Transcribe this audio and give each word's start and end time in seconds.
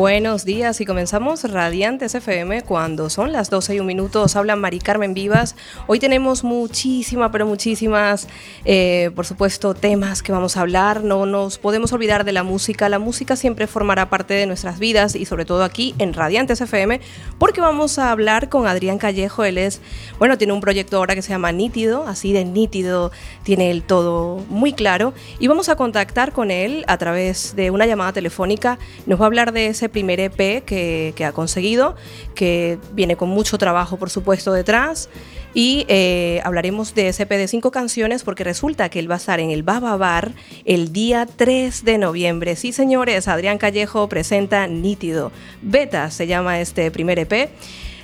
Buenos 0.00 0.46
días 0.46 0.80
y 0.80 0.86
comenzamos 0.86 1.44
Radiantes 1.44 2.14
FM 2.14 2.62
cuando 2.62 3.10
son 3.10 3.32
las 3.32 3.50
12 3.50 3.74
y 3.74 3.80
un 3.80 3.86
minuto. 3.86 4.24
Habla 4.34 4.56
Mari 4.56 4.78
Carmen 4.78 5.12
Vivas. 5.12 5.56
Hoy 5.88 5.98
tenemos 5.98 6.42
muchísimas, 6.42 7.30
pero 7.30 7.46
muchísimas, 7.46 8.26
eh, 8.64 9.10
por 9.14 9.26
supuesto, 9.26 9.74
temas 9.74 10.22
que 10.22 10.32
vamos 10.32 10.56
a 10.56 10.60
hablar. 10.60 11.02
No 11.04 11.26
nos 11.26 11.58
podemos 11.58 11.92
olvidar 11.92 12.24
de 12.24 12.32
la 12.32 12.42
música. 12.42 12.88
La 12.88 12.98
música 12.98 13.36
siempre 13.36 13.66
formará 13.66 14.10
parte 14.10 14.34
de 14.34 14.46
nuestras 14.46 14.78
vidas 14.78 15.14
y 15.14 15.24
sobre 15.24 15.44
todo 15.44 15.64
aquí 15.64 15.94
en 15.98 16.12
Radiantes 16.12 16.60
FM 16.60 17.00
porque 17.38 17.60
vamos 17.60 17.98
a 17.98 18.10
hablar 18.10 18.48
con 18.48 18.66
Adrián 18.66 18.98
Callejo. 18.98 19.44
Él 19.44 19.58
es, 19.58 19.80
bueno, 20.18 20.36
tiene 20.38 20.52
un 20.52 20.60
proyecto 20.60 20.98
ahora 20.98 21.14
que 21.14 21.22
se 21.22 21.30
llama 21.30 21.52
Nítido, 21.52 22.06
así 22.06 22.32
de 22.32 22.44
nítido, 22.44 23.12
tiene 23.42 23.70
el 23.70 23.82
todo 23.82 24.44
muy 24.48 24.72
claro. 24.72 25.14
Y 25.38 25.46
vamos 25.46 25.68
a 25.68 25.76
contactar 25.76 26.32
con 26.32 26.50
él 26.50 26.84
a 26.86 26.98
través 26.98 27.56
de 27.56 27.70
una 27.70 27.86
llamada 27.86 28.12
telefónica. 28.12 28.78
Nos 29.06 29.20
va 29.20 29.24
a 29.24 29.26
hablar 29.26 29.52
de 29.52 29.66
ese 29.66 29.88
primer 29.88 30.20
EP 30.20 30.64
que, 30.64 31.24
ha 31.24 31.32
conseguido, 31.32 31.96
que 32.34 32.78
viene 32.92 33.16
con 33.16 33.28
mucho 33.28 33.58
trabajo, 33.58 33.96
por 33.96 34.10
supuesto, 34.10 34.52
detrás. 34.52 35.08
Y 35.52 35.84
eh, 35.88 36.40
hablaremos 36.44 36.94
de 36.94 37.08
ese 37.08 37.24
EP 37.24 37.30
de 37.30 37.48
cinco 37.48 37.72
canciones 37.72 38.22
porque 38.22 38.44
resulta 38.50 38.88
que 38.88 38.98
él 38.98 39.08
va 39.08 39.14
a 39.14 39.18
estar 39.18 39.38
en 39.38 39.52
el 39.52 39.62
Baba 39.62 39.96
Bar 39.96 40.32
el 40.64 40.92
día 40.92 41.24
3 41.24 41.84
de 41.84 41.98
noviembre. 41.98 42.56
Sí, 42.56 42.72
señores, 42.72 43.28
Adrián 43.28 43.58
Callejo 43.58 44.08
presenta 44.08 44.66
Nítido. 44.66 45.30
Beta 45.62 46.10
se 46.10 46.26
llama 46.26 46.58
este 46.60 46.90
primer 46.90 47.20
EP. 47.20 47.48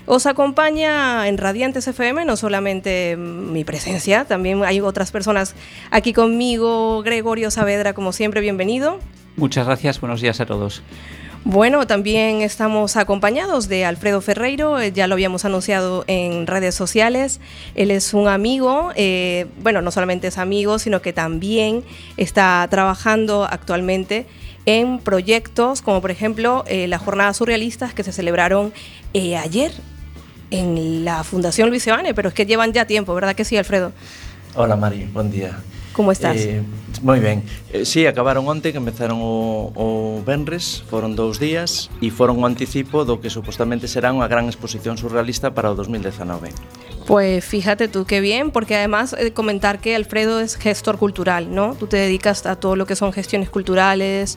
Os 0.06 0.26
acompaña 0.26 1.26
en 1.26 1.36
Radiantes 1.36 1.88
FM 1.88 2.24
no 2.26 2.36
solamente 2.36 3.16
mi 3.16 3.64
presencia, 3.64 4.24
también 4.24 4.62
hay 4.62 4.80
otras 4.80 5.10
personas 5.10 5.56
aquí 5.90 6.12
conmigo. 6.12 7.02
Gregorio 7.02 7.50
Saavedra, 7.50 7.92
como 7.92 8.12
siempre, 8.12 8.40
bienvenido. 8.40 9.00
Muchas 9.34 9.66
gracias, 9.66 10.00
buenos 10.00 10.20
días 10.20 10.40
a 10.40 10.46
todos. 10.46 10.80
Bueno, 11.48 11.86
también 11.86 12.42
estamos 12.42 12.96
acompañados 12.96 13.68
de 13.68 13.84
Alfredo 13.84 14.20
Ferreiro, 14.20 14.80
eh, 14.80 14.90
ya 14.90 15.06
lo 15.06 15.14
habíamos 15.14 15.44
anunciado 15.44 16.02
en 16.08 16.48
redes 16.48 16.74
sociales. 16.74 17.38
Él 17.76 17.92
es 17.92 18.14
un 18.14 18.26
amigo, 18.26 18.90
eh, 18.96 19.46
bueno, 19.62 19.80
no 19.80 19.92
solamente 19.92 20.26
es 20.26 20.38
amigo, 20.38 20.80
sino 20.80 21.02
que 21.02 21.12
también 21.12 21.84
está 22.16 22.66
trabajando 22.68 23.44
actualmente 23.44 24.26
en 24.66 24.98
proyectos 24.98 25.82
como 25.82 26.00
por 26.00 26.10
ejemplo 26.10 26.64
eh, 26.66 26.88
las 26.88 27.00
jornadas 27.00 27.36
surrealistas 27.36 27.94
que 27.94 28.02
se 28.02 28.10
celebraron 28.10 28.72
ayer 29.14 29.70
en 30.50 31.04
la 31.04 31.22
Fundación 31.22 31.68
Luis 31.68 31.86
Evane, 31.86 32.12
pero 32.12 32.30
es 32.30 32.34
que 32.34 32.44
llevan 32.44 32.72
ya 32.72 32.86
tiempo, 32.86 33.14
¿verdad 33.14 33.36
que 33.36 33.44
sí, 33.44 33.56
Alfredo? 33.56 33.92
Hola 34.56 34.74
Mari, 34.74 35.04
buen 35.04 35.30
día. 35.30 35.56
Como 35.96 36.12
estás? 36.12 36.36
Eh, 36.36 36.60
moi 37.00 37.24
ben. 37.24 37.40
Eh, 37.72 37.88
sí, 37.88 38.04
acabaron 38.04 38.44
onte, 38.44 38.68
que 38.68 38.76
empezaron 38.76 39.16
o, 39.24 39.72
o 39.72 40.20
Benres, 40.20 40.84
foron 40.92 41.16
dous 41.16 41.40
días, 41.40 41.88
e 42.04 42.12
foron 42.12 42.36
o 42.36 42.44
anticipo 42.44 43.08
do 43.08 43.16
que 43.16 43.32
supostamente 43.32 43.88
será 43.88 44.12
unha 44.12 44.28
gran 44.28 44.44
exposición 44.44 45.00
surrealista 45.00 45.56
para 45.56 45.72
o 45.72 45.74
2019. 45.74 46.52
Pues 47.08 47.40
fíjate 47.48 47.88
tú 47.88 48.04
qué 48.04 48.20
bien, 48.20 48.52
porque 48.52 48.76
además 48.76 49.16
eh, 49.16 49.32
comentar 49.32 49.80
que 49.80 49.96
Alfredo 49.96 50.36
es 50.36 50.60
gestor 50.60 51.00
cultural, 51.00 51.48
¿no? 51.48 51.72
Tú 51.80 51.88
te 51.88 51.96
dedicas 51.96 52.44
a 52.44 52.60
todo 52.60 52.76
lo 52.76 52.84
que 52.84 52.92
son 52.92 53.16
gestiones 53.16 53.48
culturales, 53.48 54.36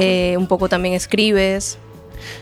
eh, 0.00 0.32
un 0.40 0.48
poco 0.48 0.72
también 0.72 0.96
escribes. 0.96 1.76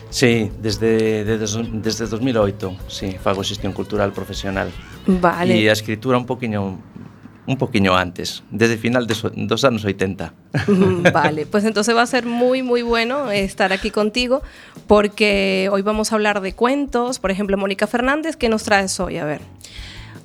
Sí, 0.09 0.51
desde, 0.61 1.23
desde, 1.23 1.63
desde 1.73 2.07
2008, 2.07 2.87
sí, 2.87 3.15
fago 3.21 3.43
xestión 3.43 3.73
cultural 3.73 4.11
profesional. 4.11 4.71
Vale. 5.07 5.59
E 5.59 5.67
a 5.67 5.75
escritura 5.75 6.15
un 6.15 6.25
poquinho 6.25 6.79
un 7.49 7.57
poquillo 7.57 7.95
antes, 7.95 8.43
desde 8.51 8.77
final 8.77 9.07
de 9.07 9.15
dos 9.35 9.63
años 9.63 9.83
80. 9.83 10.33
Vale, 11.11 11.47
pues 11.47 11.63
entonces 11.63 11.95
va 11.95 12.03
a 12.03 12.05
ser 12.05 12.27
muy, 12.27 12.61
muy 12.61 12.83
bueno 12.83 13.31
estar 13.31 13.73
aquí 13.73 13.89
contigo 13.89 14.43
porque 14.85 15.67
hoy 15.71 15.81
vamos 15.81 16.11
a 16.11 16.15
hablar 16.15 16.41
de 16.41 16.53
cuentos. 16.53 17.17
Por 17.17 17.31
ejemplo, 17.31 17.57
Mónica 17.57 17.87
Fernández, 17.87 18.35
¿qué 18.35 18.49
nos 18.49 18.63
traes 18.63 18.99
hoy? 18.99 19.17
A 19.17 19.25
ver. 19.25 19.41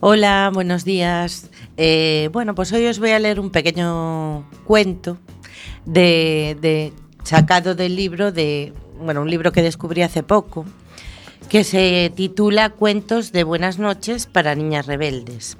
Hola, 0.01 0.51
buenos 0.53 0.85
días. 0.85 1.49
Eh, 1.79 2.29
bueno, 2.31 2.55
pues 2.55 2.71
hoy 2.75 2.87
os 2.87 2.99
voy 2.99 3.13
a 3.13 3.19
leer 3.19 3.41
un 3.41 3.49
pequeño 3.49 4.47
cuento 4.67 5.17
de, 5.87 6.59
de, 6.61 6.93
sacado 7.23 7.75
del 7.75 7.97
libro 7.97 8.33
de, 8.33 8.75
bueno, 9.01 9.23
un 9.23 9.31
libro 9.31 9.51
que 9.51 9.63
descubrí 9.63 10.03
hace 10.03 10.23
poco, 10.23 10.67
que 11.49 11.65
se 11.65 12.13
titula 12.15 12.69
Cuentos 12.69 13.33
de 13.33 13.45
Buenas 13.45 13.79
noches 13.79 14.27
para 14.27 14.55
Niñas 14.55 14.85
Rebeldes. 14.85 15.57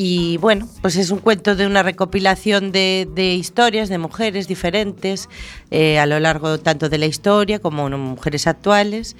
Y 0.00 0.36
bueno, 0.36 0.68
pues 0.80 0.94
es 0.94 1.10
un 1.10 1.18
cuento 1.18 1.56
de 1.56 1.66
una 1.66 1.82
recopilación 1.82 2.70
de, 2.70 3.08
de 3.16 3.34
historias 3.34 3.88
de 3.88 3.98
mujeres 3.98 4.46
diferentes 4.46 5.28
eh, 5.72 5.98
a 5.98 6.06
lo 6.06 6.20
largo 6.20 6.60
tanto 6.60 6.88
de 6.88 6.98
la 6.98 7.06
historia 7.06 7.58
como 7.58 7.90
mujeres 7.90 8.46
actuales 8.46 9.16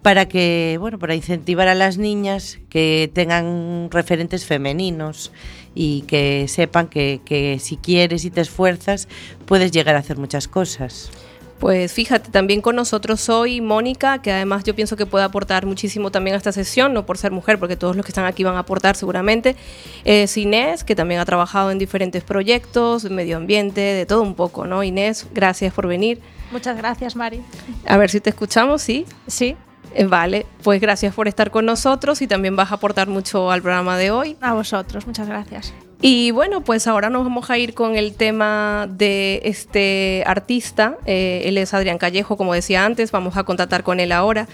para 0.00 0.26
que 0.26 0.78
bueno 0.80 0.98
para 0.98 1.14
incentivar 1.14 1.68
a 1.68 1.74
las 1.74 1.98
niñas 1.98 2.58
que 2.70 3.10
tengan 3.12 3.90
referentes 3.90 4.46
femeninos 4.46 5.30
y 5.74 6.04
que 6.06 6.48
sepan 6.48 6.88
que 6.88 7.58
si 7.60 7.76
quieres 7.76 8.24
y 8.24 8.30
te 8.30 8.40
esfuerzas 8.40 9.08
puedes 9.44 9.72
llegar 9.72 9.94
a 9.94 9.98
hacer 9.98 10.16
muchas 10.16 10.48
cosas. 10.48 11.10
Pues 11.58 11.92
fíjate, 11.92 12.30
también 12.30 12.60
con 12.60 12.76
nosotros 12.76 13.28
hoy 13.28 13.60
Mónica, 13.60 14.20
que 14.20 14.32
además 14.32 14.64
yo 14.64 14.74
pienso 14.74 14.96
que 14.96 15.06
puede 15.06 15.24
aportar 15.24 15.66
muchísimo 15.66 16.10
también 16.10 16.34
a 16.34 16.36
esta 16.36 16.52
sesión, 16.52 16.92
no 16.92 17.06
por 17.06 17.16
ser 17.16 17.30
mujer, 17.32 17.58
porque 17.58 17.76
todos 17.76 17.96
los 17.96 18.04
que 18.04 18.10
están 18.10 18.26
aquí 18.26 18.44
van 18.44 18.56
a 18.56 18.60
aportar 18.60 18.96
seguramente. 18.96 19.56
Es 20.04 20.36
Inés, 20.36 20.84
que 20.84 20.94
también 20.94 21.20
ha 21.20 21.24
trabajado 21.24 21.70
en 21.70 21.78
diferentes 21.78 22.22
proyectos, 22.24 23.04
de 23.04 23.10
medio 23.10 23.36
ambiente, 23.36 23.80
de 23.80 24.04
todo 24.04 24.22
un 24.22 24.34
poco, 24.34 24.66
¿no? 24.66 24.82
Inés, 24.82 25.26
gracias 25.32 25.72
por 25.72 25.86
venir. 25.86 26.20
Muchas 26.50 26.76
gracias, 26.76 27.16
Mari. 27.16 27.42
A 27.86 27.96
ver 27.96 28.10
si 28.10 28.20
te 28.20 28.30
escuchamos, 28.30 28.82
¿sí? 28.82 29.06
Sí. 29.26 29.56
Eh, 29.94 30.06
vale, 30.06 30.46
pues 30.62 30.80
gracias 30.80 31.14
por 31.14 31.28
estar 31.28 31.50
con 31.50 31.66
nosotros 31.66 32.20
y 32.20 32.26
también 32.26 32.56
vas 32.56 32.72
a 32.72 32.74
aportar 32.74 33.08
mucho 33.08 33.50
al 33.50 33.62
programa 33.62 33.96
de 33.96 34.10
hoy. 34.10 34.36
A 34.40 34.52
vosotros, 34.52 35.06
muchas 35.06 35.28
gracias. 35.28 35.72
Y 36.06 36.32
bueno, 36.32 36.60
pues 36.60 36.86
ahora 36.86 37.08
nos 37.08 37.24
vamos 37.24 37.48
a 37.48 37.56
ir 37.56 37.72
con 37.72 37.96
el 37.96 38.12
tema 38.12 38.86
de 38.90 39.40
este 39.42 40.22
artista. 40.26 40.98
Eh, 41.06 41.44
él 41.46 41.56
es 41.56 41.72
Adrián 41.72 41.96
Callejo, 41.96 42.36
como 42.36 42.52
decía 42.52 42.84
antes, 42.84 43.10
vamos 43.10 43.38
a 43.38 43.44
contactar 43.44 43.82
con 43.84 44.00
él 44.00 44.12
ahora. 44.12 44.46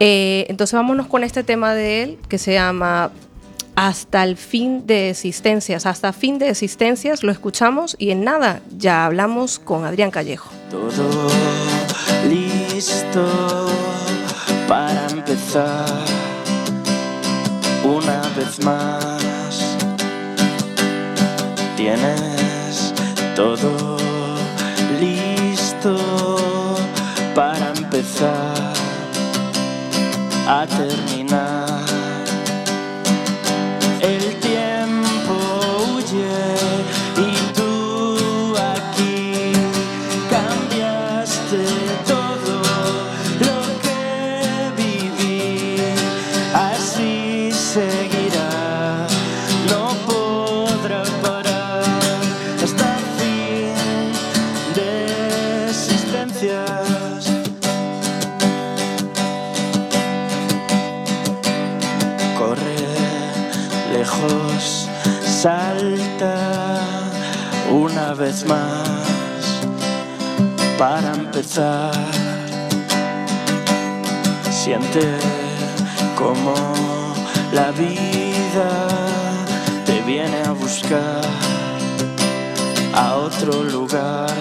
Eh, 0.00 0.46
entonces 0.48 0.72
vámonos 0.72 1.06
con 1.06 1.24
este 1.24 1.44
tema 1.44 1.74
de 1.74 2.04
él 2.04 2.18
que 2.30 2.38
se 2.38 2.54
llama 2.54 3.10
Hasta 3.76 4.24
el 4.24 4.38
fin 4.38 4.86
de 4.86 5.10
existencias. 5.10 5.84
Hasta 5.84 6.14
fin 6.14 6.38
de 6.38 6.48
existencias 6.48 7.22
lo 7.22 7.32
escuchamos 7.32 7.94
y 7.98 8.08
en 8.10 8.24
nada 8.24 8.62
ya 8.74 9.04
hablamos 9.04 9.58
con 9.58 9.84
Adrián 9.84 10.10
Callejo. 10.10 10.48
Todo 10.70 11.28
listo 12.30 13.68
para 14.66 15.06
empezar 15.08 15.84
una 17.84 18.22
vez 18.34 18.64
más 18.64 19.17
tienes 21.78 22.92
todo 23.36 23.96
listo 24.98 25.96
para 27.36 27.68
empezar 27.70 28.72
a 30.48 30.66
terminar. 30.66 31.87
Más 68.44 69.60
para 70.78 71.14
empezar. 71.14 71.92
Siente 74.50 75.18
como 76.16 76.54
la 77.52 77.70
vida 77.70 78.88
te 79.86 80.00
viene 80.02 80.42
a 80.44 80.52
buscar 80.52 81.22
a 82.94 83.16
otro 83.16 83.64
lugar. 83.64 84.34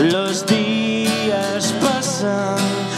Los 0.00 0.46
días 0.46 1.74
pasan 1.82 2.91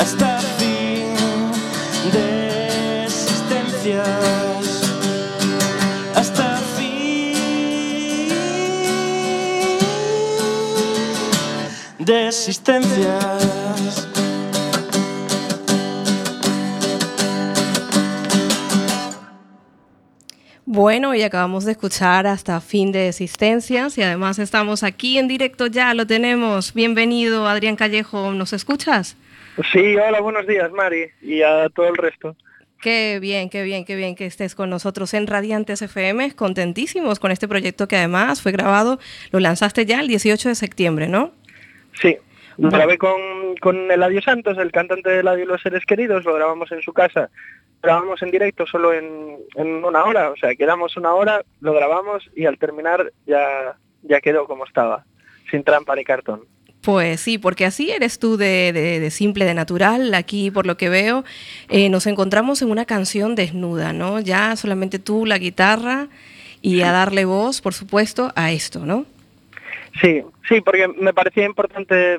hasta 0.00 0.38
fin 0.38 1.12
de 2.10 3.04
existencias, 3.04 4.06
hasta 6.14 6.56
fin 6.76 7.36
de 11.98 12.28
existencias. 12.28 14.08
Bueno, 20.64 21.14
y 21.14 21.22
acabamos 21.22 21.64
de 21.64 21.72
escuchar 21.72 22.26
hasta 22.26 22.58
fin 22.62 22.90
de 22.90 23.08
existencias 23.08 23.98
y 23.98 24.02
además 24.02 24.38
estamos 24.38 24.82
aquí 24.82 25.18
en 25.18 25.28
directo 25.28 25.66
ya, 25.66 25.92
lo 25.92 26.06
tenemos. 26.06 26.72
Bienvenido, 26.72 27.46
Adrián 27.46 27.76
Callejo, 27.76 28.32
¿nos 28.32 28.54
escuchas? 28.54 29.16
Sí, 29.72 29.96
hola, 29.96 30.20
buenos 30.20 30.46
días, 30.46 30.70
Mari, 30.72 31.06
y 31.20 31.42
a 31.42 31.68
todo 31.68 31.88
el 31.88 31.96
resto. 31.96 32.36
Qué 32.80 33.18
bien, 33.20 33.50
qué 33.50 33.62
bien, 33.62 33.84
qué 33.84 33.94
bien 33.94 34.14
que 34.14 34.24
estés 34.24 34.54
con 34.54 34.70
nosotros 34.70 35.12
en 35.12 35.26
Radiantes 35.26 35.82
FM, 35.82 36.34
contentísimos 36.34 37.20
con 37.20 37.30
este 37.30 37.46
proyecto 37.46 37.88
que 37.88 37.96
además 37.96 38.40
fue 38.40 38.52
grabado, 38.52 38.98
lo 39.32 39.40
lanzaste 39.40 39.84
ya 39.84 40.00
el 40.00 40.08
18 40.08 40.48
de 40.48 40.54
septiembre, 40.54 41.06
¿no? 41.06 41.32
Sí, 42.00 42.16
lo 42.56 42.70
grabé 42.70 42.96
con, 42.96 43.56
con 43.60 43.90
Eladio 43.90 44.22
Santos, 44.22 44.56
el 44.56 44.72
cantante 44.72 45.10
de 45.10 45.20
Eladio 45.20 45.44
y 45.44 45.48
los 45.48 45.60
seres 45.60 45.84
queridos, 45.84 46.24
lo 46.24 46.34
grabamos 46.34 46.72
en 46.72 46.80
su 46.80 46.92
casa. 46.92 47.30
Grabamos 47.82 48.22
en 48.22 48.30
directo 48.30 48.66
solo 48.66 48.92
en, 48.92 49.38
en 49.56 49.84
una 49.84 50.04
hora, 50.04 50.30
o 50.30 50.36
sea, 50.36 50.54
quedamos 50.54 50.96
una 50.96 51.14
hora, 51.14 51.42
lo 51.60 51.72
grabamos 51.72 52.30
y 52.36 52.46
al 52.46 52.58
terminar 52.58 53.12
ya, 53.26 53.76
ya 54.02 54.20
quedó 54.20 54.46
como 54.46 54.64
estaba, 54.64 55.04
sin 55.50 55.64
trampa 55.64 55.96
ni 55.96 56.04
cartón. 56.04 56.44
Pues 56.82 57.20
sí, 57.20 57.36
porque 57.36 57.66
así 57.66 57.90
eres 57.90 58.18
tú 58.18 58.38
de, 58.38 59.08
simple, 59.10 59.44
de 59.44 59.52
natural. 59.52 60.14
Aquí, 60.14 60.50
por 60.50 60.66
lo 60.66 60.76
que 60.76 60.88
veo, 60.88 61.24
eh, 61.68 61.90
nos 61.90 62.06
encontramos 62.06 62.62
en 62.62 62.70
una 62.70 62.86
canción 62.86 63.34
desnuda, 63.34 63.92
¿no? 63.92 64.18
Ya 64.20 64.56
solamente 64.56 64.98
tú, 64.98 65.26
la 65.26 65.36
guitarra 65.38 66.08
y 66.62 66.80
a 66.80 66.92
darle 66.92 67.26
voz, 67.26 67.60
por 67.60 67.74
supuesto, 67.74 68.32
a 68.34 68.50
esto, 68.52 68.86
¿no? 68.86 69.04
Sí, 70.00 70.22
sí, 70.48 70.60
porque 70.62 70.88
me 70.88 71.12
parecía 71.12 71.44
importante 71.44 72.18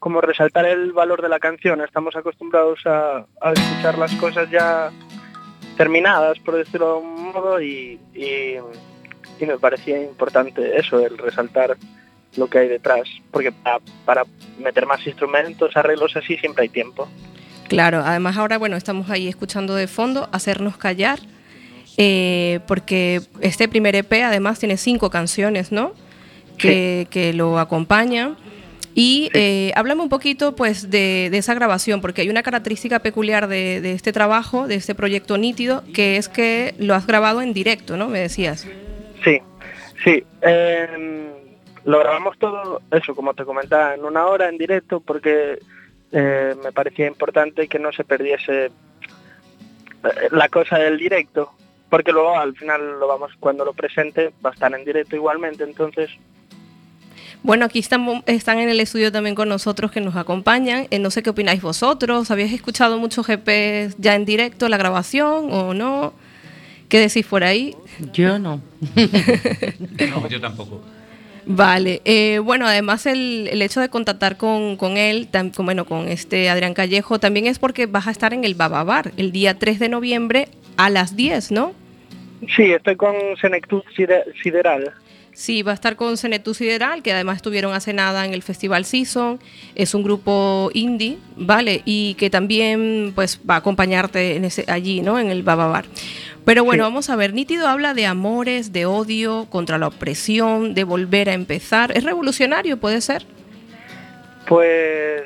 como 0.00 0.20
resaltar 0.20 0.64
el 0.64 0.92
valor 0.92 1.22
de 1.22 1.28
la 1.28 1.38
canción. 1.38 1.80
Estamos 1.80 2.16
acostumbrados 2.16 2.80
a, 2.84 3.26
escuchar 3.54 3.96
las 3.96 4.12
cosas 4.14 4.50
ya 4.50 4.90
terminadas, 5.76 6.38
por 6.40 6.56
decirlo 6.56 6.94
de 6.94 6.98
un 6.98 7.32
modo, 7.32 7.62
y 7.62 8.00
me 9.40 9.58
parecía 9.58 10.02
importante 10.02 10.76
eso, 10.80 10.98
el 10.98 11.16
resaltar 11.16 11.76
lo 12.38 12.48
que 12.48 12.58
hay 12.58 12.68
detrás, 12.68 13.02
porque 13.30 13.52
para, 13.52 13.80
para 14.04 14.24
meter 14.58 14.86
más 14.86 15.06
instrumentos, 15.06 15.76
arreglos 15.76 16.16
así, 16.16 16.36
siempre 16.36 16.62
hay 16.62 16.68
tiempo. 16.68 17.08
Claro, 17.68 18.02
además 18.04 18.36
ahora, 18.36 18.56
bueno, 18.56 18.76
estamos 18.76 19.10
ahí 19.10 19.28
escuchando 19.28 19.74
de 19.74 19.86
fondo, 19.86 20.28
hacernos 20.32 20.78
callar, 20.78 21.18
eh, 21.98 22.60
porque 22.66 23.20
este 23.40 23.68
primer 23.68 23.94
EP 23.94 24.12
además 24.24 24.58
tiene 24.58 24.76
cinco 24.76 25.10
canciones, 25.10 25.70
¿no? 25.70 25.92
Que, 26.56 27.06
que 27.10 27.32
lo 27.32 27.58
acompañan. 27.58 28.36
Y 28.94 29.30
eh, 29.32 29.70
háblame 29.76 30.02
un 30.02 30.08
poquito 30.08 30.56
pues 30.56 30.90
de, 30.90 31.28
de 31.30 31.38
esa 31.38 31.54
grabación, 31.54 32.00
porque 32.00 32.22
hay 32.22 32.30
una 32.30 32.42
característica 32.42 32.98
peculiar 32.98 33.46
de, 33.46 33.80
de 33.80 33.92
este 33.92 34.12
trabajo, 34.12 34.66
de 34.66 34.74
este 34.74 34.94
proyecto 34.94 35.38
nítido, 35.38 35.84
que 35.94 36.16
es 36.16 36.28
que 36.28 36.74
lo 36.78 36.94
has 36.94 37.06
grabado 37.06 37.42
en 37.42 37.52
directo, 37.52 37.96
¿no? 37.96 38.08
Me 38.08 38.18
decías. 38.18 38.66
Sí, 39.22 39.38
sí. 40.02 40.24
eh, 40.42 41.28
lo 41.88 42.00
grabamos 42.00 42.38
todo, 42.38 42.82
eso, 42.90 43.14
como 43.14 43.32
te 43.32 43.46
comentaba, 43.46 43.94
en 43.94 44.04
una 44.04 44.26
hora 44.26 44.50
en 44.50 44.58
directo 44.58 45.00
porque 45.00 45.58
eh, 46.12 46.54
me 46.62 46.70
parecía 46.70 47.06
importante 47.06 47.66
que 47.66 47.78
no 47.78 47.92
se 47.92 48.04
perdiese 48.04 48.66
eh, 48.66 48.70
la 50.30 50.50
cosa 50.50 50.76
del 50.76 50.98
directo, 50.98 51.50
porque 51.88 52.12
luego 52.12 52.38
al 52.38 52.54
final 52.54 53.00
lo 53.00 53.08
vamos, 53.08 53.32
cuando 53.40 53.64
lo 53.64 53.72
presente, 53.72 54.34
va 54.44 54.50
a 54.50 54.52
estar 54.52 54.70
en 54.74 54.84
directo 54.84 55.16
igualmente, 55.16 55.64
entonces 55.64 56.10
Bueno, 57.42 57.64
aquí 57.64 57.78
están, 57.78 58.22
están 58.26 58.58
en 58.58 58.68
el 58.68 58.80
estudio 58.80 59.10
también 59.10 59.34
con 59.34 59.48
nosotros 59.48 59.90
que 59.90 60.02
nos 60.02 60.14
acompañan. 60.14 60.88
Eh, 60.90 60.98
no 60.98 61.10
sé 61.10 61.22
qué 61.22 61.30
opináis 61.30 61.62
vosotros. 61.62 62.30
¿Habéis 62.30 62.52
escuchado 62.52 62.98
muchos 62.98 63.26
GP 63.26 63.94
ya 63.96 64.14
en 64.14 64.26
directo 64.26 64.68
la 64.68 64.76
grabación 64.76 65.50
o 65.50 65.72
no? 65.72 66.12
¿Qué 66.90 67.00
decís 67.00 67.24
por 67.24 67.44
ahí? 67.44 67.74
Yo 68.12 68.38
no. 68.38 68.60
No, 70.10 70.28
yo 70.28 70.38
tampoco. 70.38 70.82
Vale, 71.50 72.02
eh, 72.04 72.40
bueno, 72.40 72.66
además 72.66 73.06
el, 73.06 73.48
el 73.50 73.62
hecho 73.62 73.80
de 73.80 73.88
contactar 73.88 74.36
con, 74.36 74.76
con 74.76 74.98
él, 74.98 75.28
con, 75.56 75.64
bueno, 75.64 75.86
con 75.86 76.06
este 76.08 76.50
Adrián 76.50 76.74
Callejo, 76.74 77.18
también 77.18 77.46
es 77.46 77.58
porque 77.58 77.86
vas 77.86 78.06
a 78.06 78.10
estar 78.10 78.34
en 78.34 78.44
el 78.44 78.54
Bababar 78.54 79.12
el 79.16 79.32
día 79.32 79.58
3 79.58 79.78
de 79.78 79.88
noviembre 79.88 80.48
a 80.76 80.90
las 80.90 81.16
10, 81.16 81.50
¿no? 81.52 81.72
sí, 82.54 82.64
estoy 82.70 82.96
con 82.96 83.14
Senectud 83.40 83.82
Side- 83.96 84.24
Sideral. 84.42 84.92
Sí, 85.38 85.62
va 85.62 85.70
a 85.70 85.74
estar 85.74 85.94
con 85.94 86.16
Cenetu 86.16 86.52
Sideral, 86.52 87.00
que 87.00 87.12
además 87.12 87.36
estuvieron 87.36 87.72
hace 87.72 87.92
nada 87.92 88.26
en 88.26 88.34
el 88.34 88.42
Festival 88.42 88.84
Season. 88.84 89.38
Es 89.76 89.94
un 89.94 90.02
grupo 90.02 90.68
indie, 90.74 91.18
¿vale? 91.36 91.82
Y 91.84 92.14
que 92.14 92.28
también 92.28 93.12
pues 93.14 93.40
va 93.48 93.54
a 93.54 93.58
acompañarte 93.58 94.34
en 94.34 94.44
ese, 94.44 94.64
allí, 94.66 95.00
¿no? 95.00 95.16
En 95.20 95.30
el 95.30 95.44
Bababar. 95.44 95.84
Pero 96.44 96.64
bueno, 96.64 96.82
Sí. 96.82 96.90
vamos 96.90 97.08
a 97.08 97.14
ver. 97.14 97.34
Nítido 97.34 97.68
habla 97.68 97.94
de 97.94 98.06
amores, 98.06 98.72
de 98.72 98.86
odio, 98.86 99.46
contra 99.48 99.78
la 99.78 99.86
opresión, 99.86 100.74
de 100.74 100.82
volver 100.82 101.30
a 101.30 101.34
empezar. 101.34 101.96
¿Es 101.96 102.02
revolucionario, 102.02 102.78
puede 102.78 103.00
ser? 103.00 103.24
Pues 104.48 105.22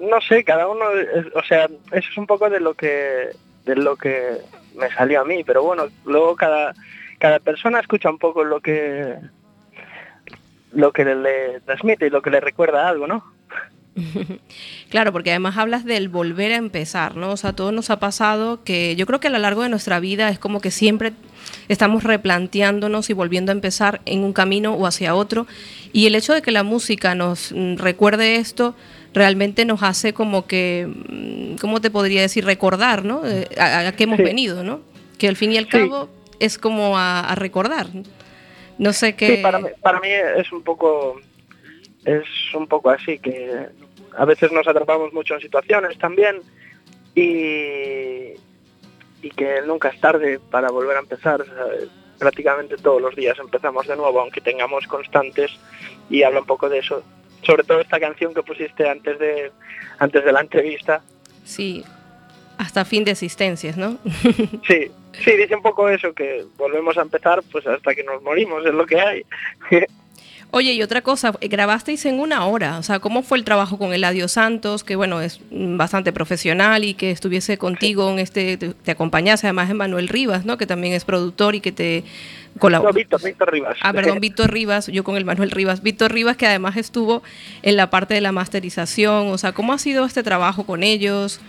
no 0.00 0.22
sé, 0.22 0.42
cada 0.42 0.68
uno, 0.68 0.86
o 1.34 1.42
sea, 1.42 1.66
eso 1.92 2.08
es 2.10 2.16
un 2.16 2.26
poco 2.26 2.48
de 2.48 2.60
lo 2.60 2.72
que 2.72 3.28
de 3.66 3.76
lo 3.76 3.94
que 3.96 4.38
me 4.74 4.90
salió 4.94 5.20
a 5.20 5.24
mí, 5.26 5.44
pero 5.44 5.62
bueno, 5.62 5.88
luego 6.06 6.34
cada 6.34 6.72
cada 7.18 7.38
persona 7.40 7.80
escucha 7.80 8.10
un 8.10 8.18
poco 8.18 8.44
lo 8.44 8.60
que 8.60 9.16
lo 10.72 10.92
que 10.92 11.04
le, 11.04 11.60
transmite 11.64 12.06
y 12.06 12.10
lo 12.10 12.22
que 12.22 12.30
le 12.30 12.40
recuerda 12.40 12.88
algo, 12.88 13.06
¿no? 13.06 13.24
Claro, 14.90 15.12
porque 15.12 15.30
además 15.30 15.56
hablas 15.58 15.84
del 15.84 16.08
volver 16.08 16.52
a 16.52 16.56
empezar, 16.56 17.16
¿no? 17.16 17.30
O 17.32 17.36
sea, 17.36 17.52
todo 17.52 17.72
nos 17.72 17.90
ha 17.90 17.98
pasado 17.98 18.62
que 18.64 18.96
yo 18.96 19.06
creo 19.06 19.20
que 19.20 19.28
a 19.28 19.30
lo 19.30 19.38
largo 19.38 19.62
de 19.62 19.68
nuestra 19.68 20.00
vida 20.00 20.30
es 20.30 20.38
como 20.38 20.60
que 20.60 20.70
siempre 20.70 21.12
estamos 21.68 22.04
replanteándonos 22.04 23.10
y 23.10 23.12
volviendo 23.12 23.52
a 23.52 23.54
empezar 23.54 24.00
en 24.06 24.24
un 24.24 24.32
camino 24.32 24.72
o 24.74 24.86
hacia 24.86 25.14
otro. 25.14 25.46
Y 25.92 26.06
el 26.06 26.14
hecho 26.14 26.32
de 26.32 26.40
que 26.42 26.52
la 26.52 26.62
música 26.62 27.14
nos 27.14 27.52
mm, 27.52 27.76
recuerde 27.76 28.36
esto 28.36 28.74
realmente 29.12 29.64
nos 29.64 29.82
hace 29.82 30.12
como 30.14 30.46
que, 30.46 30.86
mm, 30.88 31.56
¿cómo 31.60 31.80
te 31.80 31.90
podría 31.90 32.22
decir? 32.22 32.44
Recordar, 32.44 33.04
¿no? 33.04 33.26
Eh, 33.26 33.48
A, 33.58 33.88
a 33.88 33.92
qué 33.92 34.04
hemos 34.04 34.18
Sí. 34.18 34.22
venido, 34.22 34.62
¿no? 34.64 34.80
Que 35.18 35.28
al 35.28 35.36
fin 35.36 35.52
y 35.52 35.58
al 35.58 35.66
cabo 35.66 36.08
es 36.40 36.58
como 36.58 36.98
a, 36.98 37.20
a 37.20 37.34
recordar. 37.34 37.86
No 38.78 38.92
sé 38.92 39.16
qué. 39.16 39.36
Sí, 39.36 39.42
para 39.42 39.58
mí, 39.58 39.68
para 39.82 40.00
mí 40.00 40.08
es 40.08 40.52
un 40.52 40.62
poco 40.62 41.20
es 42.04 42.24
un 42.54 42.66
poco 42.66 42.90
así 42.90 43.18
que 43.18 43.66
a 44.16 44.24
veces 44.24 44.50
nos 44.52 44.66
atrapamos 44.66 45.12
mucho 45.12 45.34
en 45.34 45.40
situaciones 45.40 45.98
también 45.98 46.40
y, 47.14 48.34
y 49.22 49.30
que 49.36 49.62
nunca 49.66 49.88
es 49.88 50.00
tarde 50.00 50.40
para 50.50 50.70
volver 50.70 50.96
a 50.96 51.00
empezar. 51.00 51.44
Prácticamente 52.18 52.76
todos 52.76 53.00
los 53.00 53.14
días 53.14 53.38
empezamos 53.38 53.86
de 53.86 53.96
nuevo, 53.96 54.20
aunque 54.20 54.40
tengamos 54.40 54.86
constantes 54.86 55.52
y 56.10 56.22
habla 56.22 56.40
un 56.40 56.46
poco 56.46 56.68
de 56.68 56.78
eso. 56.78 57.02
Sobre 57.42 57.62
todo 57.62 57.80
esta 57.80 58.00
canción 58.00 58.34
que 58.34 58.42
pusiste 58.42 58.88
antes 58.88 59.18
de 59.18 59.52
antes 59.98 60.24
de 60.24 60.32
la 60.32 60.40
entrevista. 60.40 61.02
Sí, 61.44 61.84
hasta 62.58 62.84
fin 62.84 63.04
de 63.04 63.12
existencias, 63.12 63.76
¿no? 63.76 63.98
Sí, 64.66 64.90
sí, 65.24 65.36
dice 65.36 65.54
un 65.54 65.62
poco 65.62 65.88
eso, 65.88 66.12
que 66.12 66.44
volvemos 66.56 66.98
a 66.98 67.02
empezar 67.02 67.42
pues 67.50 67.66
hasta 67.66 67.94
que 67.94 68.04
nos 68.04 68.22
morimos, 68.22 68.66
es 68.66 68.74
lo 68.74 68.84
que 68.84 69.00
hay. 69.00 69.22
Oye, 70.50 70.72
y 70.72 70.82
otra 70.82 71.02
cosa, 71.02 71.32
grabasteis 71.42 72.06
en 72.06 72.20
una 72.20 72.46
hora, 72.46 72.78
o 72.78 72.82
sea, 72.82 73.00
¿cómo 73.00 73.22
fue 73.22 73.36
el 73.36 73.44
trabajo 73.44 73.76
con 73.76 73.92
Eladio 73.92 74.28
Santos, 74.28 74.82
que 74.82 74.96
bueno, 74.96 75.20
es 75.20 75.40
bastante 75.50 76.10
profesional 76.10 76.84
y 76.84 76.94
que 76.94 77.10
estuviese 77.10 77.58
contigo 77.58 78.10
en 78.10 78.18
este, 78.18 78.56
te, 78.56 78.70
te 78.72 78.90
acompañase, 78.90 79.46
además 79.46 79.68
Emanuel 79.68 80.08
Rivas, 80.08 80.46
¿no? 80.46 80.56
Que 80.56 80.66
también 80.66 80.94
es 80.94 81.04
productor 81.04 81.54
y 81.54 81.60
que 81.60 81.70
te 81.70 82.02
No, 82.54 82.60
colabora. 82.60 82.92
Víctor, 82.92 83.22
Víctor 83.22 83.52
Rivas. 83.52 83.76
Ah, 83.82 83.92
perdón, 83.92 84.20
Víctor 84.20 84.50
Rivas, 84.50 84.86
yo 84.86 85.04
con 85.04 85.18
el 85.18 85.26
Manuel 85.26 85.50
Rivas. 85.50 85.82
Víctor 85.82 86.12
Rivas, 86.12 86.38
que 86.38 86.46
además 86.46 86.78
estuvo 86.78 87.22
en 87.60 87.76
la 87.76 87.90
parte 87.90 88.14
de 88.14 88.22
la 88.22 88.32
masterización, 88.32 89.28
o 89.28 89.36
sea, 89.36 89.52
¿cómo 89.52 89.74
ha 89.74 89.78
sido 89.78 90.06
este 90.06 90.22
trabajo 90.22 90.64
con 90.64 90.82
ellos? 90.82 91.42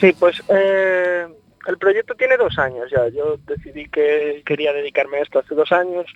Sí, 0.00 0.12
pues 0.18 0.42
eh, 0.48 1.26
el 1.66 1.78
proyecto 1.78 2.14
tiene 2.14 2.36
dos 2.36 2.58
años 2.58 2.90
ya. 2.90 3.08
Yo 3.08 3.38
decidí 3.46 3.88
que 3.88 4.42
quería 4.44 4.72
dedicarme 4.72 5.18
a 5.18 5.22
esto 5.22 5.38
hace 5.38 5.54
dos 5.54 5.72
años 5.72 6.06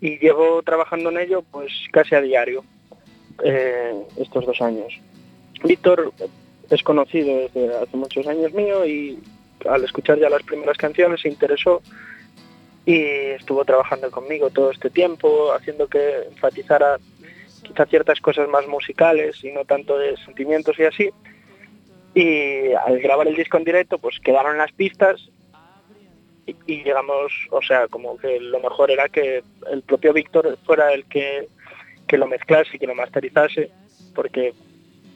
y 0.00 0.18
llevo 0.18 0.62
trabajando 0.62 1.10
en 1.10 1.18
ello 1.18 1.42
pues 1.50 1.72
casi 1.92 2.14
a 2.14 2.20
diario 2.20 2.64
eh, 3.42 3.94
estos 4.16 4.46
dos 4.46 4.60
años. 4.60 4.92
Víctor 5.62 6.12
es 6.70 6.82
conocido 6.82 7.38
desde 7.38 7.76
hace 7.76 7.96
muchos 7.96 8.26
años 8.26 8.52
mío 8.52 8.84
y 8.84 9.18
al 9.68 9.84
escuchar 9.84 10.18
ya 10.18 10.28
las 10.28 10.42
primeras 10.42 10.76
canciones 10.76 11.20
se 11.20 11.28
interesó 11.28 11.80
y 12.84 13.00
estuvo 13.00 13.64
trabajando 13.64 14.10
conmigo 14.10 14.50
todo 14.50 14.70
este 14.70 14.90
tiempo, 14.90 15.52
haciendo 15.52 15.88
que 15.88 16.24
enfatizara 16.30 16.98
quizá 17.62 17.86
ciertas 17.86 18.20
cosas 18.20 18.48
más 18.48 18.66
musicales 18.66 19.42
y 19.42 19.52
no 19.52 19.64
tanto 19.64 19.96
de 19.96 20.16
sentimientos 20.18 20.78
y 20.78 20.84
así. 20.84 21.10
Y 22.14 22.72
al 22.72 23.00
grabar 23.00 23.26
el 23.26 23.36
disco 23.36 23.56
en 23.56 23.64
directo, 23.64 23.98
pues 23.98 24.20
quedaron 24.20 24.56
las 24.56 24.72
pistas 24.72 25.28
y, 26.46 26.84
llegamos, 26.84 27.32
o 27.50 27.62
sea, 27.62 27.88
como 27.88 28.16
que 28.18 28.38
lo 28.38 28.60
mejor 28.60 28.90
era 28.90 29.08
que 29.08 29.42
el 29.70 29.82
propio 29.82 30.12
Víctor 30.12 30.58
fuera 30.64 30.92
el 30.92 31.04
que, 31.06 31.48
que 32.06 32.18
lo 32.18 32.26
mezclase 32.26 32.78
que 32.78 32.86
lo 32.86 32.94
masterizase, 32.94 33.70
porque 34.14 34.52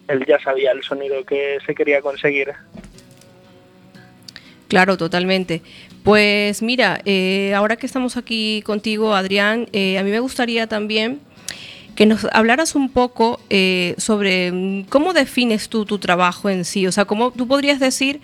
él 0.08 0.24
ya 0.26 0.40
sabía 0.40 0.72
el 0.72 0.82
sonido 0.82 1.24
que 1.24 1.58
se 1.64 1.74
quería 1.74 2.00
conseguir. 2.00 2.52
Claro, 4.68 4.96
totalmente. 4.96 5.62
Pues 6.04 6.62
mira, 6.62 7.00
eh, 7.04 7.52
ahora 7.54 7.76
que 7.76 7.86
estamos 7.86 8.16
aquí 8.16 8.62
contigo, 8.64 9.14
Adrián, 9.14 9.66
eh, 9.72 9.98
a 9.98 10.02
mí 10.02 10.10
me 10.10 10.20
gustaría 10.20 10.66
también 10.66 11.20
que 11.98 12.06
nos 12.06 12.28
hablaras 12.32 12.76
un 12.76 12.92
poco 12.92 13.40
eh, 13.50 13.96
sobre 13.98 14.52
mm, 14.52 14.84
cómo 14.84 15.12
defines 15.14 15.68
tú 15.68 15.84
tu 15.84 15.98
trabajo 15.98 16.48
en 16.48 16.64
sí. 16.64 16.86
O 16.86 16.92
sea, 16.92 17.06
cómo 17.06 17.32
tú 17.32 17.48
podrías 17.48 17.80
decir 17.80 18.20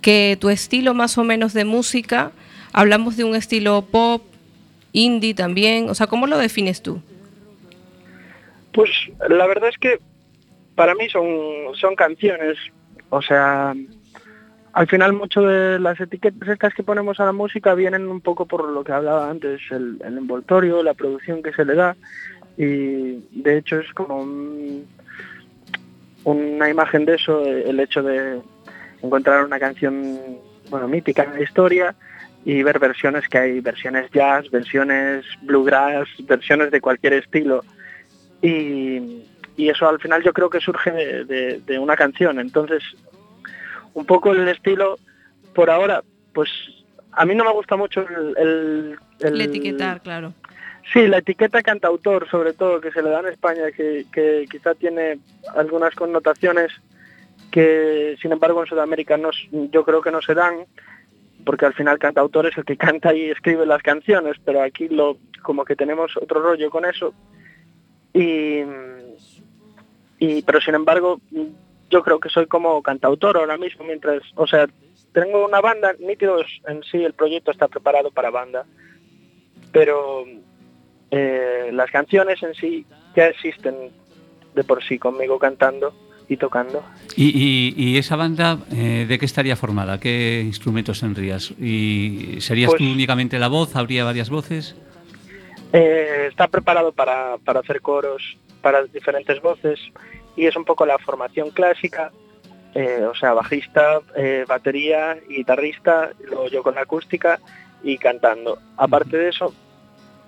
que 0.00 0.38
tu 0.40 0.48
estilo 0.48 0.94
más 0.94 1.18
o 1.18 1.24
menos 1.24 1.52
de 1.52 1.64
música, 1.64 2.30
hablamos 2.72 3.16
de 3.16 3.24
un 3.24 3.34
estilo 3.34 3.82
pop, 3.82 4.22
indie 4.92 5.34
también, 5.34 5.90
o 5.90 5.94
sea, 5.96 6.06
¿cómo 6.06 6.28
lo 6.28 6.38
defines 6.38 6.82
tú? 6.82 7.02
Pues 8.70 8.90
la 9.28 9.48
verdad 9.48 9.70
es 9.70 9.78
que 9.78 9.98
para 10.76 10.94
mí 10.94 11.08
son, 11.08 11.26
son 11.74 11.96
canciones, 11.96 12.56
o 13.10 13.22
sea, 13.22 13.74
al 14.72 14.86
final 14.86 15.14
mucho 15.14 15.40
de 15.40 15.80
las 15.80 15.98
etiquetas 15.98 16.48
estas 16.48 16.74
que 16.74 16.84
ponemos 16.84 17.18
a 17.18 17.24
la 17.24 17.32
música 17.32 17.74
vienen 17.74 18.06
un 18.06 18.20
poco 18.20 18.46
por 18.46 18.68
lo 18.68 18.84
que 18.84 18.92
hablaba 18.92 19.28
antes, 19.28 19.60
el, 19.72 20.00
el 20.04 20.16
envoltorio, 20.16 20.84
la 20.84 20.94
producción 20.94 21.42
que 21.42 21.52
se 21.52 21.64
le 21.64 21.74
da 21.74 21.96
y 22.56 23.22
de 23.42 23.58
hecho 23.58 23.80
es 23.80 23.92
como 23.92 24.22
un- 24.22 24.86
una 26.24 26.68
imagen 26.68 27.04
de 27.04 27.14
eso, 27.14 27.44
el 27.46 27.78
hecho 27.80 28.02
de 28.02 28.40
encontrar 29.02 29.44
una 29.44 29.58
canción 29.60 30.18
bueno 30.70 30.88
mítica 30.88 31.22
en 31.22 31.34
la 31.34 31.42
historia 31.42 31.94
y 32.44 32.62
ver 32.62 32.78
versiones 32.78 33.28
que 33.28 33.38
hay, 33.38 33.60
versiones 33.60 34.10
jazz, 34.10 34.50
versiones 34.50 35.24
bluegrass, 35.42 36.08
versiones 36.24 36.70
de 36.70 36.80
cualquier 36.80 37.12
estilo 37.12 37.62
y, 38.42 39.22
y 39.56 39.68
eso 39.68 39.88
al 39.88 40.00
final 40.00 40.22
yo 40.22 40.32
creo 40.32 40.50
que 40.50 40.60
surge 40.60 40.90
de, 40.90 41.78
una 41.78 41.96
canción, 41.96 42.40
entonces 42.40 42.82
un 43.94 44.04
poco 44.04 44.32
el 44.32 44.48
estilo 44.48 44.98
por 45.54 45.70
ahora 45.70 46.02
pues 46.32 46.50
a 47.12 47.24
mí 47.24 47.34
no 47.34 47.44
me 47.44 47.52
gusta 47.52 47.76
mucho 47.76 48.04
El 49.20 49.40
etiquetar, 49.40 50.00
claro. 50.00 50.34
Sí, 50.92 51.06
la 51.08 51.18
etiqueta 51.18 51.62
cantautor, 51.62 52.28
sobre 52.30 52.52
todo, 52.52 52.80
que 52.80 52.92
se 52.92 53.02
le 53.02 53.10
da 53.10 53.20
en 53.20 53.26
España, 53.26 53.72
que, 53.72 54.46
quizá 54.50 54.74
tiene 54.74 55.18
algunas 55.54 55.94
connotaciones 55.94 56.72
que, 57.50 58.16
sin 58.20 58.32
embargo, 58.32 58.60
en 58.60 58.68
Sudamérica 58.68 59.16
no, 59.16 59.30
yo 59.50 59.84
creo 59.84 60.00
que 60.00 60.12
no 60.12 60.22
se 60.22 60.34
dan, 60.34 60.66
porque 61.44 61.66
al 61.66 61.74
final 61.74 61.98
cantautor 61.98 62.46
es 62.46 62.56
el 62.56 62.64
que 62.64 62.76
canta 62.86 63.14
y 63.14 63.30
escribe 63.30 63.66
las 63.66 63.82
canciones, 63.82 64.36
pero 64.44 64.62
aquí 64.62 64.88
lo 64.88 65.18
como 65.42 65.64
que 65.64 65.76
tenemos 65.76 66.16
otro 66.16 66.42
rollo 66.42 66.70
con 66.70 66.84
eso. 66.84 67.14
Y 68.12 68.62
pero 70.46 70.60
sin 70.60 70.74
embargo, 70.74 71.20
yo 71.90 72.02
creo 72.02 72.18
que 72.20 72.28
soy 72.28 72.46
como 72.46 72.82
cantautor 72.82 73.36
ahora 73.36 73.58
mismo, 73.58 73.84
mientras, 73.84 74.22
o 74.34 74.46
sea, 74.46 74.66
tengo 75.12 75.44
una 75.44 75.60
banda, 75.60 75.94
nítidos 75.98 76.46
en 76.66 76.82
sí, 76.84 77.04
el 77.04 77.12
proyecto 77.12 77.50
está 77.50 77.68
preparado 77.68 78.10
para 78.10 78.30
banda, 78.30 78.64
pero 79.72 80.24
eh, 81.10 81.70
las 81.72 81.90
canciones 81.90 82.42
en 82.42 82.54
sí 82.54 82.84
ya 83.14 83.26
existen 83.28 83.74
de 84.54 84.64
por 84.64 84.82
sí 84.84 84.98
conmigo 84.98 85.38
cantando 85.38 85.94
y 86.28 86.36
tocando. 86.36 86.82
¿Y, 87.14 87.26
y- 87.28 87.74
y 87.76 87.98
esa 87.98 88.16
banda 88.16 88.58
eh, 88.72 89.06
de 89.08 89.18
qué 89.18 89.24
estaría 89.26 89.54
formada? 89.56 90.00
¿Qué 90.00 90.42
instrumentos 90.44 91.00
tendrías? 91.00 91.52
¿Y 91.52 92.36
serías 92.40 92.70
Pues- 92.70 92.78
tú 92.78 92.84
únicamente 92.90 93.38
la 93.38 93.48
voz? 93.48 93.76
¿Habría 93.76 94.04
varias 94.04 94.28
voces? 94.30 94.74
Eh, 95.72 96.26
está 96.28 96.48
preparado 96.48 96.92
para, 96.92 97.38
para 97.44 97.60
hacer 97.60 97.80
coros, 97.80 98.36
para 98.62 98.84
diferentes 98.84 99.40
voces 99.42 99.78
y 100.36 100.46
es 100.46 100.56
un 100.56 100.64
poco 100.64 100.86
la 100.86 100.98
formación 100.98 101.50
clásica, 101.50 102.12
eh, 102.74 103.04
o 103.10 103.14
sea, 103.14 103.32
bajista, 103.32 104.00
eh, 104.16 104.44
batería, 104.46 105.16
guitarrista, 105.28 106.10
luego 106.26 106.48
yo 106.48 106.62
con 106.62 106.74
la 106.74 106.82
acústica 106.82 107.40
y 107.82 107.98
cantando. 107.98 108.58
Aparte 108.76 109.16
de 109.16 109.28
eso, 109.30 109.54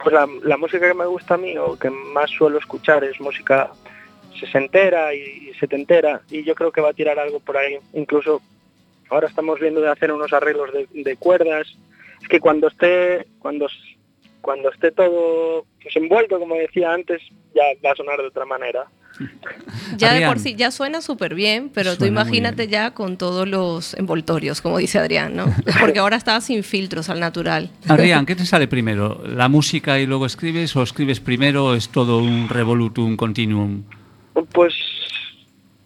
pues 0.03 0.15
la, 0.15 0.57
música 0.57 0.89
que 0.89 0.95
me 0.95 1.07
gusta 1.07 1.35
a 1.35 1.39
mí 1.39 1.57
o 1.59 1.79
que 1.79 1.91
más 1.91 2.31
suelo 2.31 2.59
escuchar 2.59 3.05
es 3.05 3.21
música 3.21 3.71
sesentera 4.39 5.13
y 5.15 5.53
setentera 5.59 6.23
y 6.31 6.45
yo 6.45 6.55
creo 6.55 6.71
que 6.71 6.81
va 6.81 6.91
a 6.91 6.95
tirar 6.95 7.19
algo 7.19 7.41
por 7.41 7.57
ahí. 7.57 7.79
Incluso 7.95 8.41
ahora 9.11 9.29
estamos 9.29 9.59
viendo 9.61 9.81
de 9.81 9.91
hacer 9.91 10.13
unos 10.13 10.33
arreglos 10.33 10.71
de, 10.93 11.17
cuerdas. 11.17 11.67
Es 12.23 12.29
que 12.29 12.41
cuando 12.41 12.69
esté, 12.69 13.27
cuando, 13.41 13.67
cuando 14.41 14.71
esté 14.71 14.93
todo 14.93 15.65
pues, 15.83 15.97
envuelto, 15.97 16.39
como 16.39 16.55
decía 16.55 16.93
antes, 16.93 17.23
ya 17.55 17.65
va 17.85 17.93
a 17.93 17.97
sonar 17.97 18.19
de 18.19 18.29
otra 18.29 18.45
manera. 18.45 18.87
Ya 19.97 20.15
de 20.15 20.27
por 20.27 20.39
sí, 20.39 20.55
ya 20.55 20.71
suena 20.71 21.01
súper 21.01 21.35
bien, 21.35 21.71
pero 21.71 21.93
tú 21.93 21.99
Suena 21.99 22.23
imagínate 22.23 22.69
ya 22.69 22.93
con 22.93 23.17
todos 23.17 23.49
los 23.49 23.95
envoltorios, 23.95 24.61
como 24.61 24.79
dice 24.79 24.99
Adrián, 24.99 25.35
¿no? 25.37 25.47
Porque 25.81 25.99
ahora 25.99 26.17
está 26.17 26.41
sin 26.41 26.63
filtros 26.63 27.09
al 27.09 27.21
natural. 27.21 27.71
Adrián, 27.89 28.27
¿qué 28.27 28.35
te 28.37 28.47
sale 28.47 28.69
primero? 28.69 29.21
¿La 29.27 29.49
música 29.49 29.99
y 29.99 30.07
luego 30.07 30.27
escribes 30.27 30.75
o 30.77 30.83
escribes 30.83 31.21
primero 31.21 31.67
o 31.67 31.75
es 31.75 31.89
todo 31.89 32.19
un 32.19 32.49
revolutum 32.49 33.17
continuum? 33.17 33.83
Pues 34.53 34.75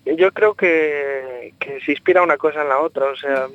yo 0.05 0.31
creo 0.33 0.55
que, 0.55 1.55
que 1.59 1.81
se 1.81 1.93
inspira 1.93 2.23
una 2.23 2.37
cosa 2.37 2.62
en 2.62 2.69
la 2.69 2.81
otra, 2.81 3.07
o 3.07 3.17
sea, 3.17 3.47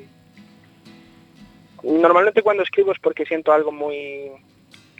normalmente 1.82 2.42
cuando 2.42 2.62
escribo 2.62 2.92
es 2.92 2.98
porque 2.98 3.24
siento 3.24 3.52
algo 3.52 3.72
muy 3.72 4.30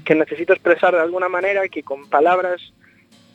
que 0.05 0.15
necesito 0.15 0.53
expresar 0.53 0.95
de 0.95 1.01
alguna 1.01 1.29
manera 1.29 1.69
que 1.69 1.83
con 1.83 2.09
palabras 2.09 2.73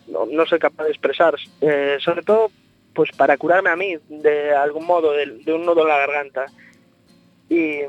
no, 0.07 0.25
no 0.25 0.45
soy 0.45 0.59
capaz 0.59 0.85
de 0.85 0.91
expresar, 0.91 1.35
Eh, 1.61 1.97
sobre 1.99 2.23
todo 2.23 2.51
pues 2.93 3.09
para 3.11 3.37
curarme 3.37 3.69
a 3.69 3.75
mí 3.75 3.95
de 4.07 4.53
algún 4.53 4.85
modo, 4.85 5.13
de, 5.13 5.53
un 5.53 5.65
nudo 5.65 5.81
en 5.81 5.87
la 5.87 5.97
garganta. 5.97 6.45
Y 7.49 7.79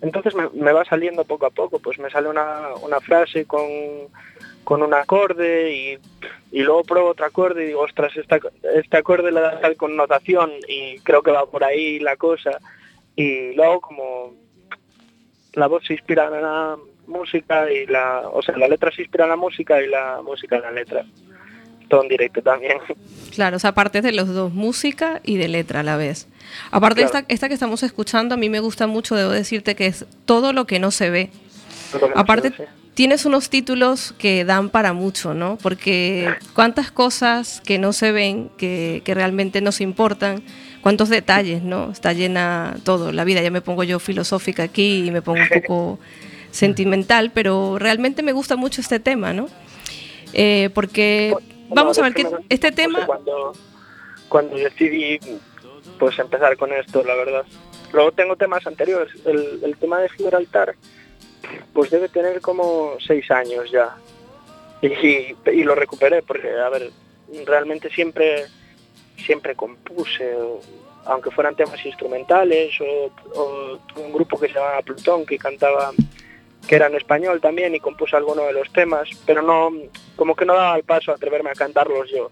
entonces 0.00 0.34
me, 0.34 0.72
va 0.72 0.84
saliendo 0.84 1.24
poco 1.24 1.46
a 1.46 1.50
poco, 1.50 1.78
pues 1.78 1.98
me 1.98 2.10
sale 2.10 2.28
una, 2.28 2.68
una 2.82 3.00
frase 3.00 3.44
con, 3.44 3.68
con 4.64 4.82
un 4.82 4.94
acorde 4.94 5.72
y, 5.72 5.98
y 6.52 6.62
luego 6.62 6.84
pruebo 6.84 7.08
otro 7.08 7.26
acorde 7.26 7.64
y 7.64 7.66
digo, 7.68 7.80
ostras, 7.80 8.16
esta, 8.16 8.38
este 8.74 8.96
acorde 8.96 9.32
le 9.32 9.40
da 9.40 9.60
tal 9.60 9.76
connotación 9.76 10.52
y 10.68 10.98
creo 11.00 11.22
que 11.22 11.32
va 11.32 11.46
por 11.46 11.64
ahí 11.64 11.98
la 11.98 12.16
cosa. 12.16 12.58
Y 13.16 13.52
luego 13.54 13.80
como 13.80 14.34
la 15.54 15.66
voz 15.66 15.84
se 15.86 15.94
inspira 15.94 16.30
música 17.06 17.70
y 17.70 17.86
la, 17.86 18.28
o 18.32 18.40
sea, 18.40 18.56
la 18.56 18.68
letra 18.68 18.90
se 18.92 19.02
inspira 19.02 19.24
en 19.24 19.30
la 19.30 19.36
música 19.36 19.82
y 19.82 19.88
la 19.88 20.22
música 20.22 20.56
en 20.56 20.62
la 20.62 20.70
letra. 20.70 21.04
Todo 21.90 22.02
en 22.02 22.08
directo 22.08 22.40
también. 22.40 22.78
Claro, 23.34 23.56
o 23.56 23.58
sea, 23.58 23.70
aparte 23.70 24.00
de 24.00 24.12
los 24.12 24.28
dos, 24.28 24.54
música 24.54 25.20
y 25.24 25.36
de 25.36 25.48
letra 25.48 25.80
a 25.80 25.82
la 25.82 25.96
vez. 25.96 26.28
Aparte 26.70 27.00
de 27.00 27.06
esta, 27.06 27.24
esta 27.26 27.48
que 27.48 27.54
estamos 27.54 27.82
escuchando, 27.82 28.36
a 28.36 28.38
mí 28.38 28.48
me 28.48 28.60
gusta 28.60 28.86
mucho, 28.86 29.16
debo 29.16 29.30
decirte 29.30 29.74
que 29.74 29.86
es 29.86 30.06
todo 30.24 30.52
lo 30.52 30.66
que 30.66 30.78
no 30.78 30.92
se 30.92 31.10
ve. 31.10 31.30
Aparte, 32.14 32.50
se 32.52 32.62
ve, 32.62 32.68
sí. 32.68 32.90
tienes 32.94 33.26
unos 33.26 33.50
títulos 33.50 34.14
que 34.18 34.44
dan 34.44 34.70
para 34.70 34.92
mucho, 34.92 35.34
¿no? 35.34 35.58
Porque 35.60 36.32
cuántas 36.54 36.92
cosas 36.92 37.60
que 37.60 37.78
no 37.78 37.92
se 37.92 38.12
ven, 38.12 38.50
que, 38.56 39.02
que 39.04 39.12
realmente 39.12 39.60
nos 39.60 39.80
importan, 39.80 40.44
cuántos 40.80 41.08
detalles, 41.08 41.64
¿no? 41.64 41.90
Está 41.90 42.12
llena 42.12 42.76
todo, 42.84 43.10
la 43.10 43.24
vida. 43.24 43.42
Ya 43.42 43.50
me 43.50 43.62
pongo 43.62 43.82
yo 43.82 43.98
filosófica 43.98 44.62
aquí 44.62 45.06
y 45.06 45.10
me 45.10 45.22
pongo 45.22 45.40
un 45.42 45.48
poco 45.60 45.98
sentimental, 46.52 47.32
pero 47.34 47.80
realmente 47.80 48.22
me 48.22 48.30
gusta 48.30 48.54
mucho 48.54 48.80
este 48.80 49.00
tema, 49.00 49.32
¿no? 49.32 49.48
Eh, 50.32 50.70
porque 50.74 51.34
vamos 51.74 51.98
No, 51.98 52.04
a 52.04 52.08
ver 52.08 52.14
que 52.14 52.26
este 52.48 52.72
tema... 52.72 53.06
cuando, 53.06 53.52
cuando 54.28 54.56
decidí 54.56 55.18
pues 55.98 56.18
empezar 56.18 56.56
con 56.56 56.72
esto, 56.72 57.02
la 57.04 57.14
verdad. 57.14 57.44
Luego 57.92 58.12
tengo 58.12 58.36
temas 58.36 58.66
anteriores. 58.66 59.12
El, 59.24 59.60
el 59.62 59.76
tema 59.76 60.00
de 60.00 60.08
Gibraltar, 60.10 60.74
pues 61.72 61.90
debe 61.90 62.08
tener 62.08 62.40
como 62.40 62.94
seis 63.04 63.30
años 63.30 63.70
ya. 63.70 63.96
Y, 64.82 65.34
y 65.50 65.62
lo 65.64 65.74
recuperé 65.74 66.22
porque, 66.22 66.50
a 66.58 66.68
ver, 66.68 66.90
realmente 67.44 67.90
siempre, 67.90 68.46
siempre 69.16 69.54
compuse, 69.54 70.34
aunque 71.04 71.30
fueran 71.30 71.56
temas 71.56 71.84
instrumentales, 71.84 72.72
o, 72.80 73.10
o 73.38 73.78
un 73.96 74.12
grupo 74.12 74.38
que 74.38 74.48
se 74.48 74.54
llamaba 74.54 74.80
Plutón 74.82 75.26
que 75.26 75.38
cantaba 75.38 75.92
que 76.66 76.76
era 76.76 76.86
en 76.86 76.94
español 76.94 77.40
también 77.40 77.74
y 77.74 77.80
compuse 77.80 78.16
alguno 78.16 78.42
de 78.44 78.52
los 78.52 78.72
temas, 78.72 79.08
pero 79.26 79.42
no, 79.42 79.70
como 80.16 80.34
que 80.36 80.44
no 80.44 80.54
daba 80.54 80.76
el 80.76 80.84
paso 80.84 81.10
a 81.10 81.14
atreverme 81.14 81.50
a 81.50 81.54
cantarlos 81.54 82.10
yo. 82.10 82.30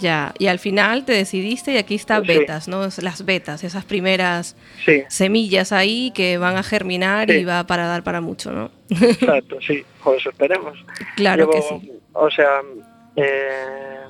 Ya, 0.00 0.34
y 0.38 0.48
al 0.48 0.58
final 0.58 1.04
te 1.04 1.12
decidiste 1.12 1.72
y 1.72 1.76
aquí 1.76 1.94
está 1.94 2.20
Sí. 2.20 2.26
betas, 2.26 2.66
¿no? 2.66 2.80
Las 3.02 3.24
betas, 3.24 3.62
esas 3.62 3.84
primeras 3.84 4.56
Sí, 4.84 5.04
semillas 5.08 5.70
ahí 5.70 6.10
que 6.12 6.38
van 6.38 6.56
a 6.56 6.64
germinar 6.64 7.30
y 7.30 7.44
va 7.44 7.64
para 7.64 7.86
dar 7.86 8.02
para 8.02 8.20
mucho, 8.20 8.50
¿no? 8.50 8.70
exacto, 8.90 9.60
sí, 9.60 9.84
o 10.02 10.14
eso 10.14 10.30
esperemos. 10.30 10.76
Claro 11.14 11.48
Llevo- 11.48 11.52
que 11.52 11.62
sí. 11.86 11.92
O 12.14 12.28
sea, 12.30 12.62
eh, 13.14 14.06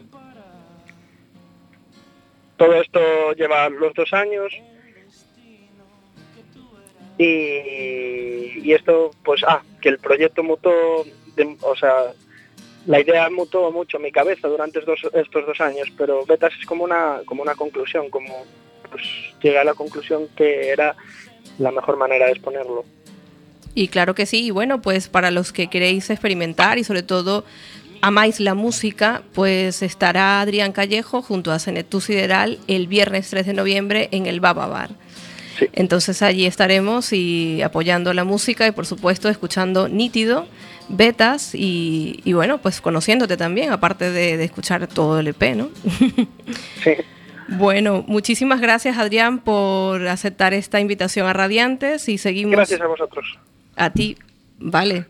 todo 2.56 2.74
esto 2.80 3.32
lleva 3.37 3.68
los 3.68 3.92
dos 3.94 4.12
años 4.12 4.52
y, 7.22 8.72
esto, 8.72 9.11
pues, 9.24 9.42
ah, 9.46 9.62
que 9.80 9.88
el 9.90 9.98
proyecto 9.98 10.42
mutó, 10.42 10.70
de- 11.37 11.56
o 11.62 11.76
sea, 11.76 12.12
la 12.87 13.00
idea 13.00 13.28
mutó 13.30 13.70
mucho 13.70 13.98
en 13.98 14.04
mi 14.04 14.12
cabeza 14.12 14.48
durante 14.48 14.78
estos, 14.78 15.00
dos 15.46 15.61
años, 15.61 15.88
pero 15.96 16.24
Betas 16.24 16.52
es 16.59 16.66
como 16.66 16.85
una, 16.85 17.20
como 17.26 17.42
una 17.42 17.54
conclusión, 17.54 18.09
como 18.11 18.44
pues 18.90 19.04
llegué 19.40 19.59
a 19.59 19.64
la 19.64 19.74
conclusión 19.74 20.26
que 20.35 20.68
era 20.70 20.96
la 21.59 21.70
mejor 21.70 21.96
manera 21.96 22.26
de 22.26 22.33
exponerlo. 22.33 22.85
Y 23.72 23.87
claro 23.87 24.16
que 24.16 24.26
sí, 24.26 24.46
y 24.46 24.50
bueno, 24.50 24.83
pues 24.83 25.09
para 25.09 25.30
los 25.30 25.52
que 25.52 25.68
queréis 25.68 26.11
experimentar 26.11 26.78
y 26.78 26.83
sobre 26.85 27.04
todo 27.04 27.44
amáis 28.00 28.40
la 28.40 28.54
música, 28.54 29.22
pues 29.33 29.83
estará 29.83 30.40
Adrián 30.40 30.72
Callejo 30.72 31.22
junto 31.22 31.52
a 31.52 31.61
Senetú 31.61 32.00
Sideral 32.00 32.59
el 32.66 32.88
viernes 32.88 33.30
3 33.30 33.46
de 33.46 33.52
noviembre 33.52 34.09
en 34.11 34.26
el 34.26 34.40
Baba 34.40 34.66
Bar. 34.66 34.90
Sí. 35.58 35.68
Entonces 35.72 36.22
allí 36.22 36.46
estaremos 36.46 37.12
y 37.12 37.60
apoyando 37.62 38.12
la 38.14 38.24
música 38.24 38.66
y 38.66 38.70
por 38.72 38.86
supuesto 38.86 39.28
escuchando 39.28 39.88
Nítido, 39.88 40.46
Betas 40.88 41.54
y, 41.54 42.20
y 42.24 42.32
bueno, 42.32 42.58
pues 42.58 42.80
conociéndote 42.80 43.36
también, 43.36 43.72
aparte 43.72 44.10
de, 44.10 44.36
de 44.36 44.44
escuchar 44.44 44.86
todo 44.86 45.20
el 45.20 45.28
EP, 45.28 45.54
¿no? 45.56 45.68
Sí. 46.82 46.92
Bueno, 47.48 48.04
muchísimas 48.06 48.60
gracias 48.60 48.96
Adrián 48.96 49.40
por 49.40 50.06
aceptar 50.06 50.54
esta 50.54 50.78
invitación 50.78 51.26
a 51.26 51.32
Radiantes 51.32 52.08
y 52.08 52.16
seguimos 52.16 52.52
Gracias 52.52 52.80
a 52.80 52.86
vosotros. 52.86 53.26
a 53.76 53.90
ti. 53.90 54.16
Vale. 54.60 55.06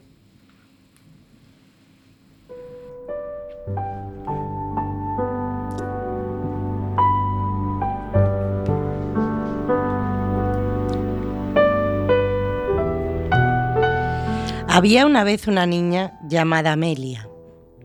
Había 14.72 15.04
una 15.04 15.24
vez 15.24 15.48
una 15.48 15.66
niña 15.66 16.16
llamada 16.28 16.70
Amelia 16.74 17.28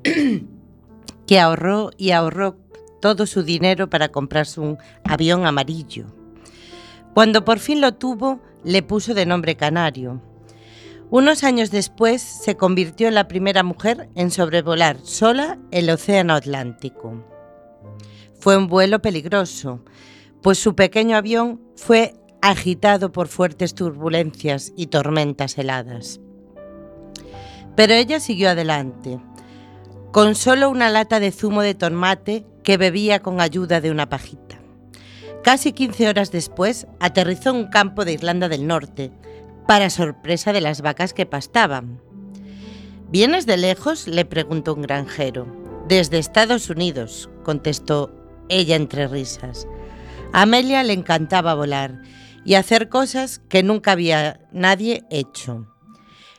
que 1.25 1.39
ahorró 1.39 1.89
y 1.97 2.11
ahorró 2.11 2.57
todo 3.01 3.25
su 3.25 3.41
dinero 3.41 3.89
para 3.89 4.09
comprarse 4.09 4.61
un 4.61 4.77
avión 5.03 5.47
amarillo. 5.47 6.05
Cuando 7.15 7.43
por 7.43 7.57
fin 7.57 7.81
lo 7.81 7.95
tuvo, 7.95 8.39
le 8.63 8.83
puso 8.83 9.15
de 9.15 9.25
nombre 9.25 9.55
Canario. 9.55 10.21
Unos 11.09 11.43
años 11.43 11.71
después 11.71 12.21
se 12.21 12.55
convirtió 12.55 13.07
en 13.07 13.15
la 13.15 13.27
primera 13.27 13.63
mujer 13.63 14.07
en 14.13 14.29
sobrevolar 14.29 14.99
sola 15.01 15.57
el 15.71 15.89
Océano 15.89 16.35
Atlántico. 16.35 17.25
Fue 18.39 18.57
un 18.57 18.67
vuelo 18.67 19.01
peligroso, 19.01 19.83
pues 20.43 20.59
su 20.59 20.75
pequeño 20.75 21.17
avión 21.17 21.59
fue 21.75 22.13
agitado 22.43 23.11
por 23.11 23.27
fuertes 23.27 23.73
turbulencias 23.73 24.71
y 24.77 24.85
tormentas 24.85 25.57
heladas. 25.57 26.19
Pero 27.75 27.93
ella 27.93 28.19
siguió 28.19 28.49
adelante, 28.49 29.19
con 30.11 30.35
solo 30.35 30.69
una 30.69 30.89
lata 30.89 31.19
de 31.19 31.31
zumo 31.31 31.61
de 31.61 31.75
tomate 31.75 32.45
que 32.63 32.77
bebía 32.77 33.21
con 33.21 33.41
ayuda 33.41 33.81
de 33.81 33.91
una 33.91 34.09
pajita. 34.09 34.59
Casi 35.43 35.73
15 35.73 36.09
horas 36.09 36.31
después, 36.31 36.87
aterrizó 36.99 37.51
en 37.51 37.57
un 37.57 37.67
campo 37.67 38.05
de 38.05 38.13
Irlanda 38.13 38.49
del 38.49 38.65
Norte, 38.65 39.11
para 39.67 39.89
sorpresa 39.89 40.53
de 40.53 40.61
las 40.61 40.81
vacas 40.81 41.13
que 41.13 41.25
pastaban. 41.25 42.01
¿Vienes 43.09 43.45
de 43.45 43.57
lejos? 43.57 44.07
le 44.07 44.25
preguntó 44.25 44.73
un 44.73 44.81
granjero. 44.81 45.45
Desde 45.87 46.17
Estados 46.17 46.69
Unidos, 46.69 47.29
contestó 47.43 48.11
ella 48.49 48.75
entre 48.75 49.07
risas. 49.07 49.67
A 50.33 50.43
Amelia 50.43 50.83
le 50.83 50.93
encantaba 50.93 51.53
volar 51.53 52.01
y 52.43 52.55
hacer 52.55 52.89
cosas 52.89 53.39
que 53.49 53.63
nunca 53.63 53.91
había 53.91 54.39
nadie 54.51 55.03
hecho. 55.09 55.74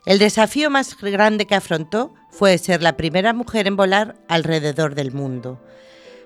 El 0.07 0.21
desafío 0.21 0.71
más 0.71 0.97
grande 1.01 1.47
que 1.47 1.57
afrontó 1.57 2.14
fue 2.31 2.57
ser 2.59 2.81
la 2.81 2.97
primera 2.97 3.33
mujer 3.33 3.66
en 3.66 3.75
volar 3.75 4.14
alrededor 4.29 4.95
del 4.95 5.11
mundo. 5.11 5.61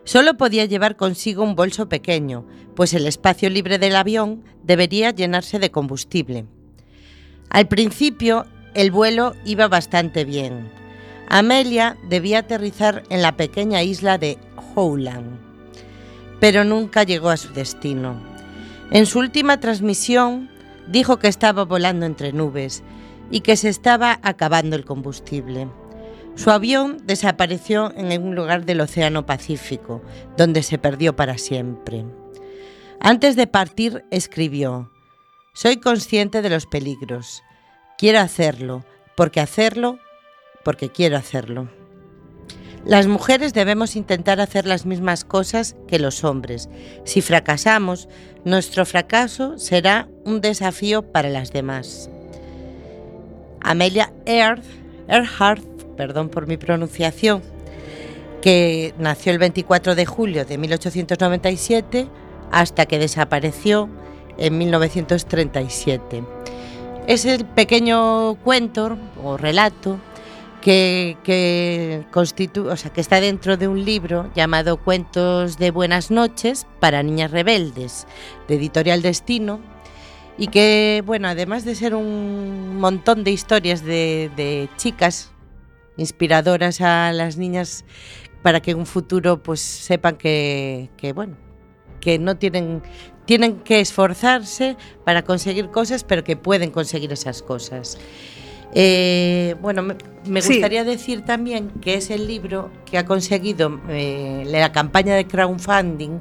Solo 0.05 0.37
podía 0.37 0.66
llevar 0.66 0.97
consigo 0.97 1.43
un 1.43 1.57
bolso 1.57 1.88
pequeño, 1.88 2.47
pues 2.77 2.93
el 2.93 3.07
espacio 3.07 3.49
libre 3.49 3.79
del 3.79 3.97
avión 3.97 4.45
debería 4.62 5.12
llenarse 5.12 5.59
de 5.59 5.71
combustible. 5.71 6.45
Al 7.49 7.69
principio, 7.69 8.45
el 8.75 8.90
vuelo 8.90 9.35
iba 9.47 9.66
bastante 9.66 10.27
bien. 10.27 10.71
Amelia 11.31 11.97
debía 12.07 12.40
aterrizar 12.40 13.03
en 13.09 13.23
la 13.23 13.38
pequeña 13.38 13.83
isla 13.83 14.19
de 14.19 14.37
Howland, 14.75 15.38
pero 16.38 16.64
nunca 16.64 17.03
llegó 17.05 17.31
a 17.31 17.38
su 17.38 17.55
destino. 17.55 18.21
En 18.90 19.07
su 19.07 19.21
última 19.21 19.59
transmisión, 19.59 20.51
dijo 20.87 21.19
que 21.19 21.29
estaba 21.29 21.64
volando 21.64 22.05
entre 22.05 22.35
nubes 22.35 22.83
y 23.31 23.40
que 23.40 23.57
se 23.57 23.69
estaba 23.69 24.19
acabando 24.23 24.77
el 24.77 24.85
combustible. 24.85 25.69
Su 26.35 26.51
avión 26.51 26.99
desapareció 27.05 27.93
en 27.97 28.23
un 28.23 28.35
lugar 28.35 28.64
del 28.64 28.81
Océano 28.81 29.27
Pacífico, 29.27 30.03
donde 30.37 30.62
se 30.62 30.79
perdió 30.79 31.14
para 31.16 31.38
siempre. 31.38 32.05
Antes 33.01 33.37
de 33.37 33.47
partir, 33.47 34.05
escribió, 34.11 34.90
Soy 35.53 35.79
consciente 35.79 36.43
de 36.43 36.51
los 36.51 36.66
peligros. 36.66 37.43
Quiero 37.99 38.21
hacerlo, 38.21 38.85
porque 39.16 39.40
hacerlo, 39.40 39.99
porque 40.64 40.90
quiero 40.90 41.16
hacerlo. 41.16 41.69
Las 42.85 43.07
mujeres 43.07 43.53
debemos 43.53 43.95
intentar 43.95 44.40
hacer 44.40 44.66
las 44.66 44.87
mismas 44.87 45.25
cosas 45.25 45.77
que 45.87 45.99
los 45.99 46.25
hombres. 46.25 46.71
Si 47.05 47.21
fracasamos, 47.21 48.09
nuestro 48.45 48.87
fracaso 48.87 49.59
será 49.59 50.09
un 50.25 50.40
desafío 50.40 51.03
para 51.12 51.29
las 51.29 51.53
demás. 51.53 52.11
Amelia 53.61 54.12
Earhart, 54.27 55.64
perdón 55.96 56.29
por 56.29 56.46
mi 56.46 56.57
pronunciación, 56.57 57.42
que 58.40 58.94
nació 58.99 59.33
el 59.33 59.38
24 59.38 59.94
de 59.94 60.07
julio 60.07 60.44
de 60.44 60.59
1897 60.59 62.09
hasta 62.51 62.87
que 62.87 62.99
desapareció 62.99 63.88
en 64.38 64.59
1937. 64.59 66.25
Es 67.07 67.25
el 67.25 67.44
pequeño 67.44 68.37
cuento 68.37 68.96
o 69.23 69.37
relato 69.37 69.99
que, 70.61 71.16
que, 71.25 72.05
o 72.14 72.77
sea, 72.77 72.92
que 72.92 73.01
está 73.01 73.20
dentro 73.20 73.57
de 73.57 73.68
un 73.68 73.85
libro 73.85 74.31
llamado 74.35 74.77
Cuentos 74.77 75.59
de 75.59 75.70
Buenas 75.70 76.11
noches 76.11 76.66
para 76.81 77.03
Niñas 77.03 77.31
Rebeldes, 77.31 78.07
de 78.46 78.57
Editorial 78.57 79.03
Destino, 79.03 79.61
y 80.40 80.48
que, 80.48 81.03
bueno, 81.07 81.29
además 81.29 81.64
de 81.64 81.74
ser 81.76 81.94
un 81.94 82.79
montón 82.81 83.22
de 83.24 83.31
historias 83.31 83.85
de, 83.85 84.31
de 84.37 84.68
chicas 84.76 85.31
inspiradoras 85.96 86.81
a 86.81 87.12
las 87.12 87.37
niñas 87.37 87.85
para 88.42 88.61
que 88.61 88.70
en 88.70 88.79
un 88.79 88.87
futuro 88.87 89.42
pues 89.42 89.61
sepan 89.61 90.16
que, 90.16 90.88
que 90.96 91.12
bueno, 91.12 91.37
que 92.00 92.18
no 92.18 92.37
tienen 92.37 92.83
tienen 93.26 93.61
que 93.61 93.79
esforzarse 93.81 94.76
para 95.05 95.22
conseguir 95.22 95.70
cosas, 95.70 96.03
pero 96.03 96.24
que 96.24 96.37
pueden 96.37 96.70
conseguir 96.70 97.12
esas 97.12 97.42
cosas. 97.42 97.96
Eh, 98.74 99.55
bueno, 99.61 99.83
me, 99.83 99.94
me 100.26 100.40
Sí. 100.42 100.55
gustaría 100.55 100.85
decir 100.85 101.24
también 101.24 101.70
que 101.81 101.94
es 101.94 102.11
el 102.11 102.26
libro 102.26 102.70
que 102.90 102.98
ha 102.98 103.05
conseguido 103.05 103.81
eh, 103.88 104.44
la 104.46 104.72
campaña 104.72 105.14
de 105.14 105.26
crowdfunding 105.26 106.18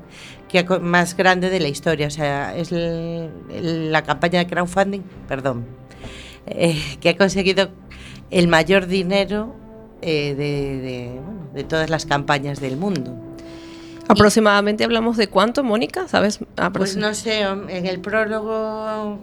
que 0.49 0.63
más 0.79 1.15
grande 1.15 1.49
de 1.49 1.59
la 1.59 1.67
historia. 1.69 2.07
O 2.07 2.11
sea, 2.11 2.55
es 2.57 2.71
el- 2.71 3.29
el- 3.51 3.91
la 3.91 4.03
campaña 4.03 4.39
de 4.39 4.47
crowdfunding, 4.47 5.01
perdón, 5.27 5.65
eh, 6.47 6.81
que 6.99 7.09
ha 7.09 7.17
conseguido 7.17 7.69
el 8.31 8.47
mayor 8.47 8.87
dinero 8.87 9.55
eh, 10.01 10.33
de, 10.35 10.77
de, 10.81 11.11
bueno, 11.23 11.49
de 11.53 11.63
todas 11.65 11.89
las 11.89 12.05
campañas 12.05 12.59
del 12.61 12.77
mundo. 12.77 13.15
Aproximadamente 14.07 14.83
hablamos 14.83 15.17
de 15.17 15.27
cuánto, 15.27 15.63
Mónica, 15.63 16.07
¿sabes? 16.07 16.39
Pues 16.73 16.95
no 16.95 17.13
sé, 17.13 17.41
en 17.41 17.85
el 17.85 17.99
prólogo 17.99 19.19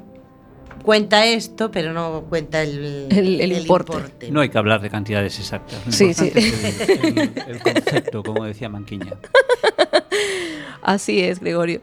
cuenta 0.84 1.26
esto, 1.26 1.70
pero 1.72 1.92
no 1.92 2.24
cuenta 2.28 2.62
el, 2.62 3.08
El- 3.10 3.40
el 3.40 3.52
importe. 3.52 4.30
No 4.30 4.40
hay 4.42 4.48
que 4.50 4.58
hablar 4.58 4.80
de 4.80 4.90
cantidades 4.90 5.38
exactas. 5.40 5.84
Lo 5.86 5.90
Sí, 5.92 6.14
sí. 6.14 6.30
el, 6.34 7.18
el- 7.18 7.32
el 7.48 7.60
concepto, 7.60 8.22
como 8.22 8.44
decía 8.44 8.68
Manquiña. 8.68 9.14
Así 10.86 11.20
es, 11.20 11.40
Gregorio. 11.40 11.80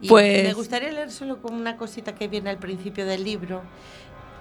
Y 0.00 0.08
Pues- 0.08 0.44
me 0.44 0.54
gustaría 0.54 0.90
leer 0.90 1.10
solo 1.10 1.42
como 1.42 1.58
una 1.58 1.76
cosita 1.76 2.14
que 2.14 2.26
viene 2.26 2.48
al 2.48 2.56
principio 2.56 3.04
del 3.04 3.22
libro, 3.22 3.60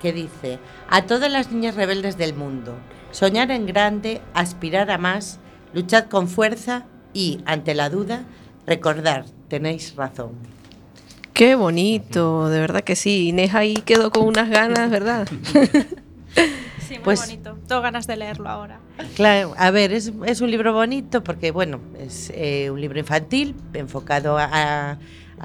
que 0.01 0.13
dice, 0.13 0.57
a 0.89 1.01
todas 1.01 1.29
las 1.29 1.51
niñas 1.51 1.75
rebeldes 1.75 2.17
del 2.17 2.33
mundo, 2.33 2.75
soñar 3.11 3.51
en 3.51 3.65
grande, 3.65 4.21
aspirar 4.33 4.89
a 4.89 4.97
más, 4.97 5.39
luchad 5.73 6.05
con 6.05 6.29
fuerza 6.29 6.85
y, 7.13 7.41
ante 7.45 7.73
la 7.75 7.89
duda, 7.89 8.23
recordar, 8.65 9.25
tenéis 9.49 9.95
razón. 9.97 10.31
Qué 11.33 11.55
bonito, 11.55 12.47
de 12.47 12.61
verdad 12.61 12.85
que 12.85 12.95
sí. 12.95 13.27
Inés 13.29 13.53
ahí 13.53 13.73
quedó 13.73 14.11
con 14.11 14.25
unas 14.27 14.49
ganas, 14.49 14.89
¿verdad? 14.89 15.27
Sí, 16.93 16.99
muy 16.99 17.03
Pues- 17.05 17.21
bonito. 17.21 17.57
Tengo 17.67 17.81
ganas 17.81 18.05
de 18.05 18.17
leerlo 18.17 18.49
ahora. 18.49 18.79
Claro, 19.15 19.55
a 19.57 19.71
ver, 19.71 19.91
es, 19.93 20.11
es 20.25 20.41
un 20.41 20.51
libro 20.51 20.73
bonito 20.73 21.23
porque, 21.23 21.49
bueno, 21.51 21.79
es 21.99 22.31
eh, 22.35 22.69
un 22.69 22.79
libro 22.79 22.99
infantil 22.99 23.55
enfocado 23.73 24.37
a, 24.39 24.97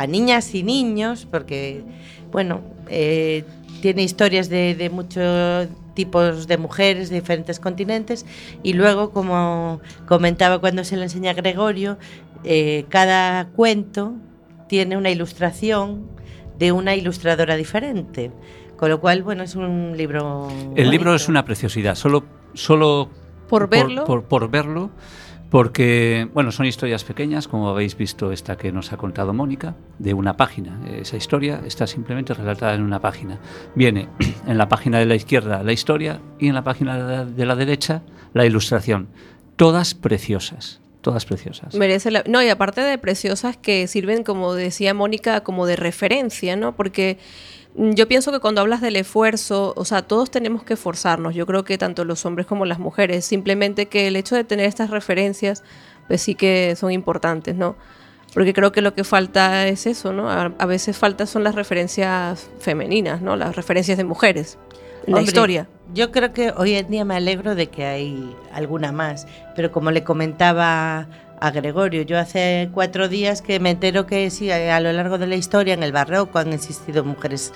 niñas 0.06 0.54
y 0.54 0.62
niños, 0.62 1.26
porque, 1.28 1.82
bueno, 2.30 2.61
eh, 2.88 3.44
tiene 3.80 4.02
historias 4.02 4.48
de, 4.48 4.74
de 4.74 4.90
muchos 4.90 5.68
tipos 5.94 6.46
de 6.46 6.58
mujeres 6.58 7.08
de 7.08 7.16
diferentes 7.16 7.58
continentes 7.58 8.24
y 8.62 8.74
luego, 8.74 9.11
como 9.11 9.80
comentaba 10.06 10.61
cuando 10.61 10.84
se 10.84 10.96
lo 10.96 11.02
enseña 11.02 11.30
a 11.30 11.34
Gregorio, 11.34 11.98
eh, 12.44 12.84
cada 12.90 13.46
cuento 13.48 14.14
tiene 14.68 14.96
una 14.96 15.11
ilustración 15.11 16.06
de 16.58 16.72
una 16.72 16.94
ilustradora 16.94 17.56
diferente. 17.56 18.30
Con 18.78 18.90
lo 18.90 19.00
cual, 19.00 19.24
bueno, 19.24 19.42
es 19.42 19.56
un 19.56 19.94
libro. 19.96 20.48
El 20.76 20.90
libro 20.90 21.14
es 21.14 21.28
una 21.28 21.44
preciosidad, 21.44 21.96
solo, 21.96 22.24
solo 22.54 23.10
Por 23.48 23.68
verlo. 23.68 24.04
por, 24.04 24.24
por 24.24 24.48
verlo, 24.48 24.90
porque 25.50 26.28
bueno, 26.32 26.52
son 26.52 26.66
historias 26.66 27.02
pequeñas, 27.02 27.48
como 27.48 27.68
habéis 27.70 27.96
visto 27.96 28.30
esta 28.30 28.56
que 28.56 28.70
nos 28.70 28.92
ha 28.92 28.96
contado 28.96 29.34
Mónica, 29.34 29.74
de 29.98 30.14
una 30.14 30.36
página. 30.36 30.80
Esa 30.86 31.16
historia 31.16 31.60
está 31.66 31.88
simplemente 31.88 32.34
relatada 32.34 32.74
en 32.74 32.82
una 32.82 33.00
página. 33.00 33.40
Viene 33.74 34.08
en 34.46 34.56
la 34.58 34.68
página 34.68 35.00
de 35.00 35.06
la 35.06 35.16
izquierda 35.16 35.64
la 35.64 35.72
historia 35.72 36.20
y 36.38 36.46
en 36.46 36.54
la 36.54 36.62
página 36.62 36.96
de 36.96 37.16
la, 37.16 37.24
de 37.24 37.46
la 37.46 37.56
derecha 37.56 38.02
la 38.32 38.46
ilustración. 38.46 39.08
Todas 39.56 39.94
preciosas, 39.94 40.80
todas 41.00 41.24
preciosas. 41.24 41.74
Merece 41.74 42.12
la... 42.12 42.22
No, 42.28 42.40
y 42.44 42.48
aparte 42.48 42.80
de 42.80 42.96
preciosas 42.96 43.56
que 43.56 43.88
sirven, 43.88 44.22
como 44.22 44.54
decía 44.54 44.94
Mónica, 44.94 45.40
como 45.40 45.66
de 45.66 45.74
referencia, 45.74 46.54
¿no? 46.54 46.76
Porque 46.76 47.18
yo 47.78 48.08
pienso 48.08 48.32
que 48.32 48.40
cuando 48.40 48.60
hablas 48.60 48.80
del 48.80 48.96
esfuerzo, 48.96 49.72
o 49.76 49.84
sea, 49.84 50.02
todos 50.02 50.30
tenemos 50.30 50.64
que 50.64 50.74
esforzarnos. 50.74 51.34
Yo 51.34 51.46
creo 51.46 51.64
que 51.64 51.78
tanto 51.78 52.04
los 52.04 52.26
hombres 52.26 52.46
como 52.46 52.64
las 52.64 52.80
mujeres. 52.80 53.24
Simplemente 53.24 53.86
que 53.86 54.08
el 54.08 54.16
hecho 54.16 54.34
de 54.34 54.42
tener 54.42 54.66
estas 54.66 54.90
referencias, 54.90 55.62
pues 56.08 56.20
sí 56.20 56.34
que 56.34 56.74
son 56.76 56.90
importantes, 56.90 57.54
¿no? 57.54 57.76
Porque 58.34 58.52
creo 58.52 58.72
que 58.72 58.82
lo 58.82 58.94
que 58.94 59.04
falta 59.04 59.68
es 59.68 59.86
eso, 59.86 60.12
¿no? 60.12 60.28
A, 60.28 60.52
a 60.58 60.66
veces 60.66 60.98
falta 60.98 61.24
son 61.26 61.44
las 61.44 61.54
referencias 61.54 62.50
femeninas, 62.58 63.22
¿no? 63.22 63.36
Las 63.36 63.54
referencias 63.54 63.96
de 63.96 64.04
mujeres 64.04 64.58
en 65.06 65.14
la 65.14 65.22
historia. 65.22 65.68
Yo 65.94 66.10
creo 66.10 66.32
que 66.32 66.52
hoy 66.56 66.74
en 66.74 66.88
día 66.88 67.04
me 67.04 67.14
alegro 67.14 67.54
de 67.54 67.68
que 67.68 67.84
hay 67.84 68.36
alguna 68.52 68.92
más, 68.92 69.26
pero 69.56 69.72
como 69.72 69.90
le 69.90 70.04
comentaba 70.04 71.06
a 71.40 71.51
Gregorio, 71.51 72.03
yo 72.03 72.18
hace 72.18 72.70
cuatro 72.72 73.09
días 73.09 73.42
que 73.42 73.61
me 73.61 73.70
entero 73.70 74.07
que 74.07 74.31
sí, 74.31 74.51
a 74.51 74.77
a 74.77 74.81
lo 74.81 74.92
largo 74.92 75.18
de 75.18 75.27
la 75.27 75.37
historia, 75.37 75.74
en 75.74 75.83
el 75.83 75.92
barroco, 75.92 76.38
han 76.38 76.53
existido 76.53 77.05
mujeres 77.05 77.53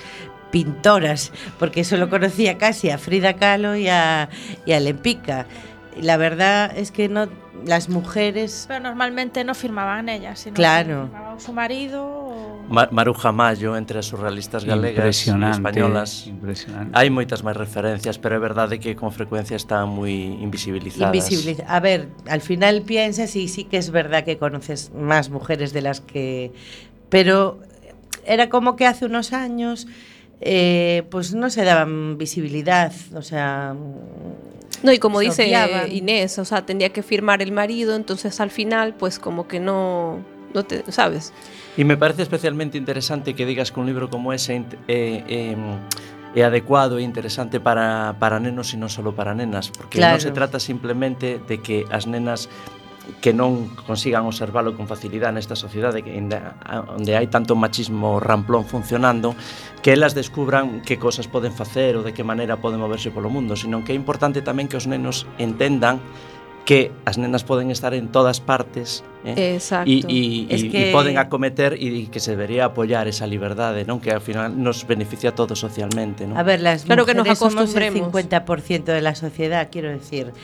pintoras, 0.50 1.32
porque 1.58 1.82
solo 1.82 2.08
conocía 2.08 2.58
casi 2.58 2.90
a 2.90 2.98
Frida 2.98 3.34
Kahlo 3.34 3.74
y 3.76 3.88
a, 3.88 4.28
y 4.66 4.72
a 4.72 4.80
Lempica. 4.80 5.46
La 6.00 6.16
verdad 6.16 6.72
es 6.76 6.92
que 6.92 7.08
no 7.08 7.28
las 7.66 7.88
mujeres 7.88 8.64
Pero 8.66 8.80
normalmente 8.80 9.44
no 9.44 9.54
firmaban 9.54 10.08
ellas, 10.08 10.40
sino 10.40 10.54
Claro. 10.54 11.02
que 11.04 11.16
firmaba 11.16 11.38
su 11.40 11.52
marido 11.52 12.04
o... 12.06 12.62
Maruja 12.90 13.32
Mayo 13.32 13.76
entre 13.76 13.98
as 14.00 14.06
surrealistas 14.06 14.64
galegas 14.64 15.28
e 15.28 15.30
españolas. 15.30 16.26
impresionante. 16.26 16.90
Hai 16.96 17.12
moitas 17.12 17.44
máis 17.44 17.58
referencias, 17.58 18.16
pero 18.16 18.34
é 18.34 18.40
verdade 18.40 18.80
que 18.80 18.96
con 18.96 19.12
frecuencia 19.12 19.54
están 19.60 19.92
moi 19.92 20.10
invisibilizadas. 20.40 21.12
Invisibiliza- 21.12 21.68
A 21.68 21.78
ver, 21.84 22.08
al 22.26 22.40
final 22.40 22.80
piensas 22.82 23.36
y 23.36 23.46
sí 23.52 23.64
que 23.68 23.76
es 23.76 23.90
verdad 23.92 24.24
que 24.24 24.38
conoces 24.40 24.88
más 24.96 25.28
mujeres 25.28 25.76
de 25.76 25.82
las 25.84 26.00
que... 26.00 26.50
Pero 27.12 27.60
era 28.24 28.48
como 28.48 28.74
que 28.76 28.86
hace 28.88 29.04
unos 29.04 29.34
años 29.36 29.86
eh, 30.40 31.04
pues 31.12 31.34
no 31.34 31.50
se 31.50 31.62
daban 31.68 32.16
visibilidad, 32.16 32.90
o 33.12 33.20
sea... 33.22 33.76
No, 34.82 34.92
y 34.92 34.98
como 34.98 35.18
se 35.20 35.24
dice 35.26 35.44
obviaban. 35.44 35.92
Inés, 35.92 36.38
o 36.38 36.44
sea, 36.44 36.66
tendría 36.66 36.90
que 36.90 37.02
firmar 37.02 37.42
el 37.42 37.52
marido, 37.52 37.94
entonces 37.94 38.40
al 38.40 38.50
final, 38.50 38.94
pues 38.94 39.18
como 39.18 39.46
que 39.46 39.60
no, 39.60 40.18
no 40.54 40.64
te, 40.64 40.84
¿sabes? 40.90 41.32
E 41.76 41.84
me 41.88 41.96
parece 41.96 42.22
especialmente 42.22 42.76
interesante 42.76 43.32
que 43.34 43.46
digas 43.46 43.72
que 43.72 43.80
un 43.80 43.86
libro 43.86 44.10
como 44.10 44.32
ese 44.32 44.60
é, 44.88 45.24
é, 45.24 45.56
é 46.34 46.42
adecuado 46.44 46.98
e 46.98 47.02
interesante 47.02 47.60
para, 47.60 48.16
para 48.20 48.40
nenos 48.40 48.72
e 48.72 48.76
non 48.76 48.92
só 48.92 49.00
para 49.12 49.32
nenas, 49.32 49.72
porque 49.72 50.00
Claro. 50.00 50.16
non 50.16 50.20
se 50.20 50.32
trata 50.36 50.60
simplemente 50.60 51.40
de 51.40 51.60
que 51.64 51.84
as 51.88 52.04
nenas 52.04 52.52
que 53.20 53.34
non 53.34 53.70
consigan 53.74 54.26
observalo 54.30 54.78
con 54.78 54.86
facilidade 54.86 55.34
nesta 55.34 55.58
sociedade 55.58 56.06
que 56.06 56.14
ainda, 56.14 56.54
onde 56.94 57.18
hai 57.18 57.26
tanto 57.26 57.58
machismo 57.58 58.22
ramplón 58.22 58.62
funcionando 58.62 59.34
que 59.82 59.94
elas 59.94 60.14
descubran 60.14 60.86
que 60.86 60.98
cosas 61.02 61.26
poden 61.26 61.50
facer 61.50 61.98
ou 61.98 62.06
de 62.06 62.14
que 62.14 62.22
maneira 62.22 62.62
poden 62.62 62.78
moverse 62.78 63.10
polo 63.10 63.26
mundo 63.26 63.58
sino 63.58 63.82
que 63.82 63.90
é 63.94 63.96
importante 63.98 64.38
tamén 64.40 64.70
que 64.70 64.78
os 64.78 64.86
nenos 64.86 65.26
entendan 65.42 65.98
que 66.62 66.94
as 67.02 67.18
nenas 67.18 67.42
poden 67.42 67.74
estar 67.74 67.90
en 67.90 68.06
todas 68.06 68.38
partes 68.38 69.02
eh? 69.24 69.54
Exacto. 69.54 69.90
E, 69.90 70.02
e, 70.06 70.46
es 70.50 70.62
que... 70.66 70.90
e 70.90 70.94
poden 70.94 71.18
acometer 71.18 71.74
e 71.78 72.06
que 72.10 72.18
se 72.18 72.34
debería 72.34 72.70
apoiar 72.70 73.06
esa 73.06 73.26
liberdade, 73.26 73.86
non? 73.86 74.02
Que 74.02 74.10
ao 74.10 74.22
final 74.22 74.50
nos 74.50 74.82
beneficia 74.82 75.30
a 75.30 75.34
todos 75.34 75.58
socialmente, 75.58 76.26
non? 76.26 76.34
A 76.34 76.42
ver, 76.42 76.58
las 76.58 76.86
claro 76.86 77.06
que 77.06 77.14
nos 77.14 77.26
acostumbremos 77.26 78.02
somos 78.02 78.18
el 78.18 78.34
50% 78.34 78.90
de 78.90 79.02
la 79.02 79.14
sociedad, 79.14 79.70
quiero 79.70 79.90
decir. 79.90 80.34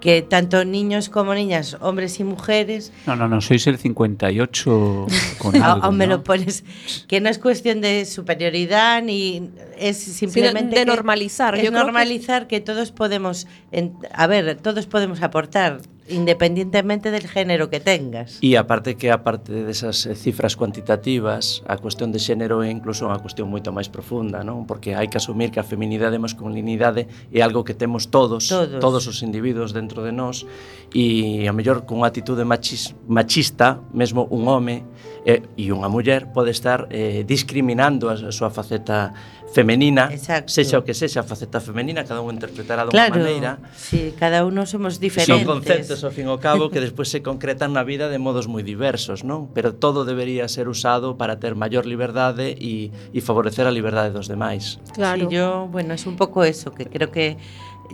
Que 0.00 0.22
tanto 0.22 0.64
niños 0.64 1.08
como 1.08 1.34
niñas, 1.34 1.76
hombres 1.80 2.20
y 2.20 2.24
mujeres, 2.24 2.92
No, 3.06 3.16
no, 3.16 3.28
no, 3.28 3.40
sois 3.40 3.66
el 3.66 3.78
58 3.78 5.06
con 5.38 5.56
a- 5.62 5.66
algo, 5.72 5.84
aún 5.86 5.96
me 5.96 6.06
¿no? 6.06 6.16
lo 6.18 6.24
pones, 6.24 6.64
que 7.08 7.20
no 7.20 7.28
es 7.28 7.38
cuestión 7.38 7.80
de 7.80 8.04
superioridad 8.04 9.02
ni 9.02 9.50
es 9.78 9.96
simplemente 9.98 10.76
de 10.78 10.84
que 10.84 10.86
normalizar. 10.86 11.54
Es 11.54 11.62
Yo 11.64 11.70
creo 11.70 11.80
que- 11.80 11.84
normalizar 11.86 12.46
que, 12.46 12.60
todos 12.60 12.92
podemos, 12.92 13.46
en- 13.72 13.94
a 14.12 14.26
ver, 14.26 14.56
todos 14.62 14.86
podemos 14.86 15.22
aportar, 15.22 15.80
independientemente 16.08 17.10
del 17.10 17.26
género 17.28 17.70
que 17.70 17.80
tengas. 17.80 18.38
E 18.42 18.56
aparte 18.56 18.94
que 18.94 19.10
aparte 19.10 19.66
desas 19.66 20.06
eh, 20.06 20.14
cifras 20.14 20.54
cuantitativas, 20.54 21.62
a 21.66 21.76
cuestión 21.76 22.12
de 22.14 22.22
xénero 22.22 22.62
é 22.62 22.70
incluso 22.70 23.06
unha 23.08 23.18
cuestión 23.18 23.50
moito 23.50 23.74
máis 23.74 23.90
profunda, 23.90 24.46
non? 24.46 24.64
Porque 24.64 24.94
hai 24.94 25.10
que 25.10 25.18
asumir 25.18 25.50
que 25.50 25.58
a 25.58 25.66
feminidade 25.66 26.16
e 26.16 26.22
masculinidade 26.22 27.10
é 27.32 27.40
algo 27.42 27.66
que 27.66 27.74
temos 27.74 28.08
todos, 28.08 28.46
todos, 28.46 28.78
todos 28.78 29.02
os 29.10 29.22
individuos 29.26 29.74
dentro 29.74 30.06
de 30.06 30.14
nós 30.14 30.46
e 30.94 31.44
a 31.46 31.52
mellor 31.52 31.84
con 31.84 32.02
unha 32.02 32.10
atitude 32.10 32.46
machis, 32.46 32.94
machista, 33.10 33.82
mesmo 33.90 34.30
un 34.30 34.46
home 34.46 34.86
e, 35.26 35.42
e 35.58 35.74
unha 35.74 35.90
muller 35.90 36.30
pode 36.30 36.54
estar 36.54 36.86
eh, 36.94 37.26
discriminando 37.26 38.06
a 38.06 38.14
súa 38.30 38.48
faceta 38.54 39.10
femenina, 39.56 40.12
Exacto. 40.12 40.52
sexa 40.52 40.76
o 40.76 40.84
que 40.84 40.92
sexa, 40.92 41.24
a 41.24 41.26
faceta 41.26 41.64
femenina, 41.64 42.04
cada 42.04 42.20
un 42.20 42.36
interpretará 42.36 42.84
de 42.84 42.92
claro, 42.92 43.16
maneira. 43.16 43.56
Sí, 43.72 44.12
cada 44.20 44.44
uno 44.44 44.68
somos 44.68 45.00
diferentes. 45.00 45.32
Son 45.32 45.48
conceptos, 45.48 46.04
ao 46.04 46.12
fin 46.12 46.28
e 46.28 46.32
ao 46.32 46.36
cabo, 46.36 46.68
que 46.68 46.84
despois 46.84 47.08
se 47.08 47.24
concretan 47.24 47.72
na 47.72 47.80
vida 47.80 48.12
de 48.12 48.20
modos 48.20 48.44
moi 48.52 48.60
diversos, 48.60 49.24
non? 49.24 49.48
Pero 49.56 49.72
todo 49.72 50.04
debería 50.04 50.44
ser 50.52 50.68
usado 50.68 51.16
para 51.16 51.40
ter 51.40 51.56
maior 51.56 51.88
liberdade 51.88 52.52
e, 52.60 52.92
e 52.92 53.18
favorecer 53.24 53.64
a 53.64 53.72
liberdade 53.72 54.12
dos 54.12 54.28
demais. 54.28 54.76
Claro. 54.92 55.24
Sí, 55.24 55.32
yo, 55.32 55.72
bueno, 55.72 55.96
es 55.96 56.04
un 56.04 56.20
pouco 56.20 56.44
eso, 56.44 56.76
que 56.76 56.84
creo 56.84 57.08
que 57.08 57.40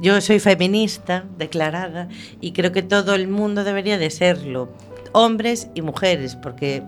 yo 0.03 0.18
soy 0.18 0.42
feminista 0.42 1.31
declarada 1.38 2.11
y 2.42 2.51
creo 2.51 2.75
que 2.75 2.83
todo 2.83 3.14
el 3.14 3.31
mundo 3.31 3.62
debería 3.62 4.03
de 4.03 4.11
serlo, 4.11 4.75
hombres 5.14 5.70
y 5.79 5.83
mujeres, 5.87 6.35
porque 6.35 6.83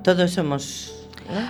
todos 0.00 0.32
somos 0.32 0.95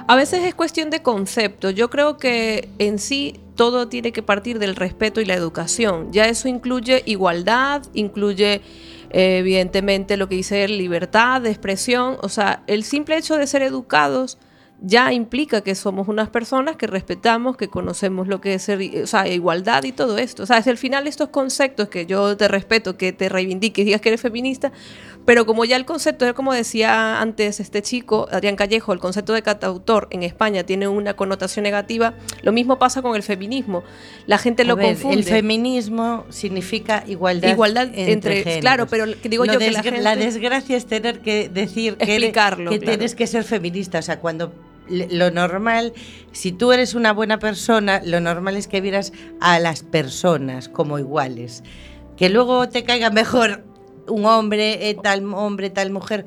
A 0.07 0.17
veces 0.17 0.45
es 0.45 0.55
cuestión 0.55 0.91
de 0.91 1.03
concepto. 1.03 1.71
Yo 1.71 1.91
creo 1.91 2.17
que 2.17 2.69
en 2.79 2.99
sí 2.99 3.41
todo 3.55 3.89
tiene 3.89 4.13
que 4.13 4.23
partir 4.23 4.59
del 4.59 4.77
respeto 4.77 5.21
y 5.21 5.25
la 5.25 5.35
educación. 5.35 6.13
Ya 6.13 6.27
eso 6.27 6.49
incluye 6.49 7.03
igualdad, 7.07 7.83
incluye 7.95 8.61
eh, 9.11 9.39
evidentemente 9.39 10.17
lo 10.17 10.29
que 10.29 10.37
dice 10.37 10.69
libertad 10.69 11.41
de 11.41 11.51
expresión. 11.51 12.19
O 12.23 12.29
sea, 12.29 12.63
el 12.67 12.85
simple 12.85 13.17
hecho 13.17 13.37
de 13.37 13.47
ser 13.47 13.63
educados 13.63 14.39
ya 14.81 15.13
implica 15.13 15.63
que 15.63 15.75
somos 15.75 16.07
unas 16.07 16.29
personas 16.29 16.77
que 16.77 16.87
respetamos, 16.87 17.57
que 17.57 17.69
conocemos 17.69 18.29
lo 18.29 18.41
que 18.41 18.55
es 18.55 18.69
o 18.69 19.27
igualdad 19.27 19.85
y 19.85 19.93
todo 19.93 20.19
esto. 20.19 20.43
O 20.43 20.47
sea, 20.47 20.59
es 20.59 20.67
al 20.67 20.77
final 20.77 21.07
estos 21.07 21.31
conceptos 21.31 21.89
que 21.89 22.05
yo 22.07 22.37
te 22.37 22.47
respeto, 22.49 22.99
que 22.99 23.13
te 23.13 23.29
reivindiques, 23.29 23.85
digas 23.85 24.01
que 24.01 24.11
eres 24.11 24.21
feminista, 24.21 24.73
pero 25.27 25.45
como 25.45 25.65
ya 25.67 25.77
el 25.77 25.85
concepto, 25.85 26.33
como 26.35 26.55
decía 26.55 27.21
antes 27.21 27.61
este 27.61 27.83
chico, 27.83 28.29
Adrián 28.33 28.57
Callejo, 28.57 28.95
el 28.95 29.01
concepto 29.01 29.35
de 29.35 29.43
catautor 29.43 30.09
en 30.11 30.23
España 30.23 30.65
tiene 30.65 30.89
una 30.89 31.15
connotación 31.15 31.65
negativa, 31.65 32.15
lo 32.43 32.53
mismo 32.53 32.79
pasa 32.79 33.03
con 33.03 33.15
el 33.17 33.23
feminismo. 33.23 33.83
La 34.27 34.39
gente 34.39 34.63
A 34.63 34.65
lo 34.67 34.77
ver, 34.77 34.87
confunde. 34.87 35.19
El 35.19 35.25
feminismo 35.25 36.25
significa 36.31 37.05
igualdad, 37.07 37.51
Igualdad 37.51 37.89
entre- 37.95 38.37
géneros. 38.45 38.61
claro, 38.61 38.87
pero 38.87 39.05
que 39.21 39.29
digo 39.29 39.45
Lo 39.45 39.53
yo 39.55 39.59
que 39.59 39.71
la 39.73 39.83
gente- 39.83 40.17
desgracia 40.17 40.77
es 40.77 40.87
tener 40.87 41.21
que 41.21 41.49
decir 41.49 41.97
que, 41.97 42.05
Explicarlo, 42.05 42.71
que 42.71 42.79
claro. 42.79 42.93
tienes 42.97 43.15
que 43.15 43.27
ser 43.27 43.45
feminista. 43.45 43.99
O 43.99 44.03
sea, 44.03 44.21
cuando 44.21 44.53
lo 44.89 45.33
normal, 45.33 45.93
si 46.31 46.53
tú 46.53 46.71
eres 46.71 46.95
una 46.95 47.13
buena 47.13 47.41
persona, 47.41 48.01
lo 48.05 48.21
normal 48.21 48.57
es 48.57 48.69
que 48.69 48.81
vieras 48.81 49.13
a 49.41 49.59
las 49.59 49.83
personas 49.83 50.69
como 50.69 51.01
iguales. 51.01 51.65
Que 52.17 52.29
luego 52.31 52.69
te 52.69 52.85
caiga 52.85 53.11
mejor 53.11 53.65
un 54.09 54.25
hombre, 54.27 54.89
eh, 54.89 54.97
tal 55.03 55.25
hombre, 55.35 55.71
tal 55.71 55.91
mujer, 55.91 56.27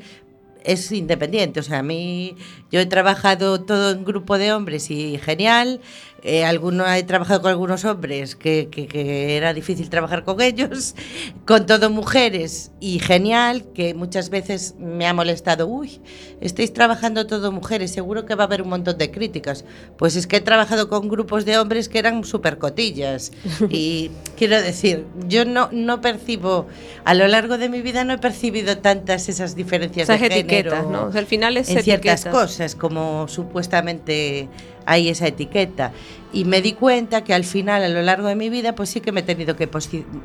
es 0.63 0.92
independiente. 0.92 1.60
O 1.60 1.63
sea, 1.63 1.80
a 1.80 1.84
mí, 1.84 2.36
yo 2.72 2.80
he 2.80 2.86
trabajado 2.86 3.62
todo 3.62 3.92
en 3.92 4.06
grupo 4.06 4.38
de 4.38 4.54
hombres 4.54 4.92
y 4.92 5.18
genial. 5.18 5.82
Eh, 6.23 6.43
alguno, 6.43 6.86
he 6.91 7.03
trabajado 7.03 7.41
con 7.41 7.51
algunos 7.51 7.86
hombres 7.86 8.36
que, 8.36 8.67
que- 8.69 8.88
que 8.88 9.38
era 9.38 9.53
difícil 9.53 9.89
trabajar 9.89 10.23
con 10.23 10.41
ellos. 10.41 10.95
Con 11.45 11.65
todo 11.65 11.89
mujeres 11.89 12.71
y 12.79 12.99
genial, 12.99 13.63
que 13.73 13.93
muchas 13.95 14.29
veces 14.29 14.75
me 14.77 15.08
ha 15.08 15.13
molestado. 15.13 15.65
Uy, 15.67 15.99
estáis 16.41 16.71
trabajando 16.73 17.25
todo 17.25 17.51
mujeres, 17.51 17.91
seguro 17.91 18.25
que 18.25 18.36
va 18.36 18.43
a 18.43 18.47
haber 18.47 18.62
un 18.62 18.69
montón 18.69 18.97
de 18.99 19.10
críticas. 19.10 19.65
Pues 19.97 20.15
es 20.15 20.27
que 20.27 20.36
he 20.38 20.41
trabajado 20.41 20.89
con 20.89 21.10
grupos 21.10 21.45
de 21.45 21.58
hombres 21.58 21.89
que 21.89 21.97
eran 21.99 22.23
súper 22.23 22.58
cotillas. 22.60 23.32
Y 23.71 24.12
quiero 24.38 24.62
decir, 24.62 25.05
yo 25.27 25.43
no, 25.45 25.69
no 25.71 26.01
percibo, 26.01 26.67
a 27.05 27.13
lo 27.15 27.27
largo 27.27 27.58
de 27.58 27.69
mi 27.69 27.82
vida 27.82 28.03
no 28.03 28.13
he 28.13 28.17
percibido 28.19 28.77
tantas 28.77 29.27
esas 29.29 29.55
diferencias 29.55 30.08
Esas 30.10 30.19
de 30.21 30.27
etiquetas, 30.27 30.73
género 30.79 30.89
¿no? 30.91 31.05
O 31.08 31.12
sea, 31.12 31.21
al 31.21 31.27
final 31.27 31.58
es 31.58 31.69
en 31.69 31.82
ciertas 31.84 32.21
etiquetas. 32.25 32.32
cosas, 32.49 32.75
como 32.75 33.27
supuestamente 33.27 34.47
hay 34.89 35.10
esa 35.10 35.28
etiqueta. 35.28 35.91
Y 36.34 36.45
me 36.45 36.62
di 36.62 36.73
cuenta 36.73 37.23
que 37.23 37.34
al 37.34 37.43
final, 37.43 37.84
a 37.84 37.89
lo 37.89 38.02
largo 38.02 38.28
de 38.28 38.36
mi 38.36 38.49
vida, 38.49 38.75
pues 38.75 38.89
sí 38.89 39.02
que 39.02 39.12
me 39.12 39.21
he 39.21 39.23
tenido 39.23 39.56
que... 39.56 39.69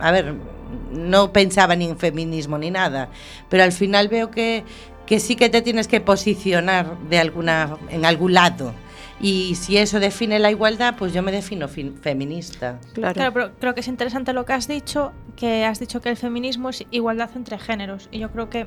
A 0.00 0.10
ver, 0.10 0.34
no 0.90 1.32
pensaba 1.32 1.76
ni 1.76 1.86
en 1.86 1.98
feminismo 1.98 2.58
ni 2.58 2.70
nada, 2.70 3.08
pero 3.48 3.62
al 3.62 3.72
final 3.72 4.08
veo 4.08 4.30
que, 4.30 4.64
que 5.06 5.20
sí 5.20 5.36
que 5.36 5.48
te 5.48 5.62
tienes 5.62 5.88
que 5.88 6.00
posicionar 6.00 6.98
de 7.08 7.18
alguna, 7.18 7.76
en 7.90 8.04
algún 8.04 8.34
lado. 8.34 8.72
Y 9.20 9.54
si 9.54 9.78
eso 9.78 10.00
define 10.00 10.38
la 10.40 10.50
igualdad, 10.50 10.96
pues 10.98 11.12
yo 11.12 11.22
me 11.22 11.30
defino 11.32 11.68
fin- 11.68 11.96
feminista. 12.02 12.78
Claro. 12.94 13.14
Claro, 13.14 13.32
pero 13.32 13.50
creo 13.60 13.74
que 13.74 13.80
es 13.80 13.88
interesante 13.88 14.32
lo 14.32 14.44
que 14.44 14.52
has 14.54 14.66
dicho, 14.66 15.12
que 15.36 15.64
has 15.64 15.78
dicho 15.78 16.00
que 16.00 16.10
el 16.10 16.16
feminismo 16.16 16.68
es 16.70 16.84
igualdad 16.90 17.30
entre 17.36 17.58
géneros. 17.58 18.08
Y 18.10 18.18
yo 18.18 18.30
creo 18.30 18.50
que 18.50 18.66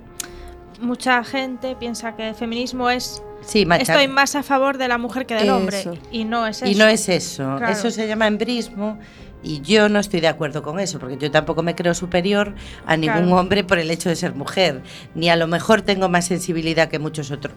mucha 0.80 1.24
gente 1.24 1.76
piensa 1.76 2.16
que 2.16 2.30
el 2.30 2.36
feminismo 2.36 2.90
es 2.90 3.22
Sí, 3.48 3.66
estoy 3.80 4.08
más 4.08 4.36
a 4.36 4.44
favor 4.44 4.78
de 4.78 4.88
la 4.88 4.98
mujer 4.98 5.26
que 5.26 5.36
del 5.36 5.50
hombre. 5.50 5.84
Y 6.12 6.26
no 6.26 6.46
es 6.46 6.58
eso. 6.62 6.66
Y 6.72 6.76
no 6.76 6.86
es 6.86 7.08
eso. 7.10 7.44
Claro. 7.58 7.72
Eso 7.72 7.90
se 7.92 8.08
llama 8.08 8.28
embrismo 8.28 9.00
y 9.44 9.62
yo 9.62 9.88
no 9.88 10.00
estoy 10.00 10.20
de 10.20 10.28
acuerdo 10.28 10.64
con 10.64 10.80
eso, 10.80 11.00
porque 11.00 11.18
yo 11.18 11.32
tampoco 11.32 11.64
me 11.64 11.74
creo 11.76 11.94
superior 11.94 12.54
a 12.86 12.98
ningún 12.98 13.24
Claro. 13.24 13.36
hombre 13.38 13.64
por 13.64 13.80
el 13.80 13.90
hecho 13.92 14.10
de 14.10 14.16
ser 14.16 14.34
mujer, 14.34 14.82
ni 15.16 15.30
a 15.30 15.36
lo 15.36 15.48
mejor 15.48 15.82
tengo 15.84 16.10
más 16.10 16.26
sensibilidad 16.26 16.90
que 16.90 17.00
muchos 17.00 17.32
otros. 17.32 17.56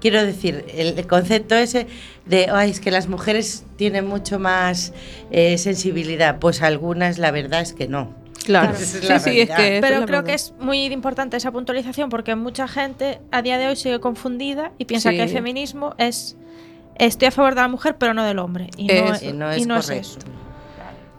Quiero 0.00 0.24
decir, 0.24 0.64
el, 0.74 0.98
el 0.98 1.06
concepto 1.06 1.54
ese 1.56 1.86
de, 2.26 2.48
ay, 2.52 2.70
es 2.70 2.80
que 2.80 2.90
las 2.90 3.08
mujeres 3.08 3.64
tienen 3.76 4.06
mucho 4.06 4.38
más 4.38 4.92
eh, 5.30 5.58
sensibilidad, 5.58 6.38
pues 6.38 6.62
algunas 6.62 7.18
la 7.18 7.30
verdad 7.32 7.62
es 7.62 7.72
que 7.72 7.88
no. 7.88 8.14
Claro. 8.44 8.74
Sí, 8.76 8.84
sí, 9.20 9.40
es 9.40 9.50
que. 9.50 9.76
es 9.76 9.80
Pero 9.80 10.04
creo 10.04 10.06
verdad. 10.06 10.24
que 10.24 10.34
es 10.34 10.52
muy 10.58 10.84
importante 10.86 11.36
esa 11.36 11.50
puntualización 11.52 12.08
porque 12.10 12.34
mucha 12.34 12.66
gente 12.68 13.20
a 13.30 13.42
día 13.42 13.58
de 13.58 13.68
hoy 13.68 13.76
sigue 13.76 14.00
confundida 14.00 14.72
y 14.78 14.84
piensa 14.86 15.10
Sí. 15.10 15.16
que 15.16 15.22
el 15.22 15.28
feminismo 15.28 15.94
es 15.98 16.36
estoy 16.98 17.28
a 17.28 17.30
favor 17.30 17.54
de 17.54 17.60
la 17.62 17.68
mujer 17.68 17.96
pero 17.98 18.14
no 18.14 18.24
del 18.24 18.38
hombre. 18.38 18.68
Y 18.76 18.86
no, 18.86 18.92
Eso. 18.92 19.14
es, 19.14 19.22
Y 19.22 19.32
no 19.32 19.50
es 19.50 19.58
y 19.62 19.66
no 19.66 19.76
es 19.76 19.86
correcto. 19.86 20.08
eso. 20.08 20.18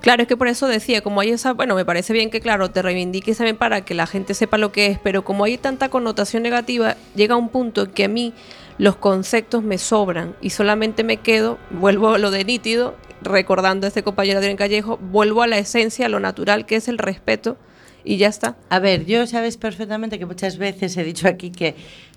Claro, 0.01 0.21
es 0.23 0.27
que 0.27 0.35
por 0.35 0.49
eso 0.49 0.67
decía, 0.67 0.99
como 1.01 1.21
hay 1.21 1.29
esa, 1.29 1.53
bueno, 1.53 1.75
me 1.75 1.85
parece 1.85 2.11
bien 2.11 2.29
que, 2.29 2.41
claro, 2.41 2.69
te 2.69 2.81
reivindiques 2.81 3.37
también 3.37 3.55
para 3.55 3.85
que 3.85 3.93
la 3.93 4.05
gente 4.05 4.33
sepa 4.33 4.57
lo 4.57 4.73
que 4.73 4.87
es, 4.87 4.99
pero 4.99 5.23
como 5.23 5.45
hay 5.45 5.57
tanta 5.57 5.87
connotación 5.87 6.43
negativa, 6.43 6.97
llega 7.15 7.37
un 7.37 7.47
punto 7.47 7.83
en 7.83 7.91
que 7.91 8.03
a 8.03 8.07
mí 8.09 8.33
los 8.77 8.97
conceptos 8.97 9.63
me 9.63 9.77
sobran 9.77 10.35
y 10.41 10.49
solamente 10.49 11.05
me 11.05 11.17
quedo, 11.17 11.57
vuelvo 11.69 12.09
a 12.15 12.17
lo 12.17 12.31
de 12.31 12.43
nítido, 12.43 12.95
recordando 13.23 13.87
a 13.87 13.89
este 13.89 14.03
compañero 14.03 14.39
Adrián 14.39 14.57
Callejo, 14.57 14.97
vuelvo 14.97 15.41
a 15.41 15.47
la 15.47 15.57
esencia, 15.57 16.05
a 16.05 16.09
lo 16.09 16.19
natural 16.19 16.65
que 16.65 16.75
es 16.75 16.87
el 16.87 16.97
respeto 16.97 17.57
y 18.03 18.17
ya 18.17 18.27
está. 18.27 18.55
A 18.69 18.79
ver, 18.79 19.05
yo 19.05 19.25
sabes 19.27 19.57
perfectamente 19.57 20.19
que 20.19 20.25
muchas 20.25 20.57
veces 20.57 20.95
he 20.97 21.03
dicho 21.03 21.27
aquí 21.27 21.51
que, 21.51 21.75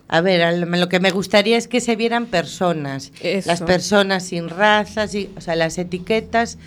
a 0.08 0.20
ver, 0.20 0.66
lo 0.66 0.88
que 0.88 1.00
me 1.00 1.10
gustaría 1.10 1.56
es 1.56 1.68
que 1.68 1.80
se 1.80 1.96
vieran 1.96 2.26
personas, 2.26 3.12
Eso. 3.20 3.48
las 3.48 3.62
personas 3.62 4.24
sin 4.24 4.48
razas, 4.48 5.14
y, 5.14 5.30
o 5.36 5.40
sea, 5.40 5.56
las 5.56 5.78
etiquetas, 5.78 6.58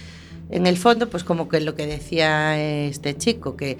en 0.51 0.65
el 0.65 0.77
fondo, 0.77 1.09
pues 1.09 1.23
como 1.23 1.47
que 1.47 1.59
lo 1.59 1.75
que 1.75 1.85
decía 1.85 2.59
este 2.59 3.15
chico, 3.15 3.55
que 3.55 3.77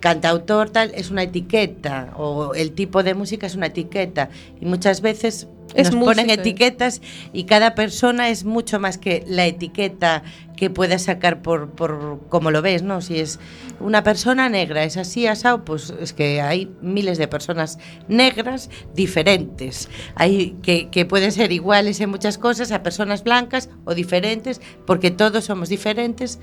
cantautor 0.00 0.70
tal 0.70 0.92
es 0.94 1.10
una 1.10 1.22
etiqueta 1.24 2.12
o 2.16 2.54
el 2.54 2.72
tipo 2.72 3.02
de 3.02 3.14
música 3.14 3.46
es 3.46 3.54
una 3.54 3.66
etiqueta 3.66 4.30
y 4.60 4.66
muchas 4.66 5.00
veces 5.00 5.48
Es 5.74 5.90
nos 5.90 6.02
ponen 6.04 6.26
música. 6.26 6.42
etiquetas 6.42 7.00
y 7.32 7.44
cada 7.44 7.74
persona 7.74 8.28
es 8.28 8.44
mucho 8.44 8.78
más 8.78 8.98
que 8.98 9.24
la 9.26 9.46
etiqueta 9.46 10.22
que 10.56 10.70
puedas 10.70 11.02
sacar 11.02 11.42
por, 11.42 11.70
por 11.70 12.20
como 12.28 12.50
lo 12.50 12.62
ves, 12.62 12.82
¿no? 12.82 13.00
Si 13.02 13.18
es 13.18 13.38
una 13.78 14.02
persona 14.02 14.48
negra, 14.48 14.84
es 14.84 14.96
así, 14.96 15.26
asado, 15.26 15.64
pues 15.64 15.92
es 16.00 16.14
que 16.14 16.40
hay 16.40 16.72
miles 16.80 17.18
de 17.18 17.28
personas 17.28 17.78
negras 18.08 18.70
diferentes. 18.94 19.90
Hay 20.14 20.56
que, 20.62 20.88
que 20.88 21.04
pueden 21.04 21.30
ser 21.32 21.52
iguales 21.52 22.00
en 22.00 22.08
muchas 22.10 22.38
cosas 22.38 22.72
a 22.72 22.82
personas 22.82 23.22
blancas 23.22 23.68
o 23.84 23.94
diferentes, 23.94 24.62
porque 24.86 25.10
todos 25.10 25.44
somos 25.44 25.68
diferentes 25.68 26.38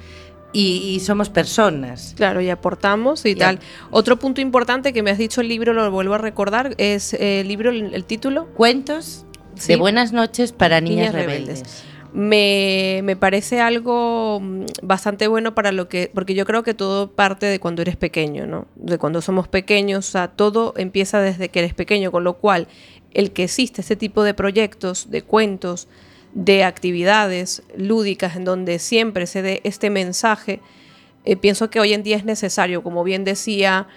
y, 0.54 0.94
y 0.96 1.00
somos 1.00 1.30
personas. 1.30 2.14
Claro, 2.16 2.40
y 2.42 2.50
aportamos 2.50 3.26
y 3.26 3.36
tal. 3.36 3.60
Otro 3.92 4.18
punto 4.18 4.40
importante 4.40 4.94
que 4.94 5.04
me 5.04 5.12
has 5.12 5.18
dicho 5.18 5.42
el 5.42 5.48
libro, 5.50 5.74
lo 5.74 5.90
vuelvo 5.92 6.14
a 6.14 6.20
recordar, 6.20 6.76
es 6.78 7.14
eh, 7.16 7.42
el 7.42 7.48
libro, 7.48 7.72
el, 7.72 7.94
el 7.94 8.06
título, 8.06 8.46
Cuentos 8.54 9.26
Sí. 9.56 9.68
de 9.74 9.76
buenas 9.76 10.14
noches 10.14 10.52
para 10.52 10.82
niñas, 10.82 11.14
Niñas 11.14 11.14
rebeldes. 11.14 11.60
rebeldes. 11.60 11.84
me, 12.12 13.02
me 13.04 13.16
parece 13.16 13.62
algo 13.62 14.40
mm, 14.42 14.66
bastante 14.82 15.28
bueno 15.28 15.54
para 15.54 15.72
lo 15.72 15.88
que, 15.90 16.10
porque 16.14 16.34
yo 16.34 16.46
creo 16.46 16.64
que 16.64 16.74
todo 16.74 17.12
parte 17.12 17.46
de 17.46 17.60
cuando 17.60 17.82
eres 17.84 17.96
pequeño, 17.96 18.48
¿no? 18.48 18.66
De 18.76 18.98
cuando 18.98 19.22
somos 19.22 19.48
pequeños, 19.48 20.10
o 20.10 20.12
sea, 20.12 20.28
todo 20.30 20.74
empieza 20.78 21.22
desde 21.22 21.50
que 21.50 21.60
eres 21.60 21.76
pequeño, 21.76 22.12
con 22.12 22.24
lo 22.24 22.34
cual 22.38 22.68
el 23.14 23.32
que 23.32 23.44
existe 23.44 23.82
este 23.82 23.96
tipo 23.96 24.24
de 24.24 24.34
proyectos, 24.34 25.12
de 25.12 25.22
cuentos, 25.22 25.88
de 26.34 26.64
actividades 26.64 27.64
lúdicas 27.76 28.36
en 28.36 28.46
donde 28.46 28.80
siempre 28.80 29.28
se 29.28 29.42
dé 29.42 29.62
este 29.64 29.90
mensaje, 29.90 30.60
eh, 31.26 31.36
pienso 31.36 31.70
que 31.70 31.80
hoy 31.80 31.94
en 31.94 32.04
día 32.04 32.18
es 32.18 32.26
necesario, 32.26 32.84
como 32.84 33.04
bien 33.04 33.24
decía 33.24 33.88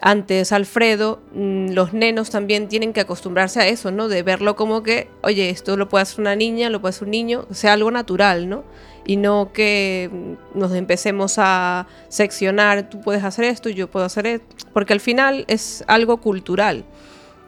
antes 0.00 0.52
Alfredo, 0.52 1.22
mm, 1.32 1.70
los 1.70 1.92
nenos 1.92 2.28
también 2.30 2.68
tienen 2.68 2.92
que 2.92 3.00
acostumbrarse 3.00 3.60
a 3.60 3.66
eso, 3.68 3.90
¿no? 3.90 4.08
De 4.08 4.22
verlo 4.22 4.56
como 4.56 4.82
que, 4.82 5.08
oye, 5.22 5.50
esto 5.50 5.76
lo 5.76 5.88
puede 5.88 6.02
hacer 6.02 6.20
una 6.20 6.36
niña, 6.36 6.68
lo 6.68 6.80
puede 6.80 6.90
hacer 6.90 7.04
un 7.04 7.12
niño, 7.12 7.46
sea 7.52 7.72
algo 7.72 7.90
natural, 7.90 8.48
¿no? 8.48 8.64
Y 9.06 9.16
no 9.16 9.52
que 9.52 10.10
mm, 10.12 10.58
nos 10.58 10.74
empecemos 10.74 11.36
a 11.38 11.86
seccionar, 12.08 12.90
tú 12.90 13.00
puedes 13.00 13.24
hacer 13.24 13.46
esto 13.46 13.70
yo 13.70 13.90
puedo 13.90 14.04
hacer 14.04 14.26
esto, 14.26 14.46
porque 14.72 14.92
al 14.92 15.00
final 15.00 15.44
es 15.48 15.84
algo 15.86 16.18
cultural, 16.18 16.84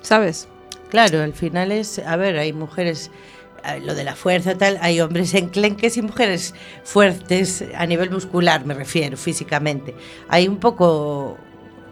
¿sabes? 0.00 0.48
Claro, 0.88 1.22
al 1.22 1.34
final 1.34 1.72
es, 1.72 1.98
a 1.98 2.16
ver, 2.16 2.38
hay 2.38 2.52
mujeres, 2.52 3.10
lo 3.82 3.94
de 3.94 4.04
la 4.04 4.14
fuerza 4.14 4.56
tal, 4.56 4.78
hay 4.80 5.00
hombres 5.00 5.34
enclenques 5.34 5.96
y 5.96 6.02
mujeres 6.02 6.54
fuertes 6.84 7.64
a 7.74 7.86
nivel 7.86 8.10
muscular, 8.10 8.64
me 8.64 8.74
refiero, 8.74 9.16
físicamente. 9.16 9.94
Hay 10.28 10.48
un 10.48 10.58
poco 10.58 11.38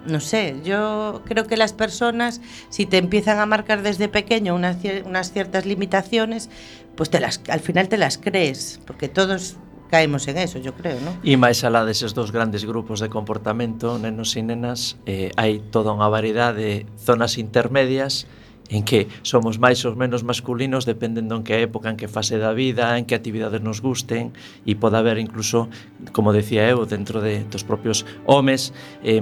no 0.07 0.21
sé, 0.21 0.61
yo 0.65 1.23
creo 1.25 1.47
que 1.47 1.57
las 1.57 1.73
personas, 1.73 2.41
si 2.69 2.87
te 2.87 2.99
empiezan 2.99 3.39
a 3.39 3.47
marcar 3.47 3.83
desde 3.83 4.09
pequeño 4.09 4.55
unas, 4.55 4.77
unas 5.05 5.33
ciertas 5.33 5.67
limitaciones, 5.67 6.51
pues 6.95 7.11
te 7.11 7.21
las, 7.21 7.41
al 7.49 7.61
final 7.61 7.89
te 7.89 7.97
las 7.97 8.19
crees, 8.19 8.81
porque 8.87 9.09
todos 9.09 9.57
caemos 9.91 10.27
en 10.29 10.39
eso, 10.39 10.59
yo 10.59 10.75
creo, 10.75 10.99
¿no? 11.01 11.15
E 11.23 11.39
máis 11.39 11.63
alá 11.63 11.87
deses 11.87 12.19
dos 12.19 12.35
grandes 12.35 12.67
grupos 12.67 12.99
de 12.99 13.09
comportamento, 13.09 13.95
nenos 13.95 14.35
e 14.35 14.43
nenas, 14.43 14.99
eh, 15.07 15.31
hai 15.39 15.63
toda 15.71 15.95
unha 15.95 16.11
variedade 16.11 16.59
de 16.59 16.75
zonas 16.99 17.39
intermedias 17.39 18.27
en 18.71 18.83
que 18.83 19.09
somos 19.21 19.61
máis 19.61 19.85
ou 19.85 19.93
menos 19.93 20.25
masculinos 20.25 20.89
dependendo 20.89 21.37
en 21.37 21.45
que 21.45 21.61
época, 21.61 21.93
en 21.93 22.01
que 22.01 22.09
fase 22.09 22.41
da 22.41 22.57
vida, 22.57 22.97
en 22.97 23.05
que 23.05 23.13
actividades 23.13 23.61
nos 23.61 23.85
gusten 23.85 24.33
e 24.65 24.73
pode 24.73 24.97
haber 24.97 25.21
incluso, 25.21 25.69
como 26.17 26.33
decía 26.33 26.65
eu, 26.73 26.89
dentro 26.89 27.21
de, 27.21 27.45
dos 27.45 27.61
propios 27.61 28.09
homes 28.25 28.73
eh, 29.05 29.21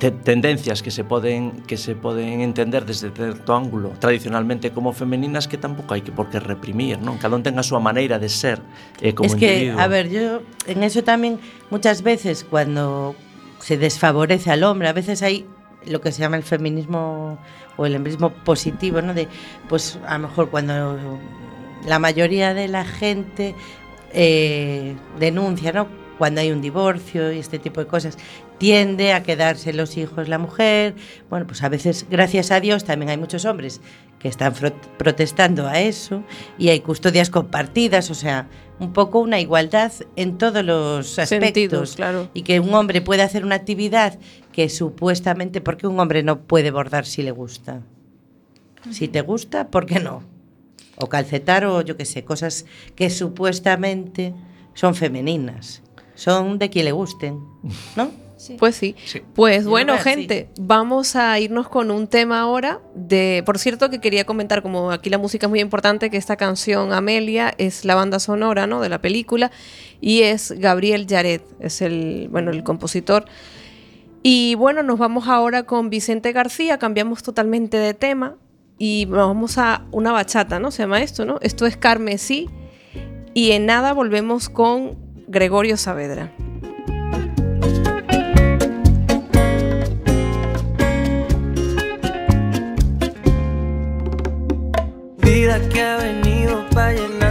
te, 0.00 0.10
tendencias 0.10 0.80
que 0.80 0.88
se 0.88 1.04
poden 1.04 1.60
que 1.68 1.76
se 1.76 1.92
poden 1.92 2.40
entender 2.40 2.88
desde 2.88 3.12
certo 3.12 3.52
ángulo 3.52 3.92
tradicionalmente 4.00 4.72
como 4.72 4.96
femeninas 4.96 5.44
que 5.44 5.60
tampouco 5.60 5.92
hai 5.92 6.00
que 6.00 6.14
por 6.14 6.32
que 6.32 6.40
reprimir, 6.40 6.96
non? 7.04 7.20
Cada 7.20 7.36
un 7.36 7.44
ten 7.44 7.60
a 7.60 7.64
súa 7.64 7.84
maneira 7.84 8.16
de 8.16 8.32
ser 8.32 8.64
eh, 9.04 9.12
como 9.12 9.28
es 9.28 9.36
que, 9.36 9.68
individuo. 9.68 9.76
a 9.76 9.86
ver, 9.92 10.08
yo 10.08 10.40
en 10.64 10.80
eso 10.80 11.04
tamén 11.04 11.36
muchas 11.68 12.00
veces 12.00 12.48
cuando 12.48 13.12
se 13.60 13.76
desfavorece 13.76 14.50
al 14.50 14.64
hombre, 14.64 14.88
a 14.88 14.96
veces 14.96 15.20
hay 15.22 15.44
lo 15.86 16.00
que 16.00 16.12
se 16.12 16.20
llama 16.20 16.36
el 16.36 16.42
feminismo 16.42 17.38
o 17.76 17.86
el 17.86 17.94
embrismo 17.94 18.30
positivo, 18.30 19.00
¿no? 19.02 19.14
De, 19.14 19.28
pues 19.68 19.98
a 20.06 20.18
lo 20.18 20.28
mejor 20.28 20.50
cuando 20.50 21.18
la 21.86 21.98
mayoría 21.98 22.54
de 22.54 22.68
la 22.68 22.84
gente 22.84 23.54
eh, 24.12 24.94
denuncia, 25.18 25.72
¿no? 25.72 25.88
Cuando 26.18 26.40
hay 26.40 26.52
un 26.52 26.60
divorcio 26.60 27.32
y 27.32 27.38
este 27.38 27.58
tipo 27.58 27.80
de 27.80 27.86
cosas, 27.86 28.16
tiende 28.58 29.12
a 29.12 29.24
quedarse 29.24 29.72
los 29.72 29.96
hijos 29.96 30.28
la 30.28 30.38
mujer. 30.38 30.94
Bueno, 31.28 31.46
pues 31.46 31.64
a 31.64 31.68
veces, 31.68 32.06
gracias 32.08 32.52
a 32.52 32.60
Dios, 32.60 32.84
también 32.84 33.10
hay 33.10 33.16
muchos 33.16 33.44
hombres 33.44 33.80
que 34.20 34.28
están 34.28 34.54
protestando 34.98 35.66
a 35.66 35.80
eso 35.80 36.22
y 36.58 36.68
hay 36.68 36.78
custodias 36.78 37.28
compartidas, 37.28 38.08
o 38.10 38.14
sea, 38.14 38.46
un 38.78 38.92
poco 38.92 39.18
una 39.18 39.40
igualdad 39.40 39.92
en 40.14 40.38
todos 40.38 40.64
los 40.64 41.18
aspectos. 41.18 41.44
Sentidos, 41.44 41.96
claro. 41.96 42.28
Y 42.34 42.42
que 42.42 42.60
un 42.60 42.72
hombre 42.72 43.00
puede 43.00 43.22
hacer 43.22 43.44
una 43.44 43.56
actividad 43.56 44.18
que 44.52 44.68
supuestamente, 44.68 45.60
porque 45.60 45.86
un 45.86 45.98
hombre 45.98 46.22
no 46.22 46.40
puede 46.42 46.70
bordar 46.70 47.06
si 47.06 47.22
le 47.22 47.30
gusta? 47.30 47.82
Si 48.90 49.08
te 49.08 49.20
gusta, 49.20 49.68
¿por 49.68 49.86
qué 49.86 50.00
no? 50.00 50.22
O 50.96 51.08
calcetar 51.08 51.64
o 51.64 51.82
yo 51.82 51.96
qué 51.96 52.04
sé, 52.04 52.24
cosas 52.24 52.66
que 52.94 53.10
supuestamente 53.10 54.34
son 54.74 54.94
femeninas. 54.94 55.82
Son 56.14 56.58
de 56.58 56.68
quien 56.68 56.84
le 56.84 56.92
gusten, 56.92 57.40
¿no? 57.96 58.10
Pues 58.58 58.74
sí. 58.74 58.96
Sí. 59.04 59.22
Pues 59.34 59.66
bueno, 59.66 59.96
gente, 59.98 60.48
vamos 60.60 61.14
a 61.14 61.38
irnos 61.38 61.68
con 61.68 61.90
un 61.90 62.08
tema 62.08 62.40
ahora 62.40 62.80
de, 62.94 63.42
por 63.46 63.58
cierto, 63.58 63.88
que 63.88 64.00
quería 64.00 64.24
comentar, 64.24 64.62
como 64.62 64.90
aquí 64.90 65.10
la 65.10 65.18
música 65.18 65.46
es 65.46 65.50
muy 65.50 65.60
importante, 65.60 66.10
que 66.10 66.16
esta 66.16 66.36
canción 66.36 66.92
Amelia 66.92 67.54
es 67.58 67.84
la 67.84 67.94
banda 67.94 68.18
sonora, 68.18 68.66
¿no? 68.66 68.80
De 68.80 68.88
la 68.88 69.00
película 69.00 69.52
y 70.00 70.22
es 70.22 70.52
Gabriel 70.58 71.06
Yaret, 71.06 71.44
es 71.60 71.82
el, 71.82 72.28
bueno, 72.30 72.50
el 72.50 72.64
compositor. 72.64 73.26
Y 74.22 74.54
bueno, 74.54 74.84
nos 74.84 74.98
vamos 74.98 75.26
ahora 75.26 75.64
con 75.64 75.90
Vicente 75.90 76.32
García, 76.32 76.78
cambiamos 76.78 77.24
totalmente 77.24 77.76
de 77.76 77.92
tema 77.92 78.36
y 78.78 79.06
vamos 79.06 79.58
a 79.58 79.84
una 79.90 80.12
bachata, 80.12 80.60
¿no? 80.60 80.70
Se 80.70 80.84
llama 80.84 81.02
esto, 81.02 81.24
¿no? 81.24 81.38
Esto 81.40 81.66
es 81.66 81.76
Carmesí 81.76 82.48
y 83.34 83.50
en 83.50 83.66
nada 83.66 83.92
volvemos 83.92 84.48
con 84.48 84.96
Gregorio 85.26 85.76
Saavedra. 85.76 86.32
Vida 95.18 95.68
que 95.68 95.82
ha 95.82 95.96
venido 95.96 96.64
para 96.70 97.21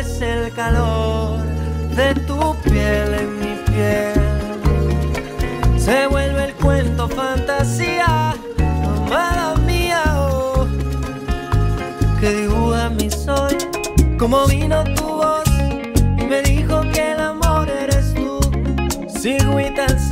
cuece 0.00 0.32
el 0.32 0.52
calor 0.52 1.40
de 1.96 2.14
tu 2.14 2.54
piel 2.62 3.14
en 3.14 3.40
mi 3.40 3.56
piel. 3.66 4.14
Se 5.76 6.06
vuelve 6.06 6.44
el 6.44 6.54
cuento 6.54 7.08
fantasía, 7.08 8.32
amada 8.84 9.56
mía. 9.66 10.02
oh 10.18 10.68
que 12.20 12.30
dibuja 12.32 12.90
mi 12.90 13.10
sol. 13.10 13.58
Como 14.20 14.46
vino 14.46 14.84
tu 14.84 15.04
voz 15.04 15.48
y 16.18 16.24
me 16.24 16.42
dijo 16.42 16.80
que 16.92 17.12
el 17.12 17.20
amor 17.20 17.68
eres 17.68 18.14
tú. 18.14 18.38
Sigo 19.08 19.58
y 19.58 19.64
alzando 19.64 20.07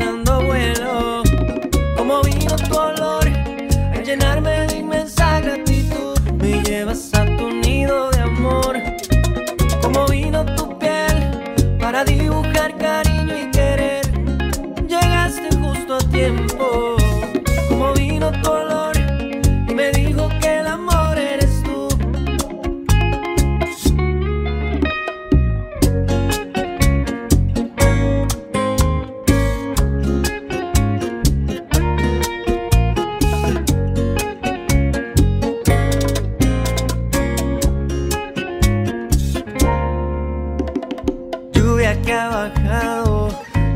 que 42.06 42.12
ha 42.12 42.28
bajado 42.28 43.28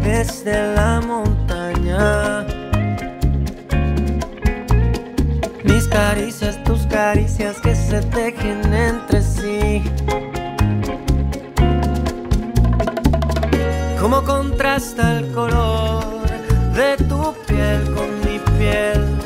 desde 0.05 0.75
la 0.77 1.01
montaña. 1.01 2.47
Mis 5.65 5.89
caricias, 5.89 6.63
tus 6.63 6.87
caricias 6.87 7.61
que 7.61 7.75
se 7.75 8.01
tejen 8.03 8.73
entre 8.73 9.21
sí. 9.21 9.83
Cómo 14.01 14.23
contrasta 14.23 15.19
el 15.19 15.33
color 15.33 16.05
de 16.75 16.97
tu 17.09 17.35
piel 17.49 17.83
con 17.97 18.11
mi 18.25 18.39
piel. 18.57 19.19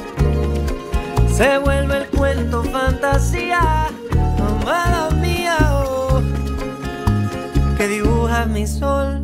Se 1.28 1.58
vuelve 1.58 1.83
mi 8.46 8.66
sol. 8.66 9.23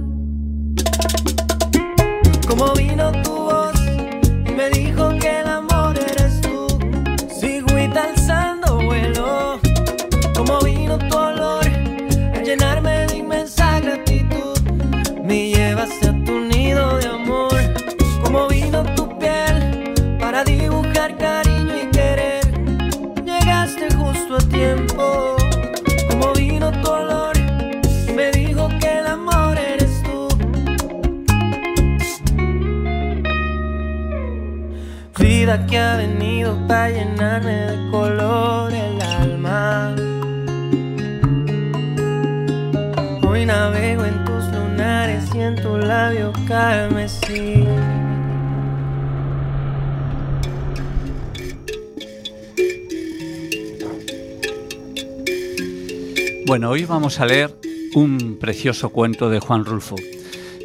Bueno, 56.60 56.72
hoy 56.72 56.84
vamos 56.84 57.18
a 57.20 57.24
leer 57.24 57.56
un 57.94 58.36
precioso 58.38 58.90
cuento 58.90 59.30
de 59.30 59.40
Juan 59.40 59.64
Rulfo. 59.64 59.96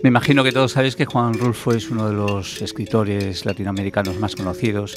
Me 0.04 0.10
imagino 0.10 0.44
que 0.44 0.52
todos 0.52 0.74
sabéis 0.74 0.98
que 0.98 1.06
Juan 1.06 1.36
Rulfo 1.36 1.72
es 1.72 1.90
uno 1.90 2.10
de 2.10 2.14
los 2.14 2.62
escritores 2.62 3.46
latinoamericanos 3.46 4.20
más 4.20 4.36
conocidos 4.36 4.94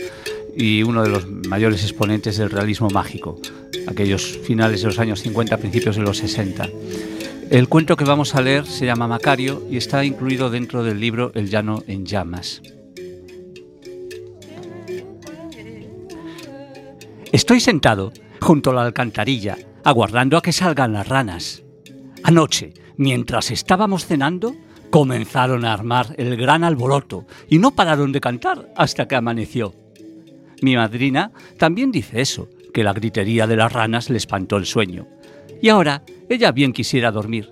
y 0.57 0.83
uno 0.83 1.05
de 1.05 1.11
los 1.11 1.29
mayores 1.29 1.85
exponentes 1.85 2.37
del 2.37 2.51
realismo 2.51 2.91
mágico, 2.91 3.41
aquellos 3.87 4.41
finales 4.43 4.81
de 4.81 4.89
los 4.89 4.99
años 4.99 5.21
50, 5.23 5.59
principios 5.59 5.95
de 5.95 6.03
los 6.03 6.19
60. 6.19 6.69
El 7.49 7.69
cuento 7.69 7.95
que 7.95 8.03
vamos 8.03 8.35
a 8.35 8.43
leer 8.43 8.67
se 8.67 8.85
llama 8.85 9.07
Macario 9.07 9.63
y 9.71 9.77
está 9.77 10.05
incluido 10.05 10.51
dentro 10.51 10.83
del 10.83 10.99
libro 10.99 11.31
El 11.37 11.49
llano 11.49 11.85
en 11.87 12.07
llamas. 12.07 12.61
Estoy 17.31 17.61
sentado 17.61 18.13
junto 18.41 18.71
a 18.71 18.75
la 18.75 18.83
alcantarilla, 18.83 19.59
aguardando 19.89 20.37
a 20.37 20.43
que 20.43 20.53
salgan 20.53 20.93
las 20.93 21.09
ranas. 21.09 21.63
Anoche, 22.23 22.75
mientras 22.99 23.51
estábamos 23.51 24.05
cenando, 24.05 24.55
comenzaron 24.91 25.65
a 25.65 25.73
armar 25.73 26.15
el 26.19 26.37
gran 26.37 26.63
alboroto 26.63 27.27
y 27.49 27.59
no 27.59 27.71
pararon 27.71 28.13
de 28.13 28.21
cantar 28.21 28.71
hasta 28.77 29.09
que 29.09 29.17
amaneció. 29.17 29.75
Mi 30.61 30.77
madrina 30.77 31.33
también 31.57 31.91
dice 31.91 32.21
eso, 32.21 32.49
que 32.75 32.85
la 32.85 32.93
gritería 32.93 33.47
de 33.47 33.57
las 33.57 33.73
ranas 33.73 34.11
le 34.11 34.19
espantó 34.19 34.59
el 34.59 34.67
sueño. 34.67 35.07
Y 35.63 35.71
ahora 35.71 36.03
ella 36.29 36.53
bien 36.53 36.75
quisiera 36.75 37.11
dormir. 37.11 37.51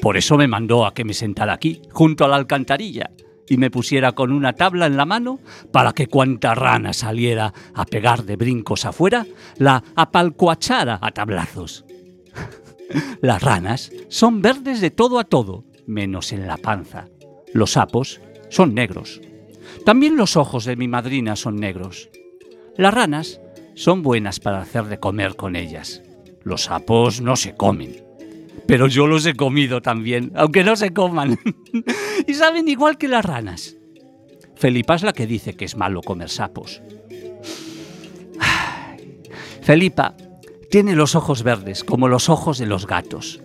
Por 0.00 0.16
eso 0.16 0.36
me 0.36 0.46
mandó 0.46 0.86
a 0.86 0.94
que 0.94 1.04
me 1.04 1.12
sentara 1.12 1.54
aquí, 1.54 1.82
junto 1.90 2.24
a 2.24 2.28
la 2.28 2.36
alcantarilla, 2.36 3.10
y 3.48 3.56
me 3.56 3.70
pusiera 3.70 4.12
con 4.12 4.32
una 4.32 4.54
tabla 4.54 4.86
en 4.86 4.96
la 4.96 5.04
mano 5.04 5.38
para 5.72 5.92
que 5.92 6.06
cuanta 6.06 6.54
rana 6.54 6.92
saliera 6.92 7.52
a 7.74 7.84
pegar 7.84 8.24
de 8.24 8.36
brincos 8.36 8.84
afuera, 8.84 9.26
la 9.58 9.82
apalcoachara 9.94 10.98
a 11.00 11.10
tablazos. 11.10 11.84
Las 13.20 13.42
ranas 13.42 13.92
son 14.08 14.42
verdes 14.42 14.80
de 14.80 14.90
todo 14.90 15.18
a 15.18 15.24
todo, 15.24 15.64
menos 15.86 16.32
en 16.32 16.46
la 16.46 16.56
panza. 16.56 17.08
Los 17.52 17.72
sapos 17.72 18.20
son 18.50 18.74
negros. 18.74 19.20
También 19.84 20.16
los 20.16 20.36
ojos 20.36 20.64
de 20.64 20.76
mi 20.76 20.88
madrina 20.88 21.36
son 21.36 21.56
negros. 21.56 22.10
Las 22.76 22.94
ranas 22.94 23.40
son 23.74 24.02
buenas 24.02 24.40
para 24.40 24.60
hacer 24.60 24.84
de 24.84 24.98
comer 24.98 25.36
con 25.36 25.56
ellas. 25.56 26.02
Los 26.42 26.64
sapos 26.64 27.20
no 27.20 27.36
se 27.36 27.54
comen. 27.54 28.04
Pero 28.66 28.86
yo 28.86 29.06
los 29.06 29.26
he 29.26 29.34
comido 29.34 29.82
también, 29.82 30.32
aunque 30.34 30.64
no 30.64 30.76
se 30.76 30.92
coman. 30.92 31.38
y 32.26 32.34
saben 32.34 32.68
igual 32.68 32.96
que 32.98 33.08
las 33.08 33.24
ranas. 33.24 33.76
Felipa 34.56 34.94
es 34.94 35.02
la 35.02 35.12
que 35.12 35.26
dice 35.26 35.54
que 35.54 35.64
es 35.64 35.76
malo 35.76 36.00
comer 36.00 36.30
sapos. 36.30 36.80
Felipa 39.62 40.16
tiene 40.70 40.94
los 40.94 41.14
ojos 41.14 41.42
verdes 41.42 41.84
como 41.84 42.08
los 42.08 42.28
ojos 42.28 42.58
de 42.58 42.66
los 42.66 42.86
gatos. 42.86 43.40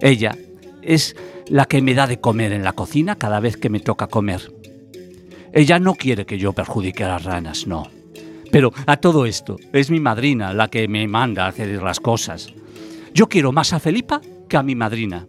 Ella 0.00 0.36
es 0.82 1.16
la 1.48 1.66
que 1.66 1.80
me 1.82 1.94
da 1.94 2.06
de 2.06 2.20
comer 2.20 2.52
en 2.52 2.64
la 2.64 2.72
cocina 2.72 3.16
cada 3.16 3.40
vez 3.40 3.56
que 3.56 3.70
me 3.70 3.80
toca 3.80 4.08
comer. 4.08 4.52
Ella 5.52 5.78
no 5.78 5.94
quiere 5.94 6.26
que 6.26 6.38
yo 6.38 6.52
perjudique 6.52 7.04
a 7.04 7.08
las 7.08 7.24
ranas, 7.24 7.66
no. 7.66 7.88
Pero 8.50 8.72
a 8.86 8.96
todo 8.96 9.26
esto, 9.26 9.56
es 9.72 9.90
mi 9.90 10.00
madrina 10.00 10.52
la 10.52 10.68
que 10.68 10.88
me 10.88 11.06
manda 11.08 11.44
a 11.44 11.48
hacer 11.48 11.82
las 11.82 12.00
cosas. 12.00 12.52
Yo 13.14 13.28
quiero 13.28 13.52
más 13.52 13.72
a 13.72 13.80
Felipa 13.80 14.20
a 14.56 14.62
mi 14.62 14.74
madrina. 14.74 15.26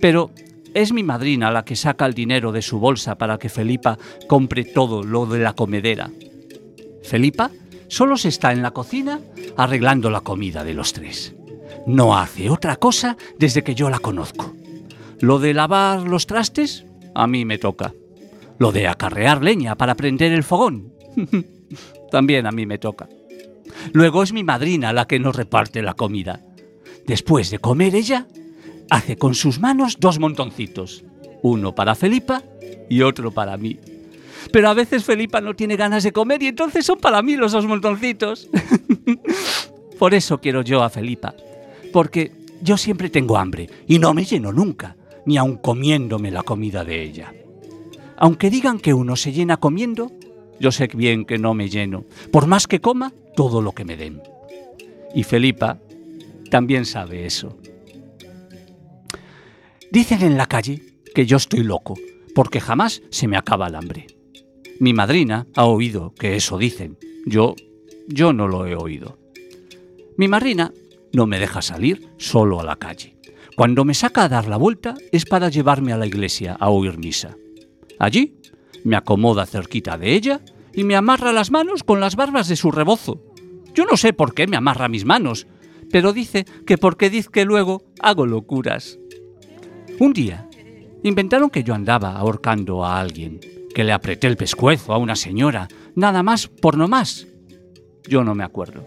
Pero 0.00 0.30
es 0.74 0.92
mi 0.92 1.02
madrina 1.02 1.50
la 1.50 1.64
que 1.64 1.76
saca 1.76 2.06
el 2.06 2.14
dinero 2.14 2.52
de 2.52 2.62
su 2.62 2.78
bolsa 2.78 3.16
para 3.16 3.38
que 3.38 3.48
Felipa 3.48 3.98
compre 4.26 4.64
todo 4.64 5.02
lo 5.02 5.26
de 5.26 5.38
la 5.38 5.54
comedera. 5.54 6.10
Felipa 7.02 7.50
solo 7.88 8.16
se 8.16 8.28
está 8.28 8.52
en 8.52 8.62
la 8.62 8.72
cocina 8.72 9.20
arreglando 9.56 10.10
la 10.10 10.20
comida 10.20 10.64
de 10.64 10.74
los 10.74 10.92
tres. 10.92 11.34
No 11.86 12.16
hace 12.16 12.50
otra 12.50 12.76
cosa 12.76 13.16
desde 13.38 13.62
que 13.62 13.74
yo 13.74 13.90
la 13.90 13.98
conozco. 13.98 14.52
Lo 15.20 15.38
de 15.38 15.54
lavar 15.54 16.02
los 16.02 16.26
trastes, 16.26 16.84
a 17.14 17.26
mí 17.26 17.44
me 17.44 17.58
toca. 17.58 17.94
Lo 18.58 18.72
de 18.72 18.88
acarrear 18.88 19.42
leña 19.42 19.76
para 19.76 19.94
prender 19.94 20.32
el 20.32 20.44
fogón, 20.44 20.92
también 22.10 22.46
a 22.46 22.52
mí 22.52 22.66
me 22.66 22.78
toca. 22.78 23.08
Luego 23.92 24.22
es 24.22 24.32
mi 24.32 24.44
madrina 24.44 24.92
la 24.92 25.06
que 25.06 25.18
nos 25.18 25.36
reparte 25.36 25.82
la 25.82 25.94
comida. 25.94 26.40
Después 27.06 27.50
de 27.50 27.58
comer 27.58 27.94
ella, 27.94 28.26
hace 28.90 29.16
con 29.16 29.34
sus 29.34 29.60
manos 29.60 29.98
dos 30.00 30.18
montoncitos. 30.18 31.04
Uno 31.42 31.74
para 31.74 31.94
Felipa 31.94 32.42
y 32.88 33.02
otro 33.02 33.30
para 33.30 33.56
mí. 33.56 33.78
Pero 34.52 34.68
a 34.68 34.74
veces 34.74 35.04
Felipa 35.04 35.40
no 35.40 35.54
tiene 35.54 35.76
ganas 35.76 36.02
de 36.02 36.12
comer 36.12 36.42
y 36.42 36.48
entonces 36.48 36.86
son 36.86 36.98
para 36.98 37.22
mí 37.22 37.36
los 37.36 37.52
dos 37.52 37.66
montoncitos. 37.66 38.48
Por 39.98 40.14
eso 40.14 40.40
quiero 40.40 40.62
yo 40.62 40.82
a 40.82 40.90
Felipa. 40.90 41.34
Porque 41.92 42.32
yo 42.62 42.76
siempre 42.76 43.10
tengo 43.10 43.36
hambre 43.36 43.68
y 43.86 43.98
no 43.98 44.14
me 44.14 44.24
lleno 44.24 44.52
nunca, 44.52 44.96
ni 45.26 45.36
aun 45.36 45.56
comiéndome 45.56 46.30
la 46.30 46.42
comida 46.42 46.84
de 46.84 47.02
ella. 47.02 47.32
Aunque 48.16 48.50
digan 48.50 48.78
que 48.78 48.94
uno 48.94 49.16
se 49.16 49.32
llena 49.32 49.58
comiendo, 49.58 50.10
yo 50.60 50.72
sé 50.72 50.88
bien 50.94 51.24
que 51.24 51.38
no 51.38 51.52
me 51.52 51.68
lleno, 51.68 52.04
por 52.30 52.46
más 52.46 52.66
que 52.66 52.80
coma 52.80 53.12
todo 53.36 53.60
lo 53.60 53.72
que 53.72 53.84
me 53.84 53.96
den. 53.96 54.22
Y 55.14 55.24
Felipa 55.24 55.78
también 56.54 56.84
sabe 56.84 57.26
eso. 57.26 57.58
Dicen 59.90 60.22
en 60.22 60.36
la 60.36 60.46
calle 60.46 61.00
que 61.12 61.26
yo 61.26 61.36
estoy 61.36 61.64
loco, 61.64 61.94
porque 62.32 62.60
jamás 62.60 63.02
se 63.10 63.26
me 63.26 63.36
acaba 63.36 63.66
el 63.66 63.74
hambre. 63.74 64.06
Mi 64.78 64.94
madrina 64.94 65.48
ha 65.56 65.64
oído 65.64 66.14
que 66.14 66.36
eso 66.36 66.56
dicen. 66.56 66.96
Yo, 67.26 67.56
yo 68.06 68.32
no 68.32 68.46
lo 68.46 68.68
he 68.68 68.76
oído. 68.76 69.18
Mi 70.16 70.28
madrina 70.28 70.72
no 71.12 71.26
me 71.26 71.40
deja 71.40 71.60
salir 71.60 72.08
solo 72.18 72.60
a 72.60 72.64
la 72.64 72.76
calle. 72.76 73.16
Cuando 73.56 73.84
me 73.84 73.94
saca 73.94 74.22
a 74.22 74.28
dar 74.28 74.46
la 74.46 74.56
vuelta 74.56 74.94
es 75.10 75.24
para 75.24 75.48
llevarme 75.48 75.92
a 75.92 75.96
la 75.96 76.06
iglesia 76.06 76.52
a 76.52 76.70
oír 76.70 76.98
misa. 76.98 77.36
Allí 77.98 78.36
me 78.84 78.94
acomoda 78.94 79.44
cerquita 79.44 79.98
de 79.98 80.14
ella 80.14 80.40
y 80.72 80.84
me 80.84 80.94
amarra 80.94 81.32
las 81.32 81.50
manos 81.50 81.82
con 81.82 81.98
las 81.98 82.14
barbas 82.14 82.46
de 82.46 82.54
su 82.54 82.70
rebozo. 82.70 83.20
Yo 83.74 83.86
no 83.86 83.96
sé 83.96 84.12
por 84.12 84.34
qué 84.34 84.46
me 84.46 84.56
amarra 84.56 84.86
mis 84.86 85.04
manos, 85.04 85.48
pero 85.94 86.12
dice 86.12 86.44
que 86.66 86.76
porque 86.76 87.08
dice 87.08 87.28
que 87.30 87.44
luego 87.44 87.84
hago 88.00 88.26
locuras. 88.26 88.98
Un 90.00 90.12
día, 90.12 90.48
inventaron 91.04 91.50
que 91.50 91.62
yo 91.62 91.72
andaba 91.72 92.16
ahorcando 92.16 92.84
a 92.84 92.98
alguien, 92.98 93.38
que 93.72 93.84
le 93.84 93.92
apreté 93.92 94.26
el 94.26 94.36
pescuezo 94.36 94.92
a 94.92 94.98
una 94.98 95.14
señora, 95.14 95.68
nada 95.94 96.24
más 96.24 96.48
por 96.48 96.76
no 96.76 96.88
más. 96.88 97.28
Yo 98.08 98.24
no 98.24 98.34
me 98.34 98.42
acuerdo. 98.42 98.84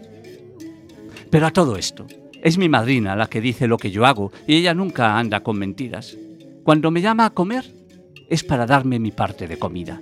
Pero 1.30 1.48
a 1.48 1.52
todo 1.52 1.78
esto, 1.78 2.08
es 2.44 2.58
mi 2.58 2.68
madrina 2.68 3.16
la 3.16 3.28
que 3.28 3.40
dice 3.40 3.68
lo 3.68 3.78
que 3.78 3.90
yo 3.90 4.06
hago 4.06 4.34
y 4.46 4.58
ella 4.58 4.74
nunca 4.74 5.18
anda 5.18 5.44
con 5.44 5.58
mentiras. 5.58 6.18
Cuando 6.66 6.92
me 6.92 7.00
llama 7.00 7.28
a 7.28 7.34
comer, 7.34 7.74
es 8.28 8.44
para 8.44 8.66
darme 8.66 9.00
mi 9.00 9.12
parte 9.12 9.48
de 9.48 9.58
comida. 9.58 10.02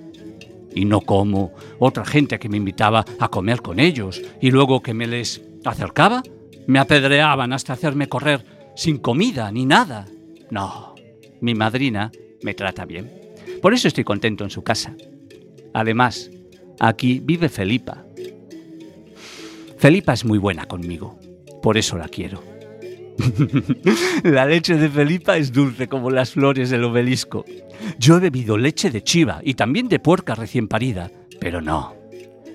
Y 0.74 0.86
no 0.86 1.02
como 1.02 1.52
otra 1.78 2.04
gente 2.04 2.40
que 2.40 2.48
me 2.48 2.56
invitaba 2.56 3.04
a 3.20 3.28
comer 3.28 3.62
con 3.62 3.78
ellos 3.78 4.20
y 4.40 4.50
luego 4.50 4.82
que 4.82 4.92
me 4.92 5.06
les 5.06 5.40
acercaba, 5.64 6.24
me 6.66 6.78
apedreaban 6.78 7.52
hasta 7.52 7.72
hacerme 7.72 8.08
correr 8.08 8.44
sin 8.74 8.98
comida 8.98 9.50
ni 9.50 9.66
nada. 9.66 10.06
No, 10.50 10.94
mi 11.40 11.54
madrina 11.54 12.10
me 12.42 12.54
trata 12.54 12.84
bien. 12.84 13.12
Por 13.62 13.74
eso 13.74 13.88
estoy 13.88 14.04
contento 14.04 14.44
en 14.44 14.50
su 14.50 14.62
casa. 14.62 14.94
Además, 15.72 16.30
aquí 16.80 17.20
vive 17.22 17.48
Felipa. 17.48 18.04
Felipa 19.78 20.12
es 20.12 20.24
muy 20.24 20.38
buena 20.38 20.66
conmigo. 20.66 21.18
Por 21.62 21.76
eso 21.76 21.96
la 21.96 22.08
quiero. 22.08 22.42
la 24.24 24.46
leche 24.46 24.76
de 24.76 24.88
Felipa 24.88 25.36
es 25.36 25.52
dulce 25.52 25.88
como 25.88 26.10
las 26.10 26.32
flores 26.32 26.70
del 26.70 26.84
obelisco. 26.84 27.44
Yo 27.98 28.16
he 28.16 28.20
bebido 28.20 28.58
leche 28.58 28.90
de 28.90 29.02
chiva 29.02 29.40
y 29.42 29.54
también 29.54 29.88
de 29.88 29.98
puerca 29.98 30.34
recién 30.34 30.68
parida, 30.68 31.10
pero 31.40 31.60
no, 31.60 31.94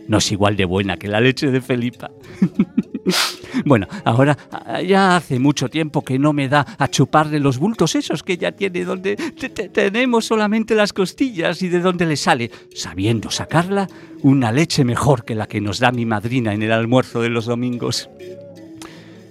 no 0.07 0.17
es 0.17 0.31
igual 0.31 0.55
de 0.55 0.65
buena 0.65 0.97
que 0.97 1.07
la 1.07 1.19
leche 1.19 1.49
de 1.51 1.61
Felipa. 1.61 2.11
bueno, 3.65 3.87
ahora 4.05 4.37
ya 4.85 5.15
hace 5.15 5.39
mucho 5.39 5.69
tiempo 5.69 6.03
que 6.03 6.19
no 6.19 6.33
me 6.33 6.47
da 6.47 6.65
a 6.77 6.87
chuparle 6.87 7.39
los 7.39 7.57
bultos 7.57 7.95
esos 7.95 8.23
que 8.23 8.37
ya 8.37 8.51
tiene 8.51 8.85
donde 8.85 9.15
tenemos 9.73 10.25
solamente 10.25 10.75
las 10.75 10.93
costillas 10.93 11.61
y 11.61 11.69
de 11.69 11.79
donde 11.79 12.05
le 12.05 12.17
sale, 12.17 12.51
sabiendo 12.73 13.31
sacarla, 13.31 13.87
una 14.23 14.51
leche 14.51 14.83
mejor 14.83 15.25
que 15.25 15.35
la 15.35 15.47
que 15.47 15.61
nos 15.61 15.79
da 15.79 15.91
mi 15.91 16.05
madrina 16.05 16.53
en 16.53 16.63
el 16.63 16.71
almuerzo 16.71 17.21
de 17.21 17.29
los 17.29 17.45
domingos. 17.45 18.09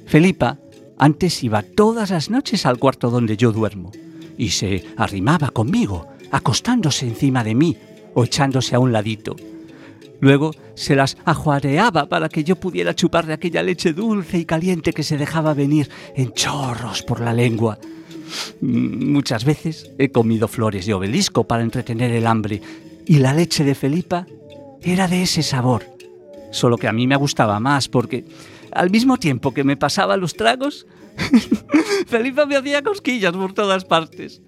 Felipa 0.06 0.58
antes 0.98 1.42
iba 1.42 1.62
todas 1.62 2.10
las 2.10 2.30
noches 2.30 2.66
al 2.66 2.78
cuarto 2.78 3.10
donde 3.10 3.36
yo 3.36 3.52
duermo 3.52 3.90
y 4.36 4.50
se 4.50 4.84
arrimaba 4.96 5.48
conmigo, 5.50 6.08
acostándose 6.30 7.06
encima 7.06 7.44
de 7.44 7.54
mí 7.54 7.76
o 8.14 8.24
echándose 8.24 8.74
a 8.74 8.80
un 8.80 8.92
ladito. 8.92 9.36
Luego 10.20 10.52
se 10.74 10.94
las 10.94 11.16
ajuareaba 11.24 12.06
para 12.06 12.28
que 12.28 12.44
yo 12.44 12.56
pudiera 12.56 12.94
chupar 12.94 13.26
de 13.26 13.32
aquella 13.32 13.62
leche 13.62 13.92
dulce 13.92 14.38
y 14.38 14.44
caliente 14.44 14.92
que 14.92 15.02
se 15.02 15.16
dejaba 15.16 15.54
venir 15.54 15.88
en 16.14 16.32
chorros 16.32 17.02
por 17.02 17.20
la 17.20 17.32
lengua. 17.32 17.78
Mm, 18.60 19.12
muchas 19.12 19.44
veces 19.44 19.90
he 19.98 20.10
comido 20.10 20.48
flores 20.48 20.86
de 20.86 20.94
obelisco 20.94 21.44
para 21.44 21.62
entretener 21.62 22.12
el 22.12 22.26
hambre 22.26 22.60
y 23.06 23.18
la 23.18 23.34
leche 23.34 23.64
de 23.64 23.74
Felipa 23.74 24.26
era 24.82 25.08
de 25.08 25.22
ese 25.22 25.42
sabor. 25.42 25.84
Solo 26.52 26.76
que 26.76 26.88
a 26.88 26.92
mí 26.92 27.06
me 27.06 27.16
gustaba 27.16 27.60
más 27.60 27.88
porque 27.88 28.24
al 28.72 28.90
mismo 28.90 29.16
tiempo 29.16 29.52
que 29.52 29.64
me 29.64 29.76
pasaba 29.76 30.16
los 30.16 30.34
tragos, 30.34 30.86
Felipa 32.06 32.46
me 32.46 32.56
hacía 32.56 32.82
cosquillas 32.82 33.32
por 33.32 33.52
todas 33.52 33.84
partes. 33.84 34.42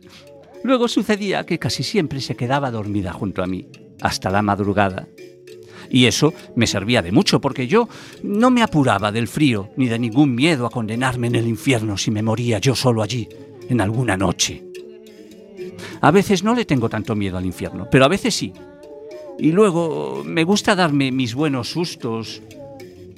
Luego 0.65 0.87
sucedía 0.87 1.45
que 1.45 1.59
casi 1.59 1.83
siempre 1.83 2.21
se 2.21 2.37
quedaba 2.37 2.71
dormida 2.71 3.13
junto 3.13 3.43
a 3.43 3.47
mí, 3.47 3.69
hasta 4.01 4.31
la 4.31 4.43
madrugada. 4.43 5.09
Y 5.93 6.07
eso 6.07 6.33
me 6.57 6.67
servía 6.67 7.03
de 7.03 7.13
mucho 7.13 7.41
porque 7.41 7.69
yo 7.69 7.87
no 8.23 8.51
me 8.51 8.63
apuraba 8.63 9.13
del 9.13 9.29
frío 9.29 9.69
ni 9.77 9.89
de 9.89 9.99
ningún 9.99 10.35
miedo 10.35 10.65
a 10.65 10.71
condenarme 10.71 11.27
en 11.27 11.37
el 11.37 11.47
infierno 11.47 11.99
si 11.99 12.11
me 12.11 12.23
moría 12.23 12.59
yo 12.59 12.75
solo 12.75 13.03
allí, 13.03 13.29
en 13.69 13.81
alguna 13.81 14.17
noche. 14.17 14.65
A 16.01 16.11
veces 16.11 16.43
no 16.43 16.55
le 16.55 16.65
tengo 16.65 16.89
tanto 16.89 17.15
miedo 17.15 17.37
al 17.37 17.45
infierno, 17.45 17.89
pero 17.91 18.07
a 18.07 18.09
veces 18.09 18.35
sí. 18.35 18.55
Y 19.39 19.53
luego 19.53 20.23
me 20.25 20.45
gusta 20.45 20.75
darme 20.75 21.13
mis 21.13 21.35
buenos 21.35 21.71
sustos 21.71 22.43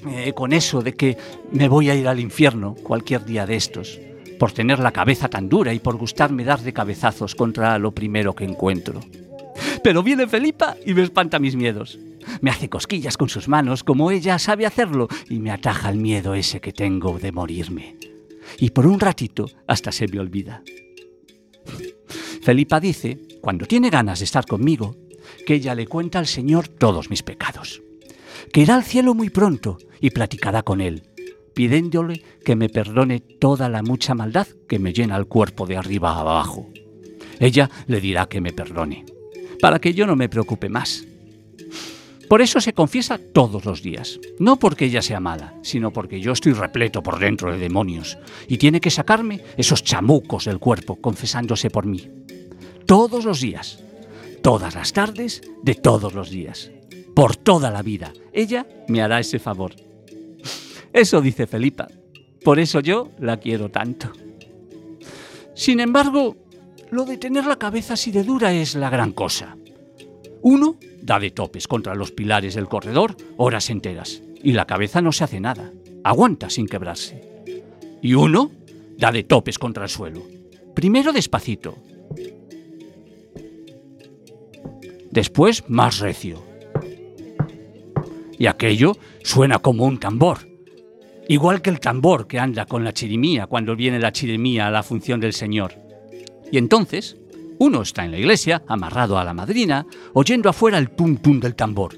eh, 0.09 0.33
con 0.35 0.53
eso 0.53 0.83
de 0.83 0.95
que 0.95 1.17
me 1.53 1.69
voy 1.69 1.91
a 1.91 1.95
ir 1.95 2.09
al 2.09 2.19
infierno 2.19 2.75
cualquier 2.83 3.25
día 3.25 3.47
de 3.47 3.55
estos, 3.55 4.01
por 4.39 4.51
tener 4.51 4.81
la 4.81 4.93
cabeza 4.93 5.29
tan 5.29 5.49
dura 5.49 5.73
y 5.73 5.79
por 5.79 5.97
gustarme 5.97 6.45
dar 6.45 6.61
de 6.61 6.73
cabezazos 6.73 7.37
contra 7.37 7.79
lo 7.79 7.93
primero 7.93 8.35
que 8.35 8.45
encuentro. 8.45 9.01
Pero 9.83 10.03
viene 10.03 10.27
Felipa 10.27 10.77
y 10.85 10.93
me 10.93 11.03
espanta 11.03 11.39
mis 11.39 11.55
miedos. 11.55 11.99
Me 12.41 12.51
hace 12.51 12.69
cosquillas 12.69 13.17
con 13.17 13.29
sus 13.29 13.49
manos 13.49 13.85
como 13.85 14.11
ella 14.11 14.39
sabe 14.39 14.67
hacerlo 14.67 15.09
y 15.29 15.39
me 15.39 15.51
ataja 15.51 15.91
el 15.91 15.99
miedo 15.99 16.35
ese 16.35 16.61
que 16.61 16.73
tengo 16.73 17.19
de 17.19 17.33
morirme. 17.33 17.97
Y 18.59 18.71
por 18.71 18.87
un 18.87 19.01
ratito 19.01 19.47
hasta 19.67 19.93
se 19.93 20.09
me 20.09 20.21
olvida. 20.21 20.63
Felipa 22.43 22.79
dice, 22.79 23.19
cuando 23.41 23.67
tiene 23.67 23.91
ganas 23.91 24.19
de 24.19 24.27
estar 24.27 24.45
conmigo, 24.45 24.97
que 25.47 25.55
ella 25.55 25.75
le 25.75 25.87
cuenta 25.87 26.19
al 26.19 26.27
Señor 26.27 26.69
todos 26.69 27.09
mis 27.09 27.23
pecados, 27.23 27.83
que 28.53 28.61
irá 28.61 28.75
al 28.75 28.85
cielo 28.85 29.15
muy 29.15 29.31
pronto 29.31 29.79
y 30.01 30.11
platicará 30.11 30.63
con 30.63 30.81
él, 30.81 31.09
pidiéndole 31.55 32.23
que 32.45 32.57
me 32.57 32.69
perdone 32.69 33.21
toda 33.21 33.69
la 33.69 33.83
mucha 33.83 34.15
maldad 34.15 34.47
que 34.69 34.79
me 34.79 34.93
llena 34.93 35.17
el 35.17 35.27
cuerpo 35.27 35.67
de 35.67 35.77
arriba 35.77 36.13
a 36.13 36.21
abajo. 36.21 36.69
Ella 37.41 37.71
le 37.87 38.01
dirá 38.01 38.27
que 38.27 38.41
me 38.41 38.53
perdone, 38.53 39.05
para 39.61 39.79
que 39.79 39.95
yo 39.95 40.07
no 40.07 40.17
me 40.17 40.29
preocupe 40.29 40.69
más. 40.69 41.07
Por 42.29 42.41
eso 42.41 42.61
se 42.61 42.73
confiesa 42.73 43.19
todos 43.19 43.65
los 43.65 43.83
días, 43.83 44.19
no 44.39 44.59
porque 44.59 44.87
ella 44.87 45.03
sea 45.03 45.21
mala, 45.21 45.55
sino 45.63 45.93
porque 45.93 46.21
yo 46.21 46.33
estoy 46.33 46.53
repleto 46.53 47.03
por 47.03 47.19
dentro 47.19 47.53
de 47.53 47.59
demonios 47.59 48.19
y 48.49 48.59
tiene 48.59 48.81
que 48.81 48.91
sacarme 48.91 49.41
esos 49.57 49.85
chamucos 49.85 50.47
del 50.47 50.59
cuerpo 50.59 50.97
confesándose 50.97 51.71
por 51.71 51.87
mí. 51.87 52.09
Todos 52.87 53.25
los 53.25 53.41
días, 53.41 53.83
todas 54.43 54.75
las 54.75 54.93
tardes 54.93 55.43
de 55.63 55.75
todos 55.75 56.15
los 56.15 56.31
días, 56.31 56.71
por 57.15 57.37
toda 57.37 57.71
la 57.71 57.83
vida. 57.83 58.13
Ella 58.33 58.67
me 58.89 59.03
hará 59.03 59.21
ese 59.21 59.39
favor. 59.39 59.75
Eso 60.93 61.21
dice 61.21 61.47
Felipa. 61.47 61.89
Por 62.43 62.59
eso 62.59 62.81
yo 62.81 63.11
la 63.19 63.39
quiero 63.39 63.71
tanto. 63.71 64.13
Sin 65.55 65.81
embargo, 65.81 66.37
lo 66.91 67.05
de 67.05 67.17
tener 67.17 67.47
la 67.47 67.57
cabeza 67.57 67.95
así 67.95 68.11
de 68.13 68.23
dura 68.23 68.53
es 68.53 68.75
la 68.75 68.91
gran 68.91 69.13
cosa. 69.13 69.57
Uno 70.45 70.77
da 71.01 71.19
de 71.19 71.31
topes 71.31 71.67
contra 71.67 71.95
los 71.95 72.13
pilares 72.13 72.55
del 72.55 72.69
corredor 72.69 73.17
horas 73.39 73.71
enteras 73.71 74.23
y 74.43 74.53
la 74.53 74.67
cabeza 74.67 75.01
no 75.01 75.11
se 75.11 75.25
hace 75.25 75.41
nada, 75.41 75.73
aguanta 76.05 76.51
sin 76.51 76.67
quebrarse. 76.67 77.43
Y 78.03 78.13
uno 78.13 78.51
da 78.99 79.11
de 79.11 79.23
topes 79.23 79.59
contra 79.59 79.85
el 79.85 79.89
suelo. 79.89 80.23
Primero 80.75 81.15
despacito, 81.15 81.79
después 85.11 85.65
más 85.69 86.01
recio. 86.01 86.45
Y 88.39 88.45
aquello 88.47 88.99
suena 89.23 89.61
como 89.61 89.87
un 89.87 89.99
tambor. 89.99 90.41
Igual 91.27 91.63
que 91.63 91.71
el 91.71 91.81
tambor 91.81 92.27
que 92.27 92.39
anda 92.39 92.67
con 92.67 92.85
la 92.85 92.93
chirimía 92.93 93.47
cuando 93.47 93.77
viene 93.77 93.99
la 93.99 94.13
chirimía 94.13 94.67
a 94.67 94.71
la 94.71 94.83
función 94.83 95.21
del 95.21 95.33
Señor. 95.33 95.73
Y 96.53 96.59
entonces, 96.59 97.17
uno 97.59 97.83
está 97.83 98.05
en 98.05 98.11
la 98.11 98.19
iglesia, 98.19 98.63
amarrado 98.67 99.19
a 99.19 99.25
la 99.25 99.35
madrina, 99.35 99.87
oyendo 100.13 100.49
afuera 100.49 100.79
el 100.79 100.91
pum 100.91 101.17
pum 101.17 101.41
del 101.41 101.55
tambor. 101.55 101.97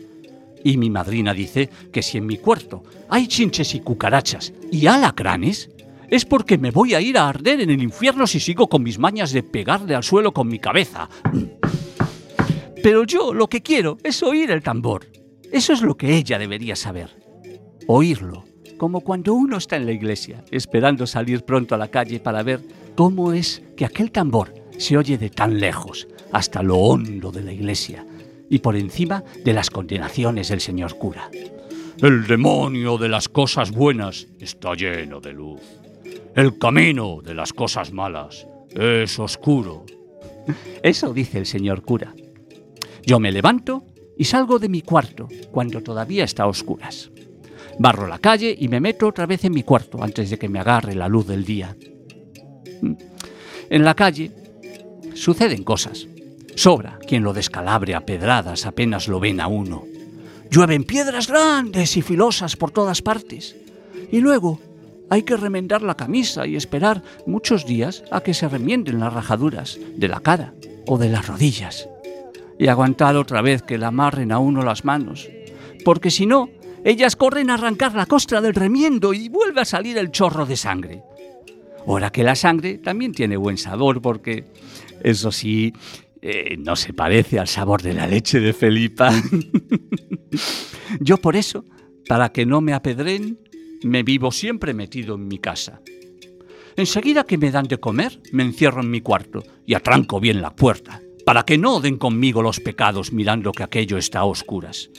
Y 0.65 0.77
mi 0.77 0.91
madrina 0.91 1.33
dice 1.33 1.71
que 1.93 2.03
si 2.03 2.19
en 2.19 2.27
mi 2.27 2.39
cuarto 2.39 2.83
hay 3.09 3.29
chinches 3.29 3.75
y 3.75 3.81
cucarachas 3.81 4.53
y 4.71 4.87
alacranes, 4.87 5.71
es 6.09 6.25
porque 6.25 6.59
me 6.59 6.71
voy 6.71 6.95
a 6.95 7.01
ir 7.01 7.19
a 7.19 7.29
arder 7.29 7.61
en 7.61 7.71
el 7.71 7.83
infierno 7.83 8.27
si 8.27 8.41
sigo 8.41 8.69
con 8.69 8.83
mis 8.83 8.99
mañas 8.99 9.33
de 9.33 9.43
pegarle 9.43 9.95
al 9.95 10.05
suelo 10.05 10.33
con 10.33 10.49
mi 10.49 10.59
cabeza. 10.59 11.09
Pero 12.83 13.05
yo 13.05 13.35
lo 13.35 13.49
que 13.49 13.63
quiero 13.63 13.99
es 14.03 14.23
oír 14.23 14.51
el 14.51 14.63
tambor. 14.63 15.07
Eso 15.51 15.73
es 15.73 15.83
lo 15.83 15.97
que 15.97 16.17
ella 16.17 16.39
debería 16.39 16.77
saber. 16.77 17.11
Oírlo, 17.87 18.45
como 18.77 19.01
cuando 19.01 19.35
uno 19.35 19.57
está 19.57 19.77
en 19.77 19.87
la 19.87 19.93
iglesia, 19.93 20.45
esperando 20.51 21.07
salir 21.07 21.45
pronto 21.45 21.75
a 21.75 21.79
la 21.79 21.89
calle 21.89 22.21
para 22.21 22.43
ver 22.43 22.61
cómo 22.95 23.33
es 23.33 23.63
que 23.77 23.85
aquel 23.85 24.11
tambor 24.11 24.53
se 24.79 24.97
oye 24.97 25.19
de 25.19 25.31
tan 25.31 25.59
lejos, 25.61 26.07
hasta 26.33 26.63
lo 26.63 26.77
hondo 26.77 27.31
de 27.31 27.43
la 27.43 27.53
iglesia, 27.53 28.07
y 28.49 28.59
por 28.59 28.77
encima 28.77 29.25
de 29.45 29.53
las 29.53 29.71
condenaciones 29.71 30.49
del 30.49 30.61
señor 30.61 30.99
cura. 30.99 31.31
El 32.03 32.27
demonio 32.27 32.99
de 32.99 33.09
las 33.09 33.29
cosas 33.29 33.71
buenas 33.71 34.27
está 34.39 34.75
lleno 34.75 35.21
de 35.21 35.33
luz. 35.33 35.61
El 36.35 36.59
camino 36.59 37.21
de 37.23 37.35
las 37.35 37.53
cosas 37.53 37.93
malas 37.93 38.47
es 38.71 39.19
oscuro. 39.19 39.87
Eso 40.83 41.15
dice 41.15 41.39
el 41.39 41.47
señor 41.47 41.83
cura. 41.83 42.15
Yo 43.05 43.19
me 43.19 43.33
levanto 43.33 43.85
y 44.19 44.25
salgo 44.25 44.59
de 44.59 44.69
mi 44.69 44.83
cuarto 44.83 45.29
cuando 45.51 45.83
todavía 45.83 46.25
está 46.25 46.43
a 46.43 46.49
oscuras. 46.49 47.11
Barro 47.79 48.07
la 48.07 48.19
calle 48.19 48.55
y 48.59 48.69
me 48.69 48.81
meto 48.81 49.09
otra 49.09 49.27
vez 49.27 49.45
en 49.45 49.55
mi 49.55 49.63
cuarto 49.63 50.03
antes 50.03 50.31
de 50.31 50.39
que 50.39 50.49
me 50.49 50.59
agarre 50.59 50.95
la 50.95 51.09
luz 51.09 51.27
del 51.27 51.45
día. 51.45 51.77
En 53.71 53.85
la 53.85 53.95
calle 53.95 54.31
suceden 55.17 55.65
cosas. 55.65 56.07
Sobra 56.55 56.99
quien 57.07 57.23
lo 57.23 57.33
descalabre 57.33 57.95
a 57.95 58.07
pedradas 58.07 58.67
apenas 58.67 59.09
lo 59.09 59.21
ven 59.21 59.41
a 59.41 59.49
uno. 59.49 59.85
Llueven 60.51 60.85
piedras 60.85 61.27
grandes 61.27 61.97
y 61.97 62.03
filosas 62.03 62.57
por 62.57 62.71
todas 62.71 63.03
partes. 63.03 63.57
Y 64.13 64.21
luego 64.21 64.61
hay 65.11 65.23
que 65.23 65.37
remendar 65.37 65.83
la 65.83 65.97
camisa 65.97 66.47
y 66.47 66.57
esperar 66.57 67.03
muchos 67.27 67.67
días 67.67 68.05
a 68.11 68.21
que 68.21 68.35
se 68.35 68.49
remienden 68.49 69.01
las 69.01 69.13
rajaduras 69.13 69.79
de 69.97 70.09
la 70.09 70.21
cara 70.21 70.55
o 70.87 70.99
de 70.99 71.09
las 71.09 71.27
rodillas 71.27 71.89
y 72.59 72.69
aguantar 72.69 73.17
otra 73.17 73.43
vez 73.43 73.63
que 73.63 73.79
le 73.79 73.87
amarren 73.87 74.33
a 74.33 74.39
uno 74.39 74.63
las 74.63 74.85
manos, 74.85 75.29
porque 75.85 76.11
si 76.11 76.27
no, 76.27 76.49
ellas 76.85 77.17
corren 77.17 77.51
a 77.51 77.55
arrancar 77.55 77.95
la 77.95 78.07
costra 78.07 78.41
del 78.41 78.55
remiendo 78.55 79.13
y 79.13 79.29
vuelve 79.29 79.61
a 79.61 79.65
salir 79.65 79.99
el 79.99 80.11
chorro 80.11 80.47
de 80.47 80.57
sangre. 80.57 81.03
Ahora 81.87 82.11
que 82.11 82.25
la 82.25 82.35
sangre 82.35 82.79
también 82.79 83.13
tiene 83.13 83.37
buen 83.37 83.59
sabor, 83.59 84.01
porque 84.01 84.45
eso 85.03 85.33
sí, 85.33 85.73
eh, 86.23 86.57
no 86.59 86.77
se 86.77 86.93
parece 86.93 87.39
al 87.39 87.49
sabor 87.49 87.83
de 87.83 87.95
la 87.95 88.07
leche 88.07 88.41
de 88.41 88.53
Felipa. 88.53 89.13
Yo 91.01 91.19
por 91.19 91.37
eso, 91.37 91.65
para 92.09 92.31
que 92.31 92.47
no 92.47 92.61
me 92.61 92.73
apedren, 92.73 93.39
me 93.83 94.03
vivo 94.03 94.33
siempre 94.33 94.75
metido 94.75 95.17
en 95.17 95.29
mi 95.29 95.39
casa. 95.39 95.81
Enseguida 96.77 97.25
que 97.25 97.39
me 97.39 97.51
dan 97.51 97.69
de 97.69 97.79
comer, 97.79 98.21
me 98.33 98.43
encierro 98.43 98.83
en 98.83 98.91
mi 98.91 99.01
cuarto 99.01 99.43
y 99.65 99.75
atranco 99.75 100.21
bien 100.21 100.43
la 100.43 100.55
puerta 100.55 101.01
para 101.27 101.45
que 101.45 101.59
no 101.59 101.81
den 101.81 101.99
conmigo 101.99 102.41
los 102.41 102.61
pecados 102.61 103.13
mirando 103.13 103.51
que 103.51 103.65
aquello 103.65 103.99
está 103.99 104.21
a 104.21 104.25
oscuras. 104.27 104.91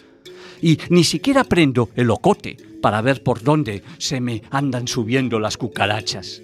Y 0.62 0.78
ni 0.90 1.06
siquiera 1.06 1.46
prendo 1.46 1.90
el 1.96 2.12
ocote 2.12 2.58
para 2.82 3.02
ver 3.02 3.24
por 3.24 3.42
dónde 3.42 3.82
se 3.98 4.20
me 4.20 4.42
andan 4.50 4.90
subiendo 4.90 5.40
las 5.40 5.56
cucarachas. 5.56 6.42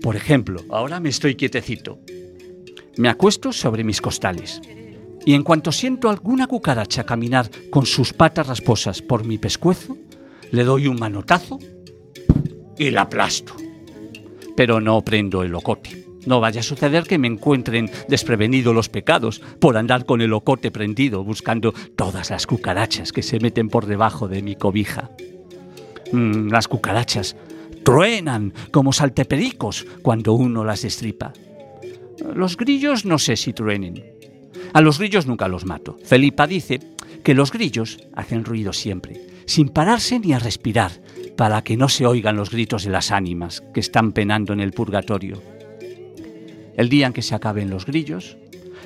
Por 0.00 0.14
ejemplo, 0.14 0.64
ahora 0.70 1.00
me 1.00 1.08
estoy 1.08 1.34
quietecito. 1.34 1.98
Me 2.96 3.08
acuesto 3.08 3.52
sobre 3.52 3.84
mis 3.84 4.00
costales 4.00 4.60
y 5.26 5.34
en 5.34 5.42
cuanto 5.42 5.72
siento 5.72 6.08
alguna 6.08 6.46
cucaracha 6.46 7.04
caminar 7.04 7.50
con 7.70 7.84
sus 7.84 8.12
patas 8.12 8.46
rasposas 8.46 9.02
por 9.02 9.24
mi 9.24 9.38
pescuezo, 9.38 9.98
le 10.52 10.64
doy 10.64 10.86
un 10.86 10.98
manotazo 10.98 11.58
y 12.78 12.90
la 12.90 13.02
aplasto. 13.02 13.54
Pero 14.56 14.80
no 14.80 15.02
prendo 15.02 15.42
el 15.42 15.54
ocote. 15.54 16.06
No 16.26 16.40
vaya 16.40 16.60
a 16.60 16.64
suceder 16.64 17.04
que 17.04 17.18
me 17.18 17.28
encuentren 17.28 17.90
desprevenido 18.08 18.72
los 18.72 18.88
pecados 18.88 19.40
por 19.60 19.76
andar 19.76 20.06
con 20.06 20.20
el 20.20 20.32
ocote 20.32 20.70
prendido 20.70 21.22
buscando 21.22 21.72
todas 21.96 22.30
las 22.30 22.46
cucarachas 22.46 23.12
que 23.12 23.22
se 23.22 23.40
meten 23.40 23.68
por 23.68 23.86
debajo 23.86 24.28
de 24.28 24.42
mi 24.42 24.56
cobija. 24.56 25.10
Mm, 26.12 26.48
las 26.48 26.68
cucarachas 26.68 27.36
truenan 27.84 28.54
como 28.70 28.92
saltepericos 28.92 29.86
cuando 30.02 30.32
uno 30.32 30.64
las 30.64 30.82
destripa. 30.82 31.32
Los 32.34 32.56
grillos 32.56 33.04
no 33.04 33.18
sé 33.18 33.36
si 33.36 33.52
truenen. 33.52 34.04
A 34.72 34.80
los 34.80 34.98
grillos 34.98 35.26
nunca 35.26 35.48
los 35.48 35.64
mato. 35.64 35.96
Felipa 36.04 36.46
dice 36.46 36.80
que 37.22 37.34
los 37.34 37.52
grillos 37.52 37.98
hacen 38.14 38.44
ruido 38.44 38.72
siempre, 38.72 39.20
sin 39.46 39.68
pararse 39.68 40.18
ni 40.18 40.32
a 40.32 40.38
respirar, 40.38 40.92
para 41.36 41.62
que 41.62 41.76
no 41.76 41.88
se 41.88 42.06
oigan 42.06 42.36
los 42.36 42.50
gritos 42.50 42.84
de 42.84 42.90
las 42.90 43.10
ánimas 43.10 43.62
que 43.74 43.80
están 43.80 44.12
penando 44.12 44.52
en 44.52 44.60
el 44.60 44.72
purgatorio 44.72 45.42
el 46.76 46.88
día 46.88 47.06
en 47.06 47.12
que 47.12 47.22
se 47.22 47.34
acaben 47.34 47.70
los 47.70 47.86
grillos, 47.86 48.36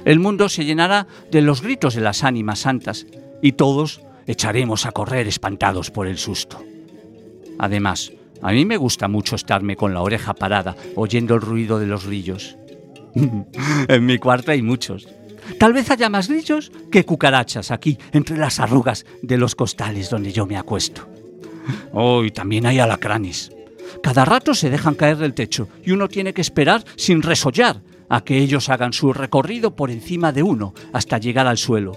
el 0.04 0.20
mundo 0.20 0.48
se 0.48 0.64
llenará 0.64 1.06
de 1.30 1.42
los 1.42 1.60
gritos 1.60 1.94
de 1.94 2.00
las 2.00 2.24
ánimas 2.24 2.60
santas 2.60 3.06
y 3.42 3.52
todos 3.52 4.00
echaremos 4.26 4.86
a 4.86 4.92
correr 4.92 5.26
espantados 5.26 5.90
por 5.90 6.06
el 6.06 6.16
susto. 6.16 6.62
Además, 7.58 8.12
a 8.40 8.52
mí 8.52 8.64
me 8.64 8.78
gusta 8.78 9.08
mucho 9.08 9.36
estarme 9.36 9.76
con 9.76 9.92
la 9.92 10.00
oreja 10.00 10.34
parada 10.34 10.76
oyendo 10.94 11.34
el 11.34 11.42
ruido 11.42 11.78
de 11.78 11.86
los 11.86 12.06
grillos. 12.06 12.56
en 13.88 14.06
mi 14.06 14.18
cuarto 14.18 14.52
hay 14.52 14.62
muchos. 14.62 15.08
Tal 15.58 15.72
vez 15.72 15.90
haya 15.90 16.08
más 16.08 16.28
grillos 16.28 16.70
que 16.90 17.04
cucarachas 17.04 17.70
aquí, 17.70 17.98
entre 18.12 18.36
las 18.36 18.60
arrugas 18.60 19.04
de 19.22 19.38
los 19.38 19.54
costales 19.54 20.10
donde 20.10 20.32
yo 20.32 20.46
me 20.46 20.56
acuesto. 20.56 21.08
Oh, 21.92 22.24
y 22.24 22.30
también 22.30 22.66
hay 22.66 22.78
alacranes. 22.78 23.52
Cada 24.02 24.24
rato 24.24 24.54
se 24.54 24.70
dejan 24.70 24.94
caer 24.94 25.16
del 25.16 25.34
techo 25.34 25.68
y 25.84 25.90
uno 25.90 26.08
tiene 26.08 26.32
que 26.32 26.40
esperar 26.40 26.84
sin 26.96 27.22
resollar 27.22 27.82
a 28.08 28.22
que 28.22 28.38
ellos 28.38 28.68
hagan 28.68 28.92
su 28.92 29.12
recorrido 29.12 29.74
por 29.74 29.90
encima 29.90 30.32
de 30.32 30.42
uno 30.42 30.74
hasta 30.92 31.18
llegar 31.18 31.46
al 31.46 31.58
suelo. 31.58 31.92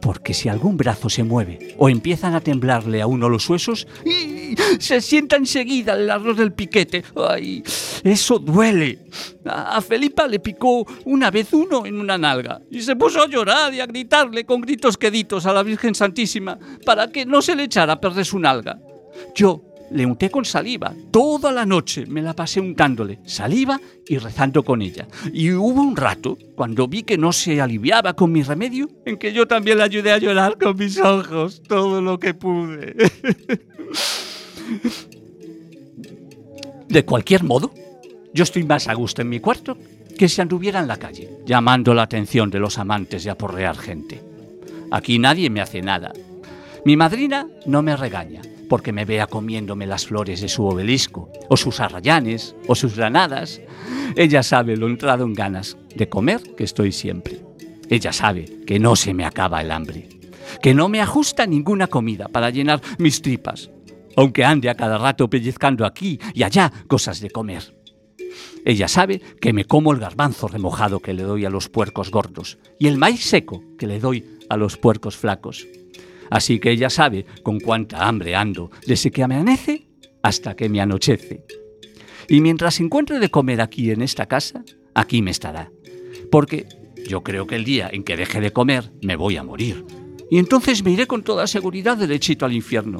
Porque 0.00 0.34
si 0.34 0.48
algún 0.48 0.76
brazo 0.76 1.08
se 1.08 1.24
mueve 1.24 1.74
o 1.78 1.88
empiezan 1.88 2.34
a 2.34 2.40
temblarle 2.40 3.00
a 3.00 3.06
uno 3.06 3.28
los 3.28 3.48
huesos, 3.48 3.86
¡y! 4.04 4.33
se 4.78 5.00
sienta 5.00 5.36
enseguida 5.36 5.94
el 5.94 6.10
arroz 6.10 6.36
del 6.36 6.52
piquete. 6.52 7.04
¡Ay! 7.16 7.62
Eso 8.02 8.38
duele. 8.38 8.98
A 9.46 9.80
Felipa 9.80 10.26
le 10.26 10.40
picó 10.40 10.86
una 11.04 11.30
vez 11.30 11.52
uno 11.52 11.86
en 11.86 11.98
una 11.98 12.18
nalga 12.18 12.60
y 12.70 12.80
se 12.80 12.96
puso 12.96 13.22
a 13.22 13.28
llorar 13.28 13.72
y 13.74 13.80
a 13.80 13.86
gritarle 13.86 14.44
con 14.44 14.60
gritos 14.60 14.96
queditos 14.96 15.46
a 15.46 15.52
la 15.52 15.62
Virgen 15.62 15.94
Santísima 15.94 16.58
para 16.84 17.08
que 17.08 17.26
no 17.26 17.42
se 17.42 17.54
le 17.54 17.64
echara 17.64 17.94
a 17.94 18.00
perder 18.00 18.24
su 18.24 18.38
nalga. 18.38 18.78
Yo 19.34 19.62
le 19.90 20.06
unté 20.06 20.30
con 20.30 20.44
saliva. 20.44 20.94
Toda 21.10 21.52
la 21.52 21.64
noche 21.64 22.04
me 22.06 22.22
la 22.22 22.34
pasé 22.34 22.60
untándole 22.60 23.20
saliva 23.24 23.80
y 24.06 24.18
rezando 24.18 24.62
con 24.62 24.82
ella. 24.82 25.06
Y 25.32 25.52
hubo 25.52 25.80
un 25.80 25.96
rato, 25.96 26.36
cuando 26.56 26.88
vi 26.88 27.02
que 27.02 27.18
no 27.18 27.32
se 27.32 27.60
aliviaba 27.60 28.14
con 28.14 28.32
mi 28.32 28.42
remedio, 28.42 28.88
en 29.04 29.16
que 29.16 29.32
yo 29.32 29.46
también 29.46 29.78
le 29.78 29.84
ayudé 29.84 30.12
a 30.12 30.18
llorar 30.18 30.58
con 30.58 30.76
mis 30.76 30.98
ojos 30.98 31.62
todo 31.62 32.00
lo 32.00 32.18
que 32.18 32.34
pude. 32.34 32.96
De 36.88 37.04
cualquier 37.04 37.44
modo, 37.44 37.72
yo 38.32 38.44
estoy 38.44 38.64
más 38.64 38.88
a 38.88 38.94
gusto 38.94 39.22
en 39.22 39.28
mi 39.28 39.40
cuarto 39.40 39.76
que 40.16 40.28
si 40.28 40.40
anduviera 40.40 40.80
en 40.80 40.88
la 40.88 40.96
calle, 40.96 41.30
llamando 41.44 41.94
la 41.94 42.02
atención 42.02 42.50
de 42.50 42.60
los 42.60 42.78
amantes 42.78 43.24
y 43.24 43.28
aporrear 43.28 43.76
gente. 43.76 44.22
Aquí 44.90 45.18
nadie 45.18 45.50
me 45.50 45.60
hace 45.60 45.82
nada. 45.82 46.12
Mi 46.84 46.96
madrina 46.96 47.48
no 47.66 47.82
me 47.82 47.96
regaña, 47.96 48.42
porque 48.68 48.92
me 48.92 49.04
vea 49.04 49.26
comiéndome 49.26 49.86
las 49.86 50.06
flores 50.06 50.40
de 50.40 50.48
su 50.48 50.64
obelisco, 50.66 51.30
o 51.48 51.56
sus 51.56 51.80
arrayanes, 51.80 52.54
o 52.66 52.74
sus 52.74 52.96
granadas. 52.96 53.60
Ella 54.16 54.42
sabe 54.42 54.76
lo 54.76 54.86
entrado 54.88 55.24
en 55.24 55.34
ganas 55.34 55.76
de 55.94 56.08
comer 56.08 56.42
que 56.56 56.64
estoy 56.64 56.92
siempre. 56.92 57.40
Ella 57.88 58.12
sabe 58.12 58.44
que 58.66 58.78
no 58.78 58.96
se 58.96 59.14
me 59.14 59.24
acaba 59.24 59.60
el 59.60 59.70
hambre, 59.70 60.08
que 60.62 60.74
no 60.74 60.88
me 60.88 61.00
ajusta 61.00 61.46
ninguna 61.46 61.86
comida 61.86 62.28
para 62.28 62.50
llenar 62.50 62.80
mis 62.98 63.20
tripas, 63.20 63.70
aunque 64.16 64.44
ande 64.44 64.68
a 64.68 64.74
cada 64.74 64.98
rato 64.98 65.28
pellizcando 65.28 65.84
aquí 65.84 66.18
y 66.34 66.42
allá 66.42 66.72
cosas 66.88 67.20
de 67.20 67.30
comer. 67.30 67.74
Ella 68.64 68.88
sabe 68.88 69.20
que 69.40 69.52
me 69.52 69.64
como 69.64 69.92
el 69.92 69.98
garbanzo 69.98 70.48
remojado 70.48 71.00
que 71.00 71.14
le 71.14 71.22
doy 71.22 71.44
a 71.44 71.50
los 71.50 71.68
puercos 71.68 72.10
gordos 72.10 72.58
y 72.78 72.86
el 72.86 72.98
maíz 72.98 73.24
seco 73.24 73.62
que 73.78 73.86
le 73.86 74.00
doy 74.00 74.24
a 74.48 74.56
los 74.56 74.76
puercos 74.76 75.16
flacos. 75.16 75.66
Así 76.30 76.58
que 76.58 76.70
ella 76.70 76.90
sabe 76.90 77.26
con 77.42 77.60
cuánta 77.60 78.08
hambre 78.08 78.34
ando 78.34 78.70
desde 78.86 79.10
que 79.10 79.22
amanece 79.22 79.88
hasta 80.22 80.56
que 80.56 80.68
me 80.68 80.80
anochece. 80.80 81.44
Y 82.28 82.40
mientras 82.40 82.80
encuentre 82.80 83.18
de 83.18 83.30
comer 83.30 83.60
aquí 83.60 83.90
en 83.90 84.00
esta 84.00 84.26
casa, 84.26 84.64
aquí 84.94 85.20
me 85.20 85.30
estará. 85.30 85.70
Porque 86.30 86.66
yo 87.06 87.22
creo 87.22 87.46
que 87.46 87.56
el 87.56 87.64
día 87.64 87.90
en 87.92 88.02
que 88.02 88.16
deje 88.16 88.40
de 88.40 88.52
comer 88.52 88.90
me 89.02 89.16
voy 89.16 89.36
a 89.36 89.44
morir. 89.44 89.84
Y 90.30 90.38
entonces 90.38 90.82
me 90.82 90.90
iré 90.90 91.06
con 91.06 91.22
toda 91.22 91.46
seguridad 91.46 91.98
derechito 91.98 92.46
al 92.46 92.54
infierno. 92.54 92.98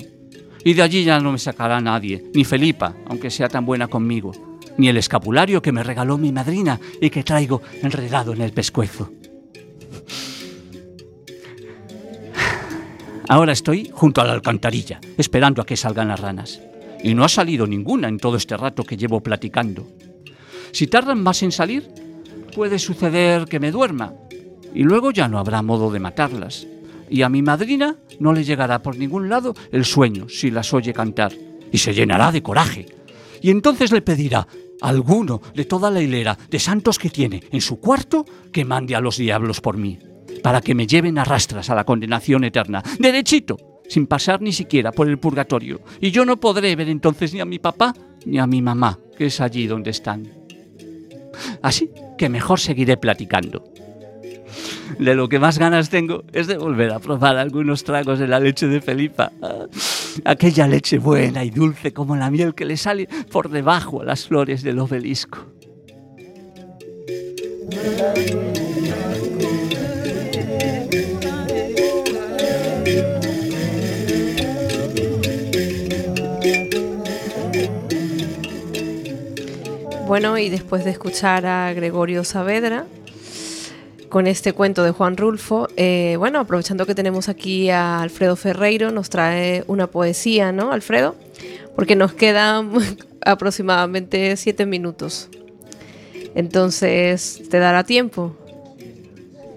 Y 0.65 0.73
de 0.73 0.83
allí 0.83 1.05
ya 1.05 1.21
no 1.21 1.31
me 1.31 1.39
sacará 1.39 1.81
nadie, 1.81 2.25
ni 2.35 2.45
Felipa, 2.45 2.97
aunque 3.07 3.31
sea 3.31 3.49
tan 3.49 3.67
buena 3.67 3.87
conmigo, 3.87 4.33
ni 4.79 4.89
el 4.89 4.97
escapulario 4.97 5.61
que 5.61 5.73
me 5.73 5.83
regaló 5.83 6.17
mi 6.17 6.33
madrina 6.33 6.81
y 7.01 7.11
que 7.11 7.23
traigo 7.23 7.61
enredado 7.83 8.33
en 8.33 8.41
el 8.41 8.53
pescuezo. 8.53 9.11
Ahora 13.29 13.53
estoy 13.53 13.91
junto 13.93 14.21
a 14.21 14.25
la 14.25 14.33
alcantarilla, 14.33 15.01
esperando 15.17 15.63
a 15.63 15.67
que 15.67 15.77
salgan 15.77 16.09
las 16.09 16.21
ranas. 16.21 16.61
Y 17.03 17.15
no 17.15 17.25
ha 17.25 17.29
salido 17.29 17.67
ninguna 17.67 18.09
en 18.09 18.19
todo 18.19 18.37
este 18.37 18.57
rato 18.57 18.85
que 18.85 18.97
llevo 18.97 19.23
platicando. 19.23 19.87
Si 20.73 20.87
tardan 20.87 21.23
más 21.23 21.43
en 21.43 21.53
salir, 21.53 21.89
puede 22.55 22.79
suceder 22.79 23.47
que 23.47 23.61
me 23.61 23.71
duerma. 23.71 24.15
Y 24.75 24.83
luego 24.83 25.11
ya 25.11 25.29
no 25.29 25.39
habrá 25.39 25.63
modo 25.63 25.91
de 25.91 26.01
matarlas. 26.01 26.67
Y 27.11 27.23
a 27.23 27.29
mi 27.29 27.43
madrina 27.43 27.97
no 28.19 28.33
le 28.33 28.45
llegará 28.45 28.83
por 28.83 28.97
ningún 28.97 29.29
lado 29.29 29.55
el 29.73 29.85
sueño 29.85 30.29
si 30.29 30.51
las 30.51 30.73
oye 30.73 30.93
cantar. 30.93 31.33
Y 31.73 31.79
se 31.79 31.95
llenará 31.95 32.31
de 32.33 32.43
coraje. 32.43 32.87
Y 33.43 33.51
entonces 33.51 33.93
le 33.93 34.03
pedirá 34.03 34.47
a 34.81 34.89
alguno 34.89 35.41
de 35.55 35.65
toda 35.65 35.91
la 35.91 36.01
hilera 36.01 36.39
de 36.51 36.59
santos 36.59 36.99
que 36.99 37.11
tiene 37.11 37.43
en 37.51 37.61
su 37.61 37.81
cuarto 37.81 38.25
que 38.53 38.65
mande 38.65 38.95
a 38.95 39.01
los 39.01 39.17
diablos 39.17 39.61
por 39.61 39.77
mí 39.77 39.99
para 40.45 40.61
que 40.61 40.75
me 40.75 40.87
lleven 40.87 41.19
a 41.19 41.25
rastras 41.25 41.71
a 41.71 41.75
la 41.75 41.85
condenación 41.85 42.45
eterna, 42.45 42.83
derechito, 42.99 43.81
sin 43.89 44.07
pasar 44.07 44.43
ni 44.43 44.53
siquiera 44.53 44.93
por 44.93 45.09
el 45.09 45.19
purgatorio. 45.19 45.81
Y 46.03 46.11
yo 46.11 46.27
no 46.27 46.39
podré 46.39 46.77
ver 46.77 46.91
entonces 46.91 47.33
ni 47.33 47.41
a 47.41 47.47
mi 47.47 47.59
papá 47.59 47.95
ni 48.27 48.39
a 48.39 48.47
mi 48.47 48.61
mamá, 48.61 48.99
que 49.17 49.27
es 49.27 49.41
allí 49.41 49.67
donde 49.67 49.91
están. 49.91 50.31
Así 51.63 51.91
que 52.19 52.29
mejor 52.29 52.61
seguiré 52.61 52.99
platicando. 52.99 53.65
De 54.99 55.15
lo 55.15 55.29
que 55.29 55.39
más 55.39 55.59
ganas 55.59 55.91
tengo 55.91 56.25
es 56.33 56.47
de 56.47 56.57
volver 56.57 56.93
a 56.93 56.99
probar 56.99 57.37
algunos 57.37 57.85
tragos 57.85 58.19
de 58.19 58.29
la 58.29 58.41
leche 58.41 58.67
de 58.67 58.81
Felipa. 58.81 59.33
Ah, 59.43 59.67
Aquella 60.25 60.69
leche 60.69 60.99
buena 60.99 61.45
y 61.45 61.51
dulce 61.51 61.93
como 61.93 62.17
la 62.17 62.31
miel 62.31 62.55
que 62.55 62.65
le 62.65 62.77
sale 62.77 63.09
por 63.33 63.51
debajo 63.51 64.03
a 64.03 64.05
las 64.05 64.27
flores 64.27 64.63
del 64.63 64.79
obelisco. 64.79 65.47
Bueno, 80.07 80.39
y 80.39 80.49
después 80.49 80.85
de 80.85 80.91
escuchar 80.91 81.47
a 81.47 81.73
Gregorio 81.73 82.25
Saavedra 82.25 82.87
con 84.15 84.29
este 84.29 84.53
cuento 84.53 84.85
de 84.85 84.93
Juan 84.93 85.17
Rulfo, 85.17 85.67
eh, 85.77 86.15
bueno, 86.21 86.39
aprovechando 86.39 86.87
que 86.87 86.95
tenemos 86.95 87.29
aquí 87.29 87.69
a 87.71 88.01
Alfredo 88.01 88.37
Ferreiro, 88.37 88.93
nos 88.93 89.11
trae 89.11 89.65
una 89.67 89.89
poesía, 89.89 90.53
¿no, 90.53 90.71
Alfredo? 90.71 91.17
Porque 91.75 91.97
nos 91.97 92.13
quedan 92.13 92.71
aproximadamente 93.27 94.37
siete 94.37 94.67
minutos. 94.67 95.31
Entonces, 96.37 97.43
¿te 97.51 97.59
dará 97.59 97.83
tiempo? 97.83 98.37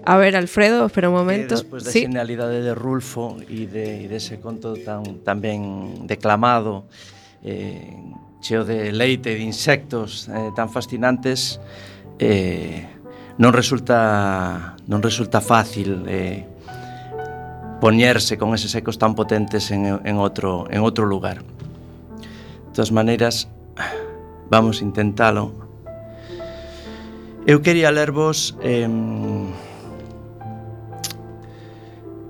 A 0.04 0.16
ver, 0.16 0.34
Alfredo, 0.34 0.86
espera 0.86 1.08
un 1.08 1.14
momento. 1.14 1.54
despois 1.54 1.84
da 1.84 1.92
Sí. 1.92 2.00
genialidade 2.00 2.60
de 2.60 2.74
Rulfo 2.74 3.36
e 3.48 3.70
de, 3.70 4.06
e 4.06 4.08
dese 4.08 4.40
conto 4.42 4.74
tan, 4.74 5.22
tan 5.22 5.38
ben 5.40 6.08
declamado 6.08 6.82
eh, 7.44 7.94
cheo 8.42 8.64
de 8.64 8.90
leite, 8.90 9.38
de 9.38 9.38
insectos 9.38 10.26
eh, 10.26 10.50
tan 10.56 10.66
fascinantes 10.68 11.60
eh, 12.18 12.97
non 13.38 13.54
resulta 13.54 14.74
non 14.90 14.98
resulta 14.98 15.38
fácil 15.38 16.02
eh, 16.10 16.42
poñerse 17.78 18.34
con 18.34 18.50
eses 18.50 18.74
ecos 18.74 18.98
tan 18.98 19.14
potentes 19.14 19.70
en, 19.70 20.02
en 20.02 20.14
outro 20.18 20.66
en 20.74 20.82
outro 20.82 21.06
lugar. 21.06 21.46
De 21.46 22.70
todas 22.74 22.90
maneiras, 22.90 23.46
vamos 24.50 24.82
intentalo. 24.82 25.54
Eu 27.46 27.62
quería 27.62 27.88
lervos 27.94 28.58
eh, 28.60 28.84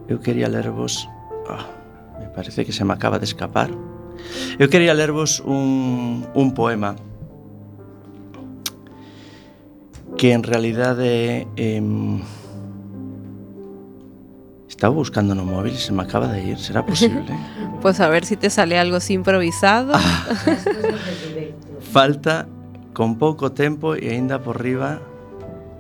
Eu 0.07 0.21
quería 0.23 0.47
lervos 0.47 1.11
oh, 1.51 1.59
ah, 1.59 1.67
Me 2.21 2.31
parece 2.31 2.63
que 2.65 2.71
se 2.71 2.85
me 2.85 2.95
acaba 2.95 3.19
de 3.19 3.27
escapar 3.27 3.67
Eu 4.63 4.71
quería 4.71 4.95
lervos 4.95 5.43
un, 5.43 6.23
un 6.39 6.55
poema 6.55 6.95
que 10.19 10.33
en 10.33 10.43
realidade 10.43 11.47
eh, 11.57 11.81
estaba 14.69 14.93
buscando 14.93 15.35
no 15.35 15.47
móvil 15.47 15.73
e 15.73 15.81
se 15.81 15.95
me 15.95 16.03
acaba 16.03 16.27
de 16.29 16.43
ir, 16.43 16.59
será 16.59 16.85
posible? 16.85 17.25
pues 17.81 18.03
a 18.03 18.11
ver 18.11 18.27
si 18.27 18.37
te 18.37 18.51
sale 18.51 18.77
algo 18.77 18.99
así 18.99 19.15
improvisado. 19.15 19.95
Ah. 19.95 20.27
Falta 21.95 22.47
con 22.93 23.17
pouco 23.17 23.55
tempo 23.55 23.95
e 23.95 24.11
aínda 24.11 24.43
por 24.43 24.59
riba 24.59 24.99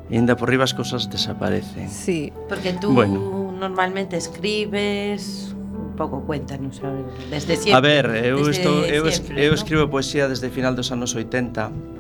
e 0.07 0.17
ainda 0.17 0.39
por 0.39 0.49
riba 0.49 0.65
as 0.65 0.73
cousas 0.73 1.11
desaparecen. 1.11 1.91
Sí, 1.91 2.33
porque 2.49 2.73
tú 2.79 2.95
bueno. 2.95 3.53
normalmente 3.59 4.17
escribes 4.17 5.51
un 5.75 5.99
pouco 5.99 6.23
cuéntanos, 6.23 6.79
a 6.87 6.95
ver, 6.95 7.05
desde 7.29 7.59
sempre. 7.59 7.75
A 7.75 7.83
ver, 7.83 8.07
eu, 8.23 8.39
estou, 8.49 8.87
eu, 8.87 9.03
siempre, 9.11 9.35
eu 9.43 9.53
escribo 9.53 9.83
¿no? 9.83 9.91
poesía 9.91 10.31
desde 10.31 10.47
final 10.49 10.79
dos 10.79 10.95
anos 10.95 11.19
80 11.19 11.98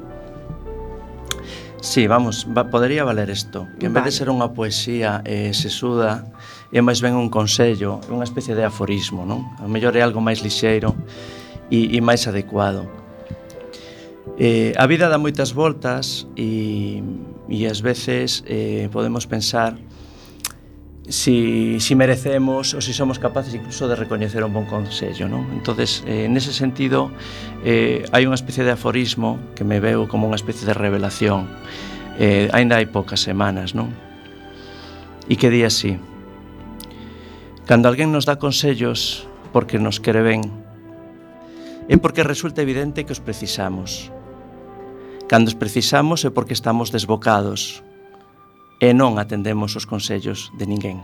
Sí, 1.80 2.06
vamos, 2.06 2.46
va, 2.56 2.70
podería 2.70 3.04
valer 3.04 3.30
isto 3.30 3.68
Que 3.78 3.86
en 3.86 3.94
vale. 3.94 4.04
vez 4.06 4.14
de 4.14 4.18
ser 4.18 4.28
unha 4.34 4.50
poesía 4.50 5.22
eh, 5.22 5.54
sesuda 5.54 6.26
É 6.74 6.82
máis 6.82 6.98
ben 6.98 7.14
un 7.14 7.30
consello 7.30 8.02
Unha 8.10 8.26
especie 8.26 8.58
de 8.58 8.66
aforismo, 8.66 9.22
non? 9.22 9.46
A 9.62 9.70
mellor 9.70 9.94
é 9.94 10.02
algo 10.02 10.18
máis 10.18 10.42
lixeiro 10.42 10.98
E, 11.70 11.94
e 11.94 11.98
máis 12.02 12.26
adecuado 12.26 12.82
eh, 14.42 14.74
A 14.74 14.84
vida 14.90 15.06
dá 15.06 15.22
moitas 15.22 15.54
voltas 15.54 16.26
E, 16.34 16.98
e 17.46 17.64
ás 17.70 17.78
veces 17.78 18.42
eh, 18.50 18.90
podemos 18.90 19.30
pensar 19.30 19.78
si, 21.08 21.80
si 21.80 21.94
merecemos 21.96 22.76
ou 22.76 22.84
si 22.84 22.92
somos 22.92 23.16
capaces 23.16 23.56
incluso 23.56 23.88
de 23.88 23.96
recoñecer 23.96 24.44
un 24.44 24.52
bon 24.52 24.68
consello 24.68 25.24
non? 25.24 25.48
entonces 25.56 26.04
eh, 26.04 26.28
nese 26.28 26.52
sentido 26.52 27.08
eh, 27.64 28.04
hai 28.12 28.28
unha 28.28 28.36
especie 28.36 28.60
de 28.60 28.76
aforismo 28.76 29.40
que 29.56 29.64
me 29.64 29.80
veo 29.80 30.04
como 30.04 30.28
unha 30.28 30.36
especie 30.36 30.68
de 30.68 30.76
revelación 30.76 31.48
eh, 32.20 32.52
ainda 32.52 32.76
hai 32.76 32.84
poucas 32.84 33.24
semanas 33.24 33.72
non? 33.72 33.88
e 35.32 35.40
que 35.40 35.48
di 35.48 35.64
así 35.64 35.96
cando 37.64 37.88
alguén 37.88 38.12
nos 38.12 38.28
dá 38.28 38.36
consellos 38.36 39.24
porque 39.56 39.80
nos 39.80 40.04
quere 40.04 40.20
ben 40.20 40.44
é 41.88 41.96
porque 41.96 42.20
resulta 42.20 42.60
evidente 42.60 43.08
que 43.08 43.16
os 43.16 43.24
precisamos 43.24 44.12
cando 45.24 45.48
os 45.48 45.56
precisamos 45.56 46.20
é 46.28 46.28
porque 46.28 46.52
estamos 46.52 46.92
desbocados 46.92 47.80
e 48.78 48.94
non 48.94 49.18
atendemos 49.18 49.74
os 49.74 49.86
consellos 49.86 50.54
de 50.54 50.66
ninguén. 50.66 51.02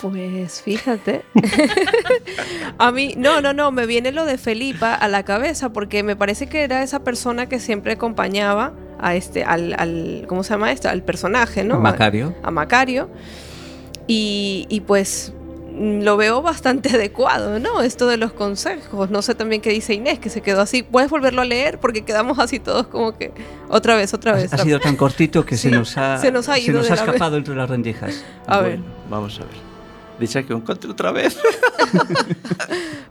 Pues 0.00 0.62
fíjate. 0.62 1.22
a 2.78 2.92
mí, 2.92 3.14
no, 3.16 3.40
no, 3.40 3.52
no, 3.52 3.72
me 3.72 3.86
viene 3.86 4.12
lo 4.12 4.24
de 4.26 4.38
Felipa 4.38 4.94
a 4.94 5.08
la 5.08 5.24
cabeza 5.24 5.70
porque 5.70 6.02
me 6.02 6.14
parece 6.14 6.48
que 6.48 6.62
era 6.62 6.82
esa 6.82 7.02
persona 7.02 7.48
que 7.48 7.58
siempre 7.58 7.92
acompañaba 7.94 8.72
a 9.00 9.16
este, 9.16 9.42
al, 9.42 9.74
al 9.78 10.24
¿cómo 10.28 10.44
se 10.44 10.50
llama 10.50 10.70
esto? 10.70 10.88
Al 10.88 11.02
personaje, 11.02 11.64
¿no? 11.64 11.76
A 11.76 11.78
Macario. 11.78 12.34
A, 12.42 12.48
a 12.48 12.50
Macario. 12.50 13.10
Y, 14.06 14.66
y 14.68 14.80
pues 14.80 15.32
lo 15.78 16.16
veo 16.16 16.42
bastante 16.42 16.88
adecuado, 16.94 17.58
¿no? 17.58 17.82
Esto 17.82 18.06
de 18.06 18.16
los 18.16 18.32
consejos. 18.32 19.10
No 19.10 19.22
sé 19.22 19.34
también 19.34 19.60
qué 19.62 19.70
dice 19.70 19.94
Inés, 19.94 20.18
que 20.18 20.30
se 20.30 20.40
quedó 20.40 20.60
así. 20.62 20.82
¿Puedes 20.82 21.10
volverlo 21.10 21.42
a 21.42 21.44
leer? 21.44 21.78
Porque 21.78 22.04
quedamos 22.04 22.38
así 22.38 22.58
todos 22.58 22.86
como 22.88 23.16
que 23.16 23.32
otra 23.68 23.96
vez, 23.96 24.12
otra 24.14 24.32
vez. 24.32 24.52
Ha 24.52 24.58
sido 24.58 24.80
tan 24.80 24.96
cortito 24.96 25.44
que 25.46 25.56
se 25.56 25.70
nos 25.70 25.96
ha, 25.96 26.18
se 26.18 26.32
nos 26.32 26.48
ha 26.48 26.58
ido 26.58 26.82
se 26.82 26.90
nos 26.90 26.90
ha 26.90 27.04
vez. 27.04 27.14
escapado 27.14 27.36
entre 27.36 27.54
las 27.54 27.68
rendijas. 27.70 28.24
A 28.46 28.60
bueno, 28.60 28.82
ver. 28.82 28.92
vamos 29.08 29.38
a 29.40 29.44
ver. 29.44 29.68
Dice 30.18 30.44
que 30.44 30.52
o 30.52 30.56
encontre 30.56 30.90
outra 30.90 31.12
vez. 31.12 31.38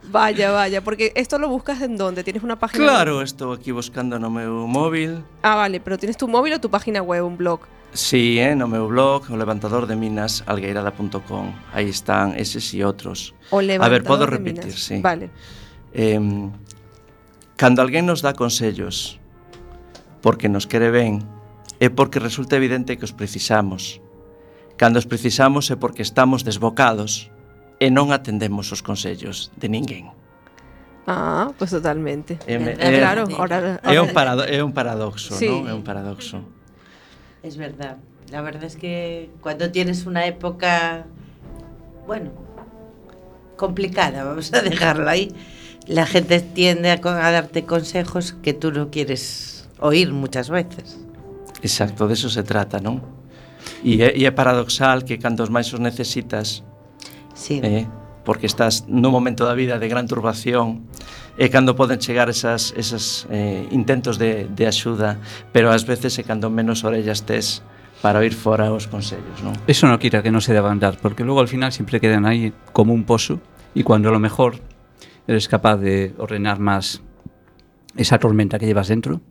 Vaya, 0.10 0.52
vaya, 0.52 0.82
porque 0.82 1.12
esto 1.16 1.38
lo 1.38 1.50
buscas 1.50 1.82
en 1.82 1.98
dónde? 1.98 2.24
¿Tienes 2.24 2.42
una 2.42 2.58
página 2.58 2.86
web? 2.86 2.94
claro, 2.94 3.22
estou 3.22 3.52
aquí 3.52 3.72
buscando 3.72 4.18
no 4.18 4.30
meu 4.30 4.66
móvil. 4.66 5.20
Ah, 5.44 5.56
vale, 5.56 5.80
pero 5.82 5.98
¿tienes 5.98 6.16
tu 6.16 6.28
móvil 6.30 6.54
o 6.54 6.60
tu 6.62 6.70
página 6.70 7.02
web, 7.02 7.26
un 7.26 7.36
blog? 7.36 7.60
Sí, 7.98 8.38
eh, 8.38 8.54
no 8.54 8.70
meu 8.70 8.86
blog, 8.86 9.26
o 9.34 9.36
levantador 9.42 9.90
de 9.90 9.98
minas 9.98 10.46
algueirada.com. 10.46 11.50
Aí 11.74 11.90
están 11.90 12.38
eses 12.38 12.70
e 12.78 12.86
outros. 12.86 13.34
O 13.50 13.58
levantador 13.58 13.90
A 13.90 13.90
ver, 13.90 14.04
podo 14.06 14.30
repetir, 14.30 14.78
sí. 14.78 15.02
Vale. 15.02 15.34
Eh, 15.98 16.22
cando 17.58 17.82
alguén 17.82 18.06
nos 18.06 18.22
dá 18.22 18.38
consellos 18.38 19.18
porque 20.22 20.46
nos 20.46 20.70
quere 20.70 20.94
ben, 20.94 21.26
é 21.82 21.90
porque 21.90 22.22
resulta 22.22 22.54
evidente 22.54 23.02
que 23.02 23.06
os 23.10 23.18
precisamos. 23.18 23.98
Cando 24.78 25.02
os 25.02 25.10
precisamos 25.10 25.74
é 25.74 25.76
porque 25.76 26.06
estamos 26.06 26.46
desbocados 26.46 27.34
e 27.82 27.90
non 27.90 28.14
atendemos 28.14 28.70
os 28.70 28.86
consellos 28.86 29.50
de 29.58 29.74
ninguén. 29.74 30.14
Ah, 31.10 31.50
pois 31.58 31.74
pues 31.74 31.82
totalmente. 31.82 32.38
É, 32.46 32.62
é, 32.62 32.78
é, 32.78 32.90
claro, 33.02 33.26
ahora, 33.42 33.82
ahora... 33.82 33.90
é 33.90 33.98
un 33.98 34.14
parado, 34.14 34.46
é 34.46 34.62
un 34.62 34.70
paradoxo, 34.70 35.34
sí. 35.34 35.50
non? 35.50 35.66
É 35.66 35.74
un 35.74 35.82
paradoxo. 35.82 36.57
Es 37.48 37.56
verdad. 37.56 37.96
La 38.30 38.42
verdad 38.42 38.66
es 38.66 38.76
que 38.76 39.30
cuando 39.40 39.72
tienes 39.72 40.06
una 40.06 40.26
época, 40.26 41.06
bueno, 42.06 42.32
complicada, 43.56 44.26
vamos 44.26 44.54
a 44.54 44.62
dejarlo 44.70 45.10
ahí, 45.10 45.32
la 45.88 46.06
gente 46.06 46.42
tiende 46.42 46.92
a, 46.92 47.00
a 47.02 47.32
darte 47.32 47.64
consejos 47.64 48.34
que 48.44 48.54
tú 48.54 48.74
no 48.74 48.92
quieres 48.92 49.70
oír 49.80 50.12
muchas 50.12 50.50
veces. 50.50 51.00
Exacto, 51.62 52.08
de 52.10 52.16
eso 52.16 52.30
se 52.30 52.44
trata, 52.44 52.82
non? 52.84 53.00
E 53.80 54.04
é, 54.04 54.12
e 54.12 54.28
é 54.28 54.32
paradoxal 54.36 55.08
que 55.08 55.16
cando 55.16 55.40
os 55.48 55.50
máis 55.50 55.72
os 55.72 55.80
necesitas 55.80 56.68
Sí. 57.32 57.62
eh, 57.64 57.88
porque 58.28 58.44
estás 58.44 58.84
no 58.92 59.08
momento 59.08 59.48
da 59.48 59.56
vida 59.56 59.80
de 59.80 59.88
gran 59.88 60.04
turbación 60.04 60.84
e 61.40 61.48
cando 61.48 61.80
poden 61.80 62.04
chegar 62.04 62.28
esas, 62.28 62.76
esas 62.76 63.24
eh, 63.32 63.64
intentos 63.72 64.20
de, 64.20 64.52
de 64.52 64.68
axuda, 64.68 65.16
pero 65.56 65.72
ás 65.72 65.88
veces 65.88 66.20
é 66.20 66.28
cando 66.28 66.52
menos 66.52 66.84
orellas 66.84 67.24
tes 67.24 67.64
para 68.04 68.20
oír 68.20 68.36
fora 68.36 68.68
os 68.76 68.92
consellos, 68.92 69.40
non? 69.40 69.56
Eso 69.64 69.88
non 69.88 69.96
quita 69.96 70.20
que 70.20 70.28
non 70.28 70.44
se 70.44 70.52
deban 70.52 70.76
dar, 70.76 71.00
porque 71.00 71.24
logo 71.24 71.40
al 71.40 71.48
final 71.48 71.72
sempre 71.72 72.04
quedan 72.04 72.28
aí 72.28 72.52
como 72.76 72.92
un 72.92 73.08
pozo 73.08 73.40
e 73.72 73.88
cuando 73.88 74.12
a 74.12 74.14
lo 74.14 74.20
mejor 74.20 74.60
eres 75.24 75.48
capaz 75.48 75.80
de 75.80 76.12
ordenar 76.20 76.60
máis 76.60 77.00
esa 77.96 78.20
tormenta 78.20 78.60
que 78.60 78.68
llevas 78.68 78.92
dentro, 78.92 79.24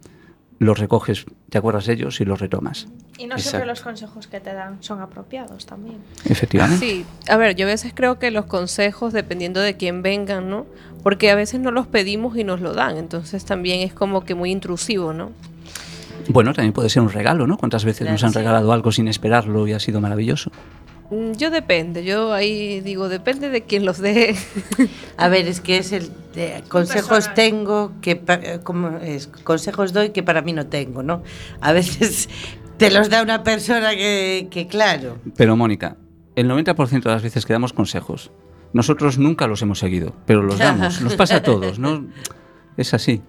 los 0.59 0.79
recoges, 0.79 1.27
te 1.51 1.59
acuerdas 1.59 1.87
de 1.87 1.93
ellos 1.95 2.21
y 2.21 2.25
los 2.25 2.41
retomas. 2.41 2.87
Y 3.19 3.27
no 3.27 3.35
Exacto. 3.35 3.43
siempre 3.43 3.67
los 3.67 3.81
consejos 3.83 4.27
que 4.27 4.41
te 4.41 4.53
dan 4.55 4.79
son 4.83 5.01
apropiados 5.01 5.67
también. 5.67 5.99
Efectivamente. 6.25 6.79
Sí, 6.85 7.05
a 7.29 7.37
ver, 7.37 7.55
yo 7.57 7.67
a 7.67 7.69
veces 7.69 7.93
creo 7.95 8.19
que 8.19 8.31
los 8.31 8.47
consejos, 8.47 9.13
dependiendo 9.13 9.61
de 9.61 9.77
quién 9.77 10.03
vengan, 10.03 10.49
¿no? 10.51 10.67
Porque 11.03 11.31
a 11.31 11.35
veces 11.35 11.61
no 11.61 11.71
los 11.71 11.87
pedimos 11.87 12.37
y 12.37 12.45
nos 12.45 12.61
lo 12.61 12.73
dan, 12.75 12.97
entonces 12.97 13.45
también 13.45 13.81
es 13.81 13.93
como 13.93 14.25
que 14.25 14.35
muy 14.35 14.51
intrusivo, 14.51 15.13
¿no? 15.13 15.31
Bueno, 16.29 16.53
también 16.55 16.73
puede 16.73 16.89
ser 16.89 17.03
un 17.03 17.11
regalo, 17.11 17.47
¿no? 17.47 17.57
¿Cuántas 17.57 17.85
veces 17.85 18.09
nos 18.11 18.25
han 18.25 18.33
Sí. 18.33 18.39
regalado 18.39 18.73
algo 18.73 18.91
sin 18.93 19.07
esperarlo 19.09 19.67
y 19.69 19.73
ha 19.75 19.79
sido 19.79 20.01
maravilloso? 20.01 20.51
Mm, 21.11 21.33
Yo 21.33 21.51
depende, 21.51 22.05
yo 22.05 22.33
ahí 22.33 22.81
digo, 22.81 23.09
depende 23.09 23.49
de 23.51 23.63
quién 23.63 23.85
los 23.85 23.99
dé. 23.99 24.35
A 25.17 25.29
ver, 25.29 25.47
es 25.49 25.61
que 25.61 25.79
es 25.79 25.93
el 25.93 26.11
de- 26.35 26.63
consejos 26.69 27.09
personal. 27.09 27.35
tengo 27.35 27.93
que 28.01 28.17
pa- 28.17 28.35
eh, 28.43 28.61
como 28.63 28.99
es 28.99 29.27
consejos 29.29 29.93
doy 29.93 30.11
que 30.11 30.23
para 30.23 30.43
mí 30.43 30.53
no 30.53 30.67
tengo, 30.67 31.03
¿no? 31.03 31.23
A 31.61 31.73
veces 31.73 32.29
te 32.79 32.91
los 32.91 33.09
da 33.09 33.23
una 33.23 33.43
persona 33.43 33.91
que, 33.95 34.49
que 34.51 34.67
claro. 34.67 35.19
Pero 35.37 35.57
Mónica, 35.57 35.97
el 36.35 36.49
90% 36.51 37.03
de 37.03 37.11
las 37.11 37.23
veces 37.23 37.47
que 37.47 37.53
damos 37.53 37.73
consejos, 37.73 38.31
nosotros 38.73 39.17
nunca 39.19 39.47
los 39.47 39.63
hemos 39.63 39.79
seguido, 39.79 40.15
pero 40.27 40.43
los 40.43 40.59
damos, 40.67 41.01
nos 41.01 41.15
pasa 41.15 41.37
a 41.37 41.43
todos, 41.43 41.79
¿no? 41.79 42.05
Es 42.77 42.93
así. 42.95 43.23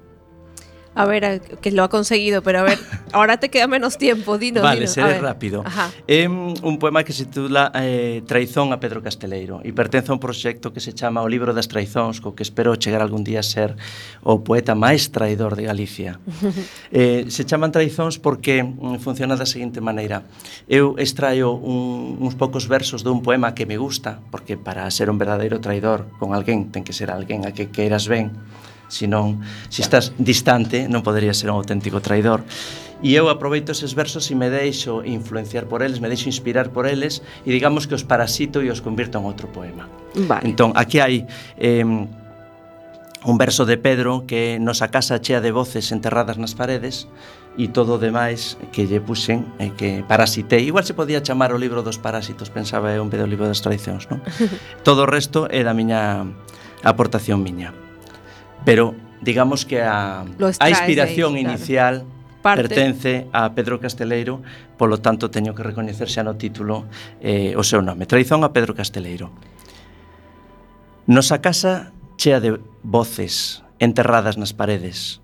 A 0.98 1.06
ver, 1.06 1.42
que 1.62 1.70
lo 1.70 1.84
ha 1.84 1.90
conseguido, 1.90 2.42
pero 2.42 2.60
a 2.60 2.64
ver, 2.64 2.80
ahora 3.14 3.38
te 3.38 3.50
queda 3.50 3.68
menos 3.68 4.00
tiempo, 4.00 4.40
dinos. 4.40 4.64
Vale, 4.64 4.90
dino. 4.90 4.92
seré 4.92 5.20
rápido. 5.22 5.62
É 6.10 6.26
un 6.26 6.80
poema 6.82 7.06
que 7.06 7.14
se 7.14 7.30
titula 7.30 7.70
eh, 7.78 8.26
Traizón 8.26 8.74
a 8.74 8.82
Pedro 8.82 9.06
Casteleiro 9.06 9.62
e 9.62 9.78
pertence 9.78 10.10
a 10.10 10.18
un 10.18 10.20
proxecto 10.20 10.74
que 10.74 10.82
se 10.82 10.98
chama 10.98 11.22
O 11.22 11.30
Libro 11.30 11.54
das 11.54 11.70
Traizóns, 11.70 12.18
co 12.18 12.34
que 12.34 12.42
espero 12.42 12.74
chegar 12.82 13.06
algún 13.06 13.22
día 13.22 13.40
a 13.40 13.46
ser 13.46 13.78
o 14.26 14.42
poeta 14.42 14.74
máis 14.74 15.14
traidor 15.14 15.54
de 15.54 15.70
Galicia. 15.70 16.18
eh, 16.90 17.30
se 17.30 17.46
chaman 17.46 17.70
traizóns 17.70 18.18
porque 18.18 18.66
mm, 18.66 18.98
funciona 18.98 19.38
da 19.38 19.46
seguinte 19.46 19.78
maneira. 19.86 20.26
Eu 20.66 20.98
extraio 20.98 21.54
un, 21.54 22.18
uns 22.18 22.34
poucos 22.34 22.66
versos 22.66 23.06
dun 23.06 23.22
poema 23.22 23.54
que 23.54 23.70
me 23.70 23.78
gusta, 23.78 24.18
porque 24.34 24.58
para 24.58 24.90
ser 24.90 25.14
un 25.14 25.22
verdadeiro 25.22 25.62
traidor 25.62 26.10
con 26.18 26.34
alguén 26.34 26.74
ten 26.74 26.82
que 26.82 26.98
ser 26.98 27.14
alguén 27.14 27.46
a 27.46 27.54
que 27.54 27.70
queiras 27.70 28.10
ben, 28.10 28.34
senón 28.88 29.44
se 29.70 29.84
estás 29.84 30.16
distante 30.18 30.88
non 30.88 31.04
podería 31.04 31.36
ser 31.36 31.52
un 31.52 31.60
auténtico 31.60 32.00
traidor 32.00 32.44
e 33.04 33.14
eu 33.14 33.30
aproveito 33.30 33.72
eses 33.76 33.94
versos 33.94 34.26
e 34.32 34.36
me 34.36 34.50
deixo 34.50 35.06
influenciar 35.06 35.70
por 35.70 35.86
eles, 35.86 36.02
me 36.02 36.10
deixo 36.10 36.32
inspirar 36.32 36.74
por 36.74 36.90
eles 36.90 37.22
e 37.46 37.54
digamos 37.54 37.86
que 37.86 37.94
os 37.94 38.02
parasito 38.02 38.66
e 38.66 38.74
os 38.74 38.82
convirto 38.82 39.22
en 39.22 39.28
outro 39.28 39.52
poema 39.52 39.86
vale. 40.16 40.48
entón, 40.50 40.74
aquí 40.74 40.98
hai 40.98 41.30
eh, 41.62 41.86
un 43.28 43.38
verso 43.38 43.66
de 43.66 43.78
Pedro 43.78 44.24
que 44.26 44.58
nosa 44.62 44.88
casa 44.88 45.20
chea 45.20 45.42
de 45.42 45.52
voces 45.52 45.92
enterradas 45.92 46.40
nas 46.40 46.56
paredes 46.56 47.12
e 47.58 47.68
todo 47.74 47.98
o 47.98 48.02
demais 48.02 48.56
que 48.70 48.86
lle 48.86 49.02
puxen 49.02 49.50
e 49.58 49.74
que 49.74 50.06
parasitei. 50.06 50.70
Igual 50.70 50.86
se 50.86 50.94
podía 50.94 51.26
chamar 51.26 51.50
o 51.52 51.58
libro 51.58 51.82
dos 51.82 51.98
parásitos, 51.98 52.54
pensaba 52.54 52.94
eu 52.94 53.02
en 53.02 53.10
vez 53.10 53.20
do 53.20 53.28
libro 53.28 53.50
das 53.50 53.66
tradicións, 53.66 54.06
non? 54.14 54.22
todo 54.88 55.04
o 55.04 55.10
resto 55.10 55.50
é 55.50 55.66
da 55.66 55.74
miña 55.74 56.30
aportación 56.86 57.42
miña 57.42 57.87
pero 58.68 58.94
digamos 59.22 59.64
que 59.64 59.82
a, 59.82 60.26
a 60.60 60.70
inspiración 60.70 61.36
ahí, 61.36 61.44
claro. 61.44 61.56
inicial 61.56 62.06
Parte. 62.42 62.68
pertence 62.68 63.28
a 63.32 63.56
Pedro 63.56 63.80
Casteleiro, 63.80 64.44
polo 64.76 65.00
tanto 65.00 65.32
teño 65.32 65.56
que 65.56 65.64
recoñecerse 65.64 66.20
no 66.20 66.36
título 66.36 66.84
eh, 67.24 67.56
o 67.56 67.64
seu 67.64 67.80
nome. 67.80 68.04
Traizón 68.04 68.44
a 68.44 68.52
Pedro 68.52 68.76
Casteleiro. 68.76 69.32
Nosa 71.08 71.40
casa 71.40 71.96
chea 72.20 72.44
de 72.44 72.60
voces 72.84 73.64
enterradas 73.80 74.36
nas 74.36 74.52
paredes. 74.52 75.24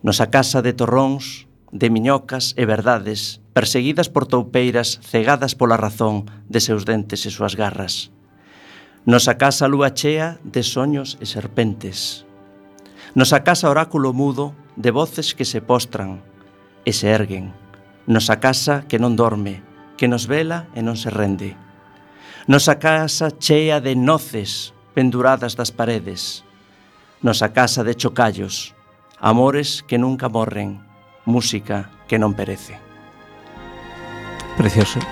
Nosa 0.00 0.32
casa 0.32 0.64
de 0.64 0.72
torróns, 0.72 1.44
de 1.68 1.92
miñocas 1.92 2.56
e 2.56 2.64
verdades, 2.64 3.44
perseguidas 3.52 4.08
por 4.08 4.24
toupeiras 4.24 5.04
cegadas 5.04 5.52
pola 5.52 5.76
razón 5.76 6.32
de 6.48 6.64
seus 6.64 6.88
dentes 6.88 7.28
e 7.28 7.30
súas 7.30 7.60
garras. 7.60 8.08
Nosa 9.04 9.36
casa 9.36 9.68
lúa 9.68 9.92
chea 9.92 10.40
de 10.48 10.64
soños 10.64 11.20
e 11.20 11.28
serpentes. 11.28 12.27
Nosa 13.18 13.42
casa 13.42 13.68
oráculo 13.68 14.12
mudo 14.12 14.54
de 14.76 14.92
voces 14.92 15.34
que 15.34 15.44
se 15.44 15.58
postran 15.58 16.22
e 16.86 16.94
se 16.94 17.10
erguen. 17.10 17.50
Nosa 18.06 18.38
casa 18.38 18.86
que 18.86 19.02
non 19.02 19.18
dorme, 19.18 19.58
que 19.98 20.06
nos 20.06 20.30
vela 20.30 20.70
e 20.78 20.86
non 20.86 20.94
se 20.94 21.10
rende. 21.10 21.58
Nosa 22.46 22.78
casa 22.78 23.34
chea 23.34 23.82
de 23.82 23.98
noces 23.98 24.70
penduradas 24.94 25.58
das 25.58 25.74
paredes. 25.74 26.46
Nosa 27.18 27.50
casa 27.50 27.82
de 27.82 27.98
chocallos, 27.98 28.78
amores 29.18 29.82
que 29.82 29.98
nunca 29.98 30.30
morren, 30.30 30.78
música 31.26 31.90
que 32.06 32.22
non 32.22 32.38
perece. 32.38 32.78
Precioso. 34.54 35.02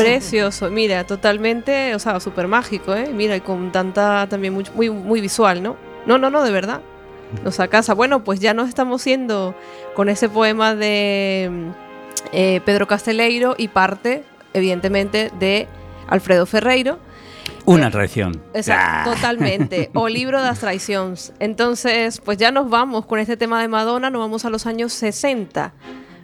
Precioso, 0.00 0.72
mira, 0.72 1.04
totalmente, 1.04 1.92
o 1.92 2.00
sea, 2.00 2.24
súper 2.24 2.48
mágico, 2.48 2.96
¿eh? 2.96 3.12
Mira, 3.12 3.36
y 3.36 3.44
con 3.44 3.68
tanta, 3.68 4.24
también 4.32 4.56
muy, 4.56 4.64
muy, 4.72 4.88
muy 4.88 5.20
visual, 5.20 5.60
¿no? 5.60 5.89
No, 6.06 6.18
no, 6.18 6.30
no, 6.30 6.42
de 6.42 6.50
verdad. 6.50 6.80
Nos 7.44 7.56
casa. 7.68 7.94
Bueno, 7.94 8.24
pues 8.24 8.40
ya 8.40 8.54
nos 8.54 8.68
estamos 8.68 9.04
yendo 9.04 9.54
con 9.94 10.08
ese 10.08 10.28
poema 10.28 10.74
de 10.74 11.50
eh, 12.32 12.60
Pedro 12.64 12.86
Casteleiro 12.86 13.54
y 13.56 13.68
parte, 13.68 14.24
evidentemente, 14.52 15.30
de 15.38 15.68
Alfredo 16.08 16.44
Ferreiro. 16.46 16.98
Una 17.66 17.90
traición. 17.90 18.40
Exacto, 18.54 19.10
Ah. 19.10 19.14
totalmente. 19.14 19.90
O 19.94 20.08
libro 20.08 20.40
das 20.40 20.58
traicións. 20.60 21.32
Entonces, 21.38 22.20
pues 22.20 22.36
ya 22.38 22.50
nos 22.50 22.68
vamos 22.68 23.06
con 23.06 23.18
este 23.20 23.36
tema 23.36 23.60
de 23.60 23.68
Madonna, 23.68 24.10
nos 24.10 24.20
vamos 24.20 24.44
a 24.44 24.50
los 24.50 24.66
años 24.66 24.92
60. 24.92 25.72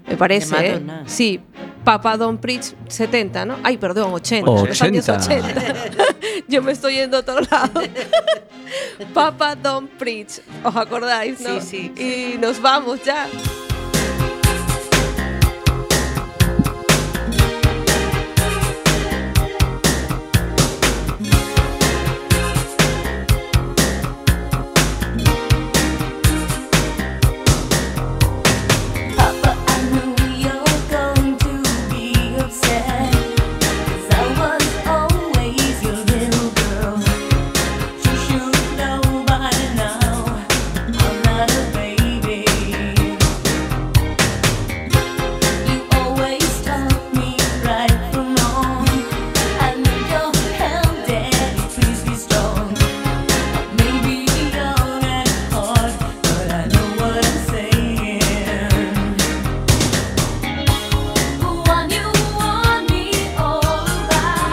Me 0.09 0.17
parece, 0.17 0.57
De 0.57 0.67
¿eh? 0.67 0.73
Madonna. 0.81 1.03
Sí, 1.07 1.41
Papa 1.87 2.17
Don 2.17 2.37
Pritch 2.37 2.75
70, 2.89 3.45
¿no? 3.45 3.59
Ay, 3.63 3.77
perdón, 3.77 4.13
80. 4.13 4.51
Los 4.51 4.83
años 4.83 5.09
80. 5.09 5.47
80. 5.47 6.05
Yo 6.49 6.61
me 6.61 6.73
estoy 6.73 6.97
yendo 6.97 7.19
a 7.19 7.21
otro 7.21 7.39
lado. 7.41 7.81
Papa 9.15 9.55
Don 9.55 9.87
Pritch. 9.87 10.41
¿Os 10.65 10.75
acordáis, 10.75 11.41
no? 11.41 11.61
Sí, 11.61 11.93
sí. 11.95 12.35
Y 12.35 12.39
nos 12.39 12.61
vamos 12.61 13.05
ya. 13.05 13.29